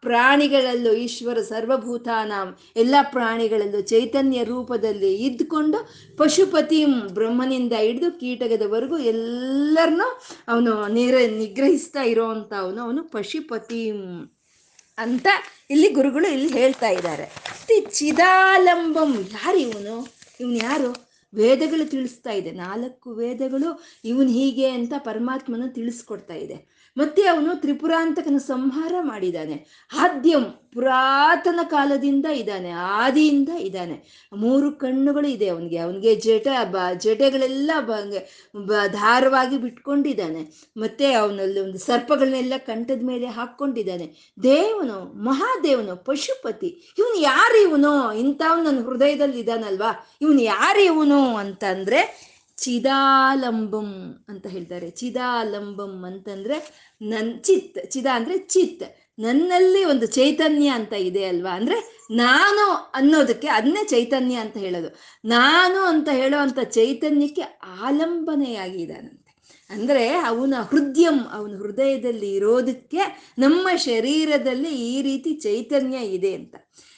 ಪ್ರಾಣಿಗಳಲ್ಲೂ, 0.00 0.92
ಈಶ್ವರ 1.06 1.38
ಸರ್ವಭೂತಾನಾಂ, 1.48 2.48
ಎಲ್ಲ 2.76 2.94
ಪ್ರಾಣಿಗಳಲ್ಲೂ 3.14 3.80
ಚೈತನ್ಯ 3.92 4.44
ರೂಪದಲ್ಲಿ 4.44 5.12
ಇದ್ದುಕೊಂಡು 5.26 5.78
ಪಶುಪತಿ 6.18 6.80
ಬ್ರಹ್ಮನಿಂದ 7.18 7.74
ಹಿಡಿದು 7.78 8.10
ಕೀಟಗದವರೆಗೂ 8.20 8.98
ಎಲ್ಲರನ್ನೂ 9.12 10.08
ಅವನು 10.48 10.72
ನಿರ 10.88 11.14
ನಿಗ್ರಹಿಸ್ತಾ 11.38 12.04
ಇರೋವಂಥ 12.12 12.52
ಅವನು 12.64 12.82
ಅವನು 12.82 13.02
ಪಶುಪತಿ 13.14 13.82
ಅಂತ 14.98 15.26
ಇಲ್ಲಿ 15.70 15.88
ಗುರುಗಳು 15.88 16.28
ಇಲ್ಲಿ 16.28 16.50
ಹೇಳ್ತಾ 16.58 16.88
ಇದ್ದಾರೆ. 16.88 17.26
ಚಿದಾಲಂಬಂ 17.98 19.10
ಯಾರು 19.34 19.58
ಇವನು 20.40 20.54
ಯಾರು? 20.54 21.06
ವೇದಗಳು 21.34 21.90
ತಿಳಿಸ್ತಾ 21.90 22.30
ಇದೆ. 22.30 22.50
ನಾಲ್ಕು 22.50 23.14
ವೇದಗಳು 23.14 23.82
ಇವನು 24.04 24.28
ಹೀಗೆ 24.28 24.68
ಅಂತ 24.68 24.92
ಪರಮಾತ್ಮನ 24.98 25.62
ತಿಳಿಸ್ಕೊಡ್ತಾ 25.68 26.34
ಇದೆ. 26.34 26.75
ಮತ್ತೆ 26.96 27.26
ಅವನು 27.26 27.60
ತ್ರಿಪುರಾಂತಕನ 27.60 28.36
ಸಂಹಾರ 28.38 28.94
ಮಾಡಿದ್ದಾನೆ. 29.00 29.66
ಆದ್ಯಂ 29.98 30.44
ಪುರಾತನ 30.74 31.60
ಕಾಲದಿಂದ 31.62 32.26
ಇದ್ದಾನೆ, 32.26 32.70
ಆದಿಯಿಂದ 32.70 33.48
ಇದ್ದಾನೆ. 33.48 34.28
ಮೂರು 34.36 34.72
ಕಣ್ಣುಗಳು 34.72 35.28
ಇದೆ 35.28 35.48
ಅವನಿಗೆ. 35.48 35.78
ಅವನಿಗೆ 35.78 36.14
ಜಟ, 36.14 36.48
ಬ, 36.70 36.76
ಜಟಗಳೆಲ್ಲ 36.98 37.70
ಬ 38.56 38.72
ಧಾರವಾಗಿ 38.92 39.58
ಬಿಟ್ಕೊಂಡಿದ್ದಾನೆ. 39.58 40.68
ಮತ್ತೆ 40.76 41.12
ಅವನಲ್ಲಿ 41.12 41.60
ಒಂದು 41.60 41.78
ಸರ್ಪಗಳನ್ನೆಲ್ಲ 41.78 42.52
ಕಂಠದ 42.58 43.02
ಮೇಲೆ 43.02 43.26
ಹಾಕ್ಕೊಂಡಿದ್ದಾನೆ. 43.26 44.34
ದೇವನು, 44.42 45.24
ಮಹಾದೇವನು, 45.24 46.04
ಪಶುಪತಿ, 46.04 46.94
ಇವನು 46.98 47.20
ಯಾರು 47.20 47.62
ಇವನು 47.62 48.12
ಇಂಥವ್ 48.12 48.64
ನನ್ನ 48.64 48.84
ಹೃದಯದಲ್ಲಿ 48.84 49.38
ಇದ್ದಾನಲ್ವಾ? 49.38 50.06
ಇವನು 50.22 50.42
ಯಾರು 50.42 50.82
ಇವನು 50.82 51.36
ಅಂತಂದ್ರೆ 51.36 52.35
ಚಿದಾಲಂಬಂ 52.56 54.24
ಅಂತ 54.28 54.46
ಹೇಳ್ತಾರೆ. 54.46 54.90
ಚಿದಾಲಂಬಂ 54.90 56.04
ಅಂತಂದ್ರೆ 56.06 56.88
ನನ್, 57.02 57.44
ಚಿತ್, 57.44 57.90
ಚಿದ 57.90 58.06
ಅಂದ್ರೆ 58.12 58.38
ಚಿತ್. 58.38 58.82
ನನ್ನಲ್ಲಿ 59.18 59.84
ಒಂದು 59.84 60.06
ಚೈತನ್ಯ 60.06 60.68
ಅಂತ 60.68 60.92
ಇದೆ 60.92 61.24
ಅಲ್ವಾ? 61.24 61.56
ಅಂದ್ರೆ 61.56 62.06
ನಾನು 62.10 62.92
ಅನ್ನೋದಕ್ಕೆ 62.94 63.48
ಅದನ್ನೇ 63.48 63.84
ಚೈತನ್ಯ 63.84 64.34
ಅಂತ 64.34 64.56
ಹೇಳೋದು. 64.56 64.96
ನಾನು 65.24 65.80
ಅಂತ 65.80 66.08
ಹೇಳೋವಂಥ 66.12 66.58
ಚೈತನ್ಯಕ್ಕೆ 66.58 67.42
ಆಲಂಬನೆಯಾಗಿದ್ದಾನಂತೆ. 67.82 69.26
ಅಂದ್ರೆ 69.70 70.16
ಅವನ 70.16 70.54
ಹೃದಯಂ, 70.60 71.20
ಅವನ 71.32 71.56
ಹೃದಯದಲ್ಲಿ 71.56 72.34
ಇರೋದಕ್ಕೆ 72.34 73.34
ನಮ್ಮ 73.38 73.68
ಶರೀರದಲ್ಲಿ 73.76 74.68
ಈ 74.68 75.02
ರೀತಿ 75.02 75.34
ಚೈತನ್ಯ 75.34 75.96
ಇದೆ 75.96 76.34
ಅಂತ. 76.34 76.56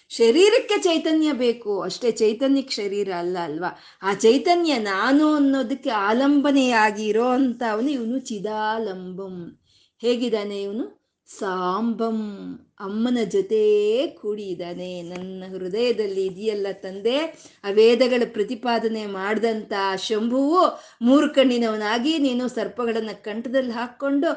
ಶರೀರಕ್ಕೆ 0.08 0.80
ಚೈತನ್ಯ 0.80 1.32
ಬೇಕು. 1.32 1.80
ಅಷ್ಟೇ 1.80 2.10
ಚೈತನ್ಯಕ್ಕೆ 2.10 2.74
ಶರೀರ 2.74 3.12
ಅಲ್ಲ 3.18 3.38
ಅಲ್ವಾ? 3.38 3.78
ಆ 4.02 4.14
ಚೈತನ್ಯ 4.14 4.78
ನಾನು 4.78 5.34
ಅನ್ನೋದಕ್ಕೆ 5.34 5.90
ಆಲಂಬನೆಯಾಗಿ 5.90 7.06
ಇರೋ 7.06 7.28
ಅಂತ 7.28 7.62
ಅವನು 7.72 7.90
ಇವನು 7.90 8.18
ಚಿದಾಲಂಬಂ. 8.18 9.58
ಹೇಗಿದ್ದಾನೆ 9.98 10.62
ಇವನು? 10.62 11.12
ಸಾಂಬಂ. 11.38 12.58
ಅಮ್ಮನ 12.80 13.18
ಜೊತೆ 13.24 13.62
ಕೂಡಿದಾನೆ. 14.06 15.02
ನನ್ನ 15.02 15.44
ಹೃದಯದಲ್ಲಿ 15.50 16.26
ಇದೆಯಲ್ಲ 16.26 16.66
ತಂದೆ. 16.72 17.18
ಆ 17.64 17.70
ವೇದಗಳ 17.70 18.22
ಪ್ರತಿಪಾದನೆ 18.32 19.06
ಮಾಡಿದಂಥ 19.06 19.72
ಶಂಭುವು 19.96 20.62
ಮೂರು 21.02 21.34
ಕಣ್ಣಿನವನಾಗಿ 21.34 22.18
ನೀನು 22.18 22.48
ಸರ್ಪಗಳನ್ನು 22.48 23.24
ಕಂಠದಲ್ಲಿ 23.24 23.72
ಹಾಕ್ಕೊಂಡು 23.72 24.28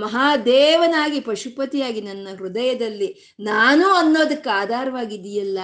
ಮಹಾದೇವನಾಗಿ 0.00 1.20
ಪಶುಪತಿಯಾಗಿ 1.20 2.00
ನನ್ನ 2.00 2.28
ಹೃದಯದಲ್ಲಿ 2.38 3.36
ನಾನು 3.40 3.88
ಅನ್ನೋದಕ್ಕೆ 3.88 4.50
ಆಧಾರವಾಗಿದೆಯಲ್ಲ. 4.50 5.58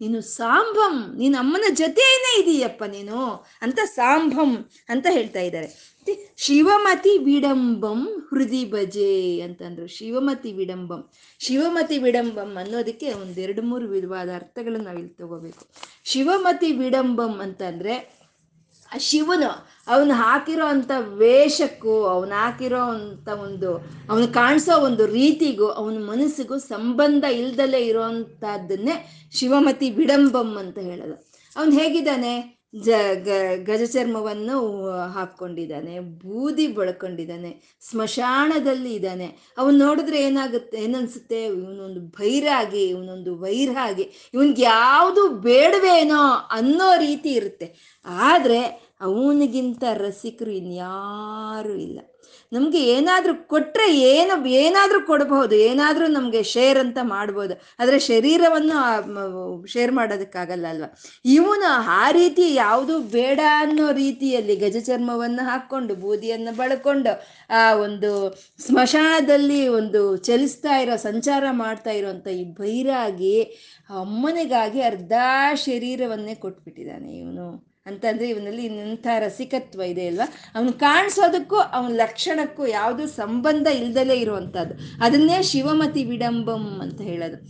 ನೀನು 0.00 0.20
ಸಾಂಭಂ, 0.20 1.16
ನೀನು 1.18 1.38
ಅಮ್ಮನ 1.38 1.64
ಜೊತೆಯೇ 1.74 2.42
ಇದೀಯಪ್ಪ 2.42 2.84
ನೀನು 2.84 3.46
ಅಂತ 3.62 3.78
ಸಾಂಭಂ 3.84 4.70
ಅಂತ 4.88 5.06
ಹೇಳ್ತಾ 5.10 5.40
ಇದ್ದಾರೆ. 5.40 5.98
ಶಿವಮತಿ 6.36 7.18
ವಿಡಂಬಂ 7.18 8.28
ಹೃದಿ 8.30 8.70
ಭಜೆ 8.70 9.40
ಅಂತಂದ್ರು. 9.40 9.86
ಶಿವಮತಿ 9.86 10.52
ವಿಡಂಬಂ. 10.52 11.10
ಶಿವಮತಿ 11.78 11.98
ವಿಡಂಬಂ 11.98 12.56
ಅನ್ನೋದಕ್ಕೆ 12.60 13.12
ಒಂದೆರಡು 13.12 13.62
ಮೂರು 13.62 13.88
ವಿಧವಾದ 13.88 14.28
ಅರ್ಥಗಳನ್ನು 14.34 14.84
ನಾವಿಲ್ಲಿ 14.84 15.08
ತಗೋಬೇಕು. 15.08 15.66
ಶಿವಮತಿ 16.04 16.72
ವಿಡಂಬಂ 16.72 17.40
ಅಂತಂದರೆ 17.42 18.18
ಆ 18.94 18.98
ಶಿವನು 18.98 19.68
ಅವನು 19.88 20.14
ಹಾಕಿರೋ 20.14 20.66
ಅಂಥ 20.66 20.90
ವೇಷಕ್ಕೂ, 20.98 22.02
ಅವನು 22.02 22.30
ಹಾಕಿರೋ 22.30 22.80
ಅಂಥ 22.80 23.28
ಒಂದು, 23.28 23.76
ಅವನು 24.10 24.28
ಕಾಣಿಸೋ 24.28 24.80
ಒಂದು 24.80 25.06
ರೀತಿಗೂ, 25.06 25.66
ಅವನ 25.66 26.04
ಮನಸ್ಸಿಗೂ 26.06 26.58
ಸಂಬಂಧ 26.58 27.24
ಇಲ್ದಲೇ 27.24 27.78
ಇರೋವಂಥದ್ದನ್ನೇ 27.78 29.28
ಶಿವಮತಿ 29.32 29.90
ವಿಡಂಬಂ 29.90 30.56
ಅಂತ 30.58 30.78
ಹೇಳೋದು. 30.78 31.14
ಅವನು 31.56 31.70
ಹೇಗಿದ್ದಾನೆ? 31.70 32.57
ಜ, 32.74 32.88
ಗ, 33.24 33.28
ಗಜಚರ್ಮವನ್ನು 33.64 34.56
ಹಾಕ್ಕೊಂಡಿದ್ದಾನೆ, 35.08 36.00
ಬೂದಿ 36.00 36.66
ಬಳ್ಕೊಂಡಿದ್ದಾನೆ, 36.68 37.50
ಸ್ಮಶಾನದಲ್ಲಿ 37.80 38.94
ಇದ್ದಾನೆ. 38.94 39.28
ಅವನು 39.58 39.76
ನೋಡಿದ್ರೆ 39.78 40.20
ಏನಾಗುತ್ತೆ, 40.22 40.78
ಏನನ್ಸುತ್ತೆ? 40.78 41.44
ಇವನೊಂದು 41.46 42.00
ಭೈರಾಗಿ 42.00 42.82
ಇವನೊಂದು 42.88 43.38
ವೈರಾಗಿ, 43.38 44.30
ಇವನ್ಗೆ 44.34 44.62
ಯಾವುದು 44.62 45.28
ಬೇಡವೇನೋ 45.28 46.22
ಅನ್ನೋ 46.50 46.96
ರೀತಿ 46.96 47.30
ಇರುತ್ತೆ. 47.30 47.68
ಆದರೆ 48.04 48.60
ಅವನಿಗಿಂತ 49.00 49.84
ರಸಿಕರು 49.94 50.50
ಇನ್ಯಾರೂ 50.50 51.74
ಇಲ್ಲ. 51.78 51.98
ನಮಗೆ 52.52 52.80
ಏನಾದರೂ 52.96 53.32
ಕೊಟ್ರೆ 53.52 53.86
ಏನು, 54.12 54.34
ಏನಾದರೂ 54.62 55.00
ಕೊಡಬಹುದು 55.10 55.54
ಏನಾದರೂ 55.68 56.06
ನಮಗೆ 56.16 56.40
ಶೇರ್ 56.52 56.78
ಅಂತ 56.84 56.98
ಮಾಡ್ಬೋದು. 57.14 57.54
ಆದರೆ 57.80 57.98
ಶರೀರವನ್ನು 58.08 58.78
ಶೇರ್ 59.72 59.92
ಮಾಡೋದಕ್ಕಾಗಲ್ಲ 59.98 60.66
ಅಲ್ವಾ? 60.72 60.88
ಇವನು 61.38 61.70
ಆ 62.02 62.04
ರೀತಿ 62.18 62.46
ಯಾವುದು 62.54 62.94
ಬೇಡ 63.16 63.40
ಅನ್ನೋ 63.64 63.86
ರೀತಿಯಲ್ಲಿ 64.02 64.56
ಗಜಚರ್ಮವನ್ನು 64.64 65.44
ಹಾಕೊಂಡು 65.50 65.94
ಬೂದಿಯನ್ನು 66.04 66.54
ಬಳಕೊಂಡು, 66.62 67.14
ಆ 67.58 67.62
ಒಂದು 67.86 68.12
ಸ್ಮಶಾನದಲ್ಲಿ 68.68 69.60
ಒಂದು 69.80 70.02
ಚಲಿಸ್ತಾ 70.28 70.76
ಇರೋ, 70.82 70.96
ಸಂಚಾರ 71.08 71.44
ಮಾಡ್ತಾ 71.62 71.94
ಇರೋಂಥ 72.00 72.26
ಈ 72.40 72.44
ಬೈರಾಗಿ 72.60 73.36
ಅಮ್ಮನಿಗಾಗಿ 74.04 74.80
ಅರ್ಧ 74.90 75.12
ಶರೀರವನ್ನೇ 75.66 76.36
ಕೊಟ್ಬಿಟ್ಟಿದ್ದಾನೆ 76.44 77.10
ಇವನು. 77.22 77.48
ಅಂತಂದ್ರೆ 77.88 78.28
ಇವನಲ್ಲಿ 78.28 78.64
ಇಂಥ 78.64 79.06
ರಸಿಕತ್ವ 79.18 79.82
ಇದೆ, 79.82 80.06
ಅಲ್ವಾ? 80.06 80.32
ಅವನು 80.54 80.72
ಕಾಣಿಸೋದಕ್ಕೂ, 80.72 81.56
ಅವನ 81.56 81.92
ಲಕ್ಷಣಕ್ಕೂ 81.92 82.66
ಯಾವುದು 82.66 83.08
ಸಂಬಂಧ 83.08 83.66
ಇಲ್ದಲೇ 83.66 84.14
ಇರುವಂಥದ್ದು. 84.14 85.04
ಅದನ್ನೇ 85.04 85.42
ಶಿವಮತಿ 85.42 86.04
ವಿಡಂಬಂ 86.04 86.80
ಅಂತ 86.82 87.00
ಹೇಳೋದು. 87.00 87.44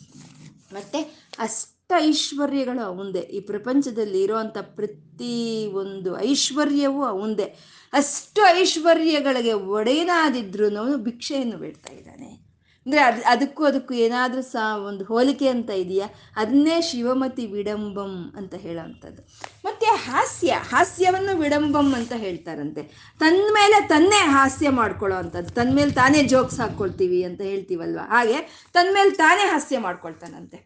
ಮತ್ತೆ 0.75 0.99
ಅಷ್ಟ 1.39 1.93
ಐಶ್ವರ್ಯಗಳು 1.97 2.85
ಅವಂದೇ. 2.85 3.19
ಈ 3.19 3.41
ಪ್ರಪಂಚದಲ್ಲಿ 3.41 4.23
ಇರುವಂತ 4.23 4.59
ಪ್ರತಿ 4.61 5.67
ಒಂದು 5.67 6.21
ಐಶ್ವರ್ಯವೂ 6.21 7.03
ಅವಂದೇ. 7.03 7.45
ಅಷ್ಟು 7.93 8.61
ಐಶ್ವರ್ಯಗಳಿಗೆ 8.61 9.53
ಒಡೆಯನಾದಿದ್ರು 9.53 10.77
ಅವನು 10.77 10.97
ಭಿಕ್ಷೆಯನ್ನು 10.97 11.57
ಬೇಡ್ತಾ 11.57 11.93
ಇದ್ದಾನೆ. 11.93 12.48
ಅಂದರೆ 12.89 13.01
ಅದು 13.01 13.21
ಅದಕ್ಕೂ 13.23 13.63
ಅದಕ್ಕೂ 13.65 13.95
ಏನಾದರೂ 13.95 14.43
ಸಹ 14.43 14.67
ಒಂದು 14.87 15.05
ಹೋಲಿಕೆ 15.05 15.49
ಅಂತ 15.49 15.71
ಇದೆಯಾ? 15.71 16.07
ಅದನ್ನೇ 16.37 16.77
ಶಿವಮತಿ 16.81 17.45
ವಿಡಂಬಂ 17.47 18.13
ಅಂತ 18.37 18.55
ಹೇಳೋವಂಥದ್ದು 18.55 19.23
ಮತ್ತು 19.65 19.89
ಹಾಸ್ಯ, 19.97 20.53
ಹಾಸ್ಯವನ್ನು 20.71 21.33
ವಿಡಂಬಂ 21.39 21.89
ಅಂತ 21.95 22.13
ಹೇಳ್ತಾರಂತೆ. 22.17 22.83
ತನ್ನ 23.21 23.43
ಮೇಲೆ 23.51 23.89
ತನ್ನೇ 23.89 24.21
ಹಾಸ್ಯ 24.37 24.71
ಮಾಡ್ಕೊಳ್ಳೋ 24.71 25.17
ಅಂಥದ್ದು 25.17 25.53
ತನ್ನ 25.55 25.75
ಮೇಲೆ 25.75 25.91
ತಾನೇ 25.91 26.23
ಜೋಕ್ಸ್ 26.23 26.61
ಹಾಕ್ಕೊಳ್ತೀವಿ 26.61 27.21
ಅಂತ 27.25 27.41
ಹೇಳ್ತೀವಲ್ವ? 27.41 27.99
ಹಾಗೆ 28.09 28.69
ತನ್ನ 28.73 28.89
ಮೇಲೆ 28.95 29.11
ತಾನೇ 29.11 29.45
ಹಾಸ್ಯ 29.51 29.79
ಮಾಡ್ಕೊಳ್ತಾನಂತೆ. 29.79 30.59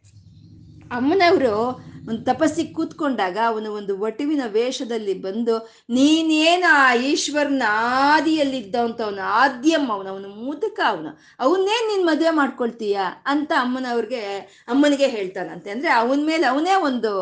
ಅಮ್ಮನವರು 0.91 1.57
ಒಂದು 2.09 2.21
ತಪಸ್ಸಿ 2.25 2.63
ಕೂತ್ಕೊಂಡಾಗ 2.77 3.37
ಅವನು 3.51 3.69
ಒಂದು 3.79 3.93
ವಟುವಿನ 3.99 4.45
ವೇಷದಲ್ಲಿ 4.57 5.15
ಬಂದು, 5.27 5.55
ನೀನೇನು 5.97 6.69
ಆ 6.81 6.87
ಈಶ್ವರನ 7.11 7.65
ಆದಿಯಲ್ಲಿದ್ದಂಥವನು 8.13 9.23
ಆದ್ಯಮ್ಮ 9.41 9.91
ಅವನು 9.97 10.11
ಅವನು 10.15 10.31
ಮುದುಕ 10.47 10.79
ಅವನು 10.93 11.11
ಅವನ್ನೇ 11.41 11.77
ನೀನು 11.89 12.05
ಮದುವೆ 12.11 12.33
ಮಾಡ್ಕೊಳ್ತೀಯ 12.41 12.99
ಅಂತ 13.27 13.53
ಅಮ್ಮನವ್ರಿಗೆ 13.65 14.23
ಅಮ್ಮನಿಗೆ 14.69 15.09
ಹೇಳ್ತಾನಂತೆ. 15.17 15.71
ಅಂದರೆ 15.75 15.93
ಅವನ 16.01 16.21
ಮೇಲೆ 16.31 16.47
ಅವನೇ 16.53 16.75
ಒಂದು 16.91 17.13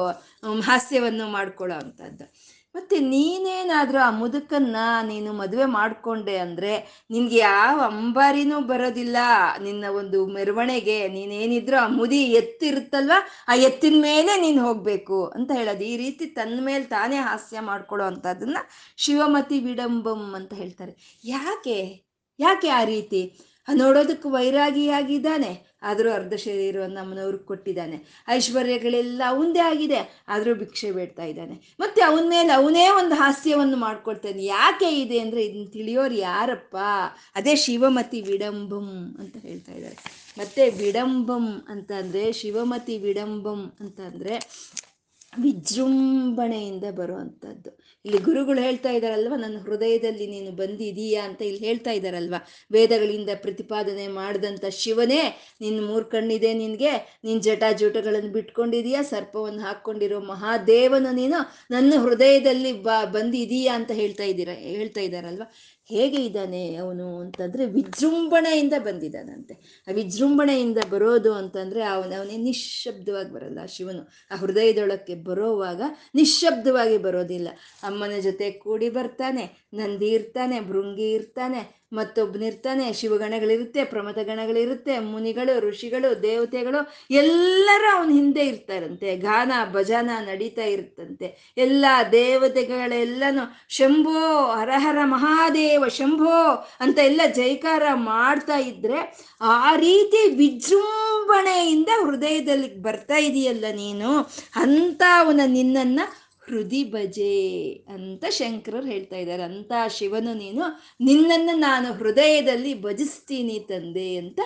ಹಾಸ್ಯವನ್ನು 0.70 1.26
ಮಾಡ್ಕೊಳ್ಳೋ 1.36 1.76
ಅಂಥದ್ದು 1.82 2.26
ಮತ್ತೆ 2.74 3.00
ನೀನೇನಾದರೂ 3.00 3.98
ಆ 3.98 4.10
ಮುದುಕನ್ನ 4.10 4.76
ನೀನು 5.06 5.32
ಮದುವೆ 5.32 5.64
ಮಾಡಿಕೊಂಡೆ 5.64 6.36
ಅಂದ್ರೆ 6.38 7.04
ನಿನ್ಗೆ 7.10 7.36
ಯಾವ 7.36 7.80
ಅಂಬಾರಿನೂ 7.80 8.60
ಬರೋದಿಲ್ಲ. 8.60 9.16
ನಿನ್ನ 9.62 9.84
ಒಂದು 9.88 10.26
ಮೆರವಣಿಗೆ, 10.26 11.08
ನೀನೇನಿದ್ರು 11.08 11.76
ಆ 11.76 11.86
ಮುದಿ 11.88 12.22
ಎತ್ತಿರುತ್ತಲ್ವಾ? 12.24 13.18
ಆ 13.48 13.54
ಎತ್ತಿನ 13.54 14.02
ಮೇಲೆ 14.02 14.40
ನೀನು 14.40 14.62
ಹೋಗಬೇಕು 14.64 15.26
ಅಂತ 15.26 15.50
ಹೇಳೋದು. 15.52 15.84
ಈ 15.84 15.96
ರೀತಿ 15.96 16.26
ತನ್ನ 16.26 16.58
ಮೇಲೆ 16.64 16.84
ತಾನೇ 16.84 17.16
ಹಾಸ್ಯ 17.16 17.60
ಮಾಡ್ಕೊಳ್ಳೋ 17.60 18.06
ಅಂತದನ್ನ 18.06 18.58
ಶಿವಮತಿ 18.96 19.58
ವಿಡಂಬಂ 19.58 20.34
ಅಂತ 20.34 20.54
ಹೇಳ್ತಾರೆ. 20.54 21.20
ಯಾಕೆ? 21.24 21.78
ಯಾಕೆ 22.38 22.68
ಆ 22.68 22.84
ರೀತಿ? 22.84 23.49
ನೋಡೋದಕ್ಕೆ 23.68 24.28
ವೈರಾಗಿಯಾಗಿದ್ದಾನೆ. 24.28 25.70
ಆದರೂ 25.82 26.12
ಅರ್ಧ 26.12 26.34
ಶರೀರವನ್ನು 26.34 26.94
ನಮ್ಮನವ್ರಿಗೆ 26.94 27.44
ಕೊಟ್ಟಿದ್ದಾನೆ. 27.44 28.24
ಐಶ್ವರ್ಯಗಳೆಲ್ಲ 28.28 29.22
ಅವಂದೇ 29.26 29.58
ಆಗಿದೆ. 29.58 30.24
ಆದರೂ 30.28 30.54
ಭಿಕ್ಷೆ 30.54 30.90
ಬೇಡ್ತಾ 30.90 31.24
ಇದ್ದಾನೆ. 31.24 31.74
ಮತ್ತೆ 31.80 32.02
ಅವನ 32.02 32.28
ಮೇಲೆ 32.28 32.52
ಅವನೇ 32.52 32.88
ಒಂದು 32.88 33.14
ಹಾಸ್ಯವನ್ನು 33.14 33.76
ಮಾಡ್ಕೊಳ್ತಾನೆ. 33.76 34.44
ಯಾಕೆ 34.44 35.00
ಇದೆ 35.00 35.18
ಅಂದರೆ 35.18 35.44
ಇದನ್ನ 35.44 35.68
ತಿಳಿಯೋರು 35.72 36.14
ಯಾರಪ್ಪ? 36.14 36.76
ಅದೇ 37.34 37.56
ಶಿವಮತಿ 37.56 38.20
ವಿಡಂಬಂ 38.20 39.16
ಅಂತ 39.18 39.36
ಹೇಳ್ತಾ 39.36 39.72
ಇದ್ದಾರೆ. 39.72 39.96
ಮತ್ತೆ 40.38 40.70
ವಿಡಂಬಂ 40.70 41.64
ಅಂತ 41.68 41.92
ಅಂದರೆ 41.92 42.32
ಶಿವಮತಿ 42.32 42.98
ವಿಡಂಬಂ 42.98 43.72
ಅಂತ 43.80 44.00
ಅಂದರೆ 44.00 44.40
ವಿಜೃಂಭಣೆಯಿಂದ 45.32 46.84
ಬರುವಂಥದ್ದು 46.90 47.70
ಇಲ್ಲಿ 48.04 48.18
ಗುರುಗಳು 48.18 48.60
ಹೇಳ್ತಾ 48.60 48.90
ಇದ್ದಾರಲ್ವ, 48.90 49.36
ನನ್ನ 49.36 49.56
ಹೃದಯದಲ್ಲಿ 49.58 50.26
ನೀನು 50.26 50.50
ಬಂದಿದೀಯಾ 50.52 51.22
ಅಂತ 51.24 51.40
ಇಲ್ಲಿ 51.42 51.60
ಹೇಳ್ತಾ 51.66 51.90
ಇದ್ದಾರಲ್ವ. 51.90 52.34
ವೇದಗಳಿಂದ 52.70 53.30
ಪ್ರತಿಪಾದನೆ 53.34 54.08
ಮಾಡಿದಂಥ 54.08 54.64
ಶಿವನೇ, 54.70 55.20
ನಿನ್ನ 55.60 55.86
ಮೂರು 55.86 56.04
ಕಣ್ಣಿದೆ 56.04 56.54
ನಿನಗೆ, 56.54 56.92
ನಿನ್ನ 57.24 57.40
ಜಟಾಜೂಟಗಳನ್ನು 57.40 58.32
ಬಿಟ್ಕೊಂಡಿದೀಯಾ 58.32 59.02
ಸರ್ಪವನ್ನು 59.02 59.62
ಹಾಕ್ಕೊಂಡಿರೋ 59.62 60.20
ಮಹಾದೇವನು 60.20 61.12
ನೀನು 61.12 61.40
ನನ್ನ 61.70 61.92
ಹೃದಯದಲ್ಲಿ 62.02 62.72
ಬ 62.82 62.88
ಬಂದಿದೀಯಾ 63.12 63.74
ಅಂತ 63.74 63.90
ಹೇಳ್ತಾ 63.92 64.24
ಇದ್ದೀರ, 64.24 64.48
ಹೇಳ್ತಾ 64.48 65.00
ಇದ್ದಾರಲ್ವ. 65.00 65.46
ಹೇಗೆ 65.90 66.24
ಇದ್ದಾನೆ 66.24 66.76
ಅವನು 66.76 67.20
ಅಂತಂದರೆ 67.20 67.66
ವಿಜೃಂಭಣೆಯಿಂದ 67.66 68.72
ಬಂದಿದ್ದಾನಂತೆ. 68.78 69.84
ಆ 69.88 69.92
ವಿಜೃಂಭಣೆಯಿಂದ 69.92 70.78
ಬರೋದು 70.90 71.34
ಅಂತಂದರೆ 71.34 71.82
ಅವನ, 71.82 72.12
ಅವನೇ 72.18 72.36
ನಿಶ್ಶಬ್ದವಾಗಿ 72.36 73.32
ಬರಲ್ಲ. 73.32 73.66
ಶಿವನು 73.66 74.02
ಆ 74.30 74.36
ಹೃದಯದೊಳಕ್ಕೆ 74.36 75.14
ಬರೋವಾಗ 75.14 75.82
ನಿಶ್ಶಬ್ದವಾಗಿ 76.14 76.98
ಬರೋದಿಲ್ಲ. 76.98 77.48
ಅಮ್ಮನ 77.82 78.20
ಜೊತೆ 78.20 78.50
ಕೂಡಿ 78.50 78.90
ಬರ್ತಾನೆ, 78.90 79.68
ನಂದಿ 79.74 80.06
ಇರ್ತಾನೆ, 80.06 80.60
ಭೃಂಗಿ 80.60 81.12
ಇರ್ತಾನೆ 81.12 81.79
ಮತ್ತೊಬ್ಬನಿರ್ತಾನೆ 81.92 82.92
ಶಿವಗಣಗಳಿರುತ್ತೆ 82.92 83.84
ಪ್ರಮಥ 83.84 84.18
ಗಣಗಳಿರುತ್ತೆ 84.18 84.98
ಮುನಿಗಳು, 84.98 85.60
ಋಷಿಗಳು, 85.60 86.22
ದೇವತೆಗಳು, 86.22 86.92
ಎಲ್ಲರೂ 87.10 87.98
ಅವನ 87.98 88.10
ಹಿಂದೆ 88.12 88.40
ಇರ್ತಾರಂತೆ. 88.40 89.16
ಗಾನ, 89.16 89.52
ಭಜನ 89.72 90.10
ನಡೀತಾ 90.20 90.64
ಇರುತ್ತಂತೆ. 90.64 91.54
ಎಲ್ಲ 91.56 91.84
ದೇವತೆಗಳೆಲ್ಲನೂ, 92.12 93.56
ಶಂಭೋ 93.68 94.52
ಹರಹರ 94.52 94.98
ಮಹಾದೇವ, 95.04 95.84
ಶಂಭೋ 95.88 96.68
ಅಂತ 96.80 96.98
ಎಲ್ಲ 96.98 97.20
ಜೈಕಾರ 97.34 97.82
ಮಾಡ್ತಾ 97.92 98.56
ಇದ್ರೆ, 98.56 99.28
ಆ 99.40 99.76
ರೀತಿ 99.76 100.36
ವಿಜೃಂಭಣೆಯಿಂದ 100.36 101.88
ಹೃದಯದಲ್ಲಿ 102.06 102.76
ಬರ್ತಾ 102.76 103.16
ಇದೆಯಲ್ಲ 103.16 103.64
ನೀನು? 103.72 104.30
ಅಂತ 104.56 105.02
ಅವನ 105.18 105.40
ನಿನ್ನನ್ನು 105.46 106.19
ಹೃದಿ 106.50 106.82
ಭಜೆ 106.84 107.34
ಅಂತ 107.94 108.24
ಶಂಕರರು 108.30 108.86
ಹೇಳ್ತಾ 108.86 109.16
ಇದ್ದಾರೆ. 109.16 109.42
ಅಂತ 109.42 109.72
ಶಿವನು 109.88 110.32
ನೀನು, 110.34 110.64
ನಿನ್ನನ್ನು 111.00 111.56
ನಾನು 111.58 111.92
ಹೃದಯದಲ್ಲಿ 111.92 112.82
ಭಜಿಸ್ತೀನಿ 112.82 113.58
ತಂದೆ 113.68 114.16
ಅಂತ 114.16 114.40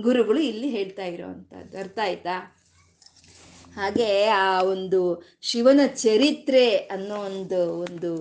ಗುರುಗಳು 0.00 0.40
ಇಲ್ಲಿ 0.40 0.68
ಹೇಳ್ತಾ 0.68 1.04
ಇರೋವಂಥದ್ದು. 1.04 1.78
ಅರ್ಥ 1.78 1.98
ಆಯ್ತಾ? 2.02 2.36
ಹಾಗೆ 3.76 4.24
ಆ 4.24 4.62
ಒಂದು 4.62 5.00
ಶಿವನ 5.42 5.80
ಚರಿತ್ರೆ 5.86 6.76
ಅನ್ನೋ 6.76 7.16
ಒಂದು 7.16 7.60
ಒಂದು 7.78 8.12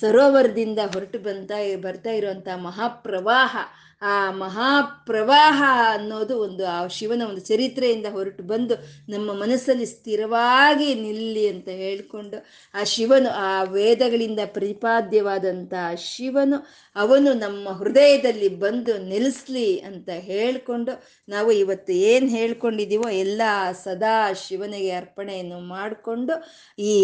ಸರೋವರದಿಂದ 0.00 0.78
ಹೊರಟು 0.78 1.18
ಬಂತ, 1.18 1.52
ಬರ್ತಾ 1.80 2.10
ಇರುವಂಥ 2.10 2.48
ಮಹಾಪ್ರವಾಹ 2.56 3.56
ಆ 4.02 4.30
ಮಹಾಪ್ರವಾಹ 4.30 5.62
ಅನ್ನೋದು 5.92 6.34
ಒಂದು, 6.38 6.64
ಆ 6.66 6.86
ಶಿವನ 6.88 7.22
ಒಂದು 7.22 7.40
ಚರಿತ್ರೆಯಿಂದ 7.40 8.06
ಹೊರಟು 8.06 8.42
ಬಂದು 8.42 8.74
ನಮ್ಮ 9.08 9.28
ಮನಸ್ಸಲ್ಲಿ 9.32 9.86
ಸ್ಥಿರವಾಗಿ 9.86 10.94
ನಿಲ್ಲಿ 10.94 11.44
ಅಂತ 11.48 11.68
ಹೇಳ್ಕೊಂಡು, 11.68 12.38
ಆ 12.74 12.84
ಶಿವನು 12.84 13.30
ಆ 13.48 13.62
ವೇದಗಳಿಂದ 13.62 14.40
ಪ್ರತಿಪಾದ್ಯವಾದಂಥ 14.56 15.74
ಶಿವನು 15.96 16.58
ಅವನು 16.96 17.32
ನಮ್ಮ 17.34 17.68
ಹೃದಯದಲ್ಲಿ 17.80 18.48
ಬಂದು 18.56 18.98
ನಿಲ್ಲಿಸ್ಲಿ 18.98 19.80
ಅಂತ 19.80 20.08
ಹೇಳ್ಕೊಂಡು, 20.30 20.92
ನಾವು 21.28 21.50
ಇವತ್ತು 21.52 21.92
ಏನು 21.92 22.28
ಹೇಳ್ಕೊಂಡಿದ್ದೀವೋ 22.28 23.08
ಎಲ್ಲ 23.24 23.42
ಸದಾ 23.84 24.16
ಶಿವನಿಗೆ 24.44 24.92
ಅರ್ಪಣೆಯನ್ನು 24.92 25.60
ಮಾಡಿಕೊಂಡು, 25.74 26.36
ಈ 26.78 26.94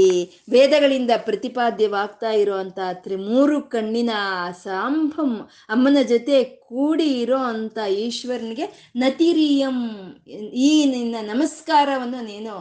ವೇದಗಳಿಂದ 0.48 1.10
ಪ್ರತಿಪಾದ್ಯವಾಗ್ತಾ 1.28 2.30
ಇರುವಂಥ 2.30 2.78
ತ್ರಿಮೂರು 3.04 3.60
ಕಣ್ಣಿನ 3.62 4.10
ಸಾಂಭಂ 4.64 5.32
ಅಮ್ಮನ 5.68 5.98
ಜೊತೆ 6.08 6.36
ಕೂಡಿ 6.84 7.06
ಇರೋ 7.20 7.38
ಅಂತ 7.52 7.78
ಈಶ್ವರನಿಗೆ 7.98 8.66
ನತಿರಿಯಂ, 8.96 9.78
ಈ 10.68 10.70
ನಿನ್ನ 10.90 11.16
ನಮಸ್ಕಾರವನ್ನು 11.32 12.20
ನೀನು 12.24 12.54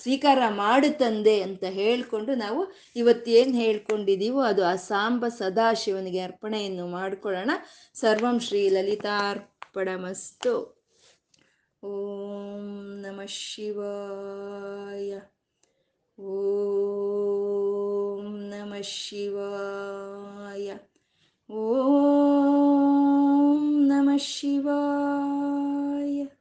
ಸ್ವೀಕಾರ 0.00 0.38
ಮಾಡು 0.62 0.88
ತಂದೆ 0.98 1.36
ಅಂತ 1.42 1.64
ಹೇಳ್ಕೊಂಡು 1.78 2.34
ನಾವು 2.44 2.60
ಇವತ್ತೇನು 2.96 3.54
ಹೇಳ್ಕೊಂಡಿದ್ದೀವೋ 3.62 4.40
ಅದು 4.50 4.64
ಆ 4.64 4.74
ಸಾಂಬ 4.90 5.28
ಸದಾಶಿವನಿಗೆ 5.38 6.20
ಅರ್ಪಣೆಯನ್ನು 6.20 6.86
ಮಾಡಿಕೊಳ್ಳೋಣ. 6.96 7.50
ಸರ್ವಂ 7.94 8.38
ಶ್ರೀ 8.46 8.62
ಲಲಿತಾರ್ಪಣಮಸ್ತು. 8.68 10.54
ಓಂ 11.82 12.64
ನಮಃ 13.02 13.26
ಶಿವಾಯ. 13.26 15.10
ಓಂ 16.18 18.24
ನಮಃ 18.50 18.82
ಶಿವಾಯ. 18.92 20.68
ॐ 21.50 21.58
नमः 23.88 24.16
शिवाय। 24.16 26.37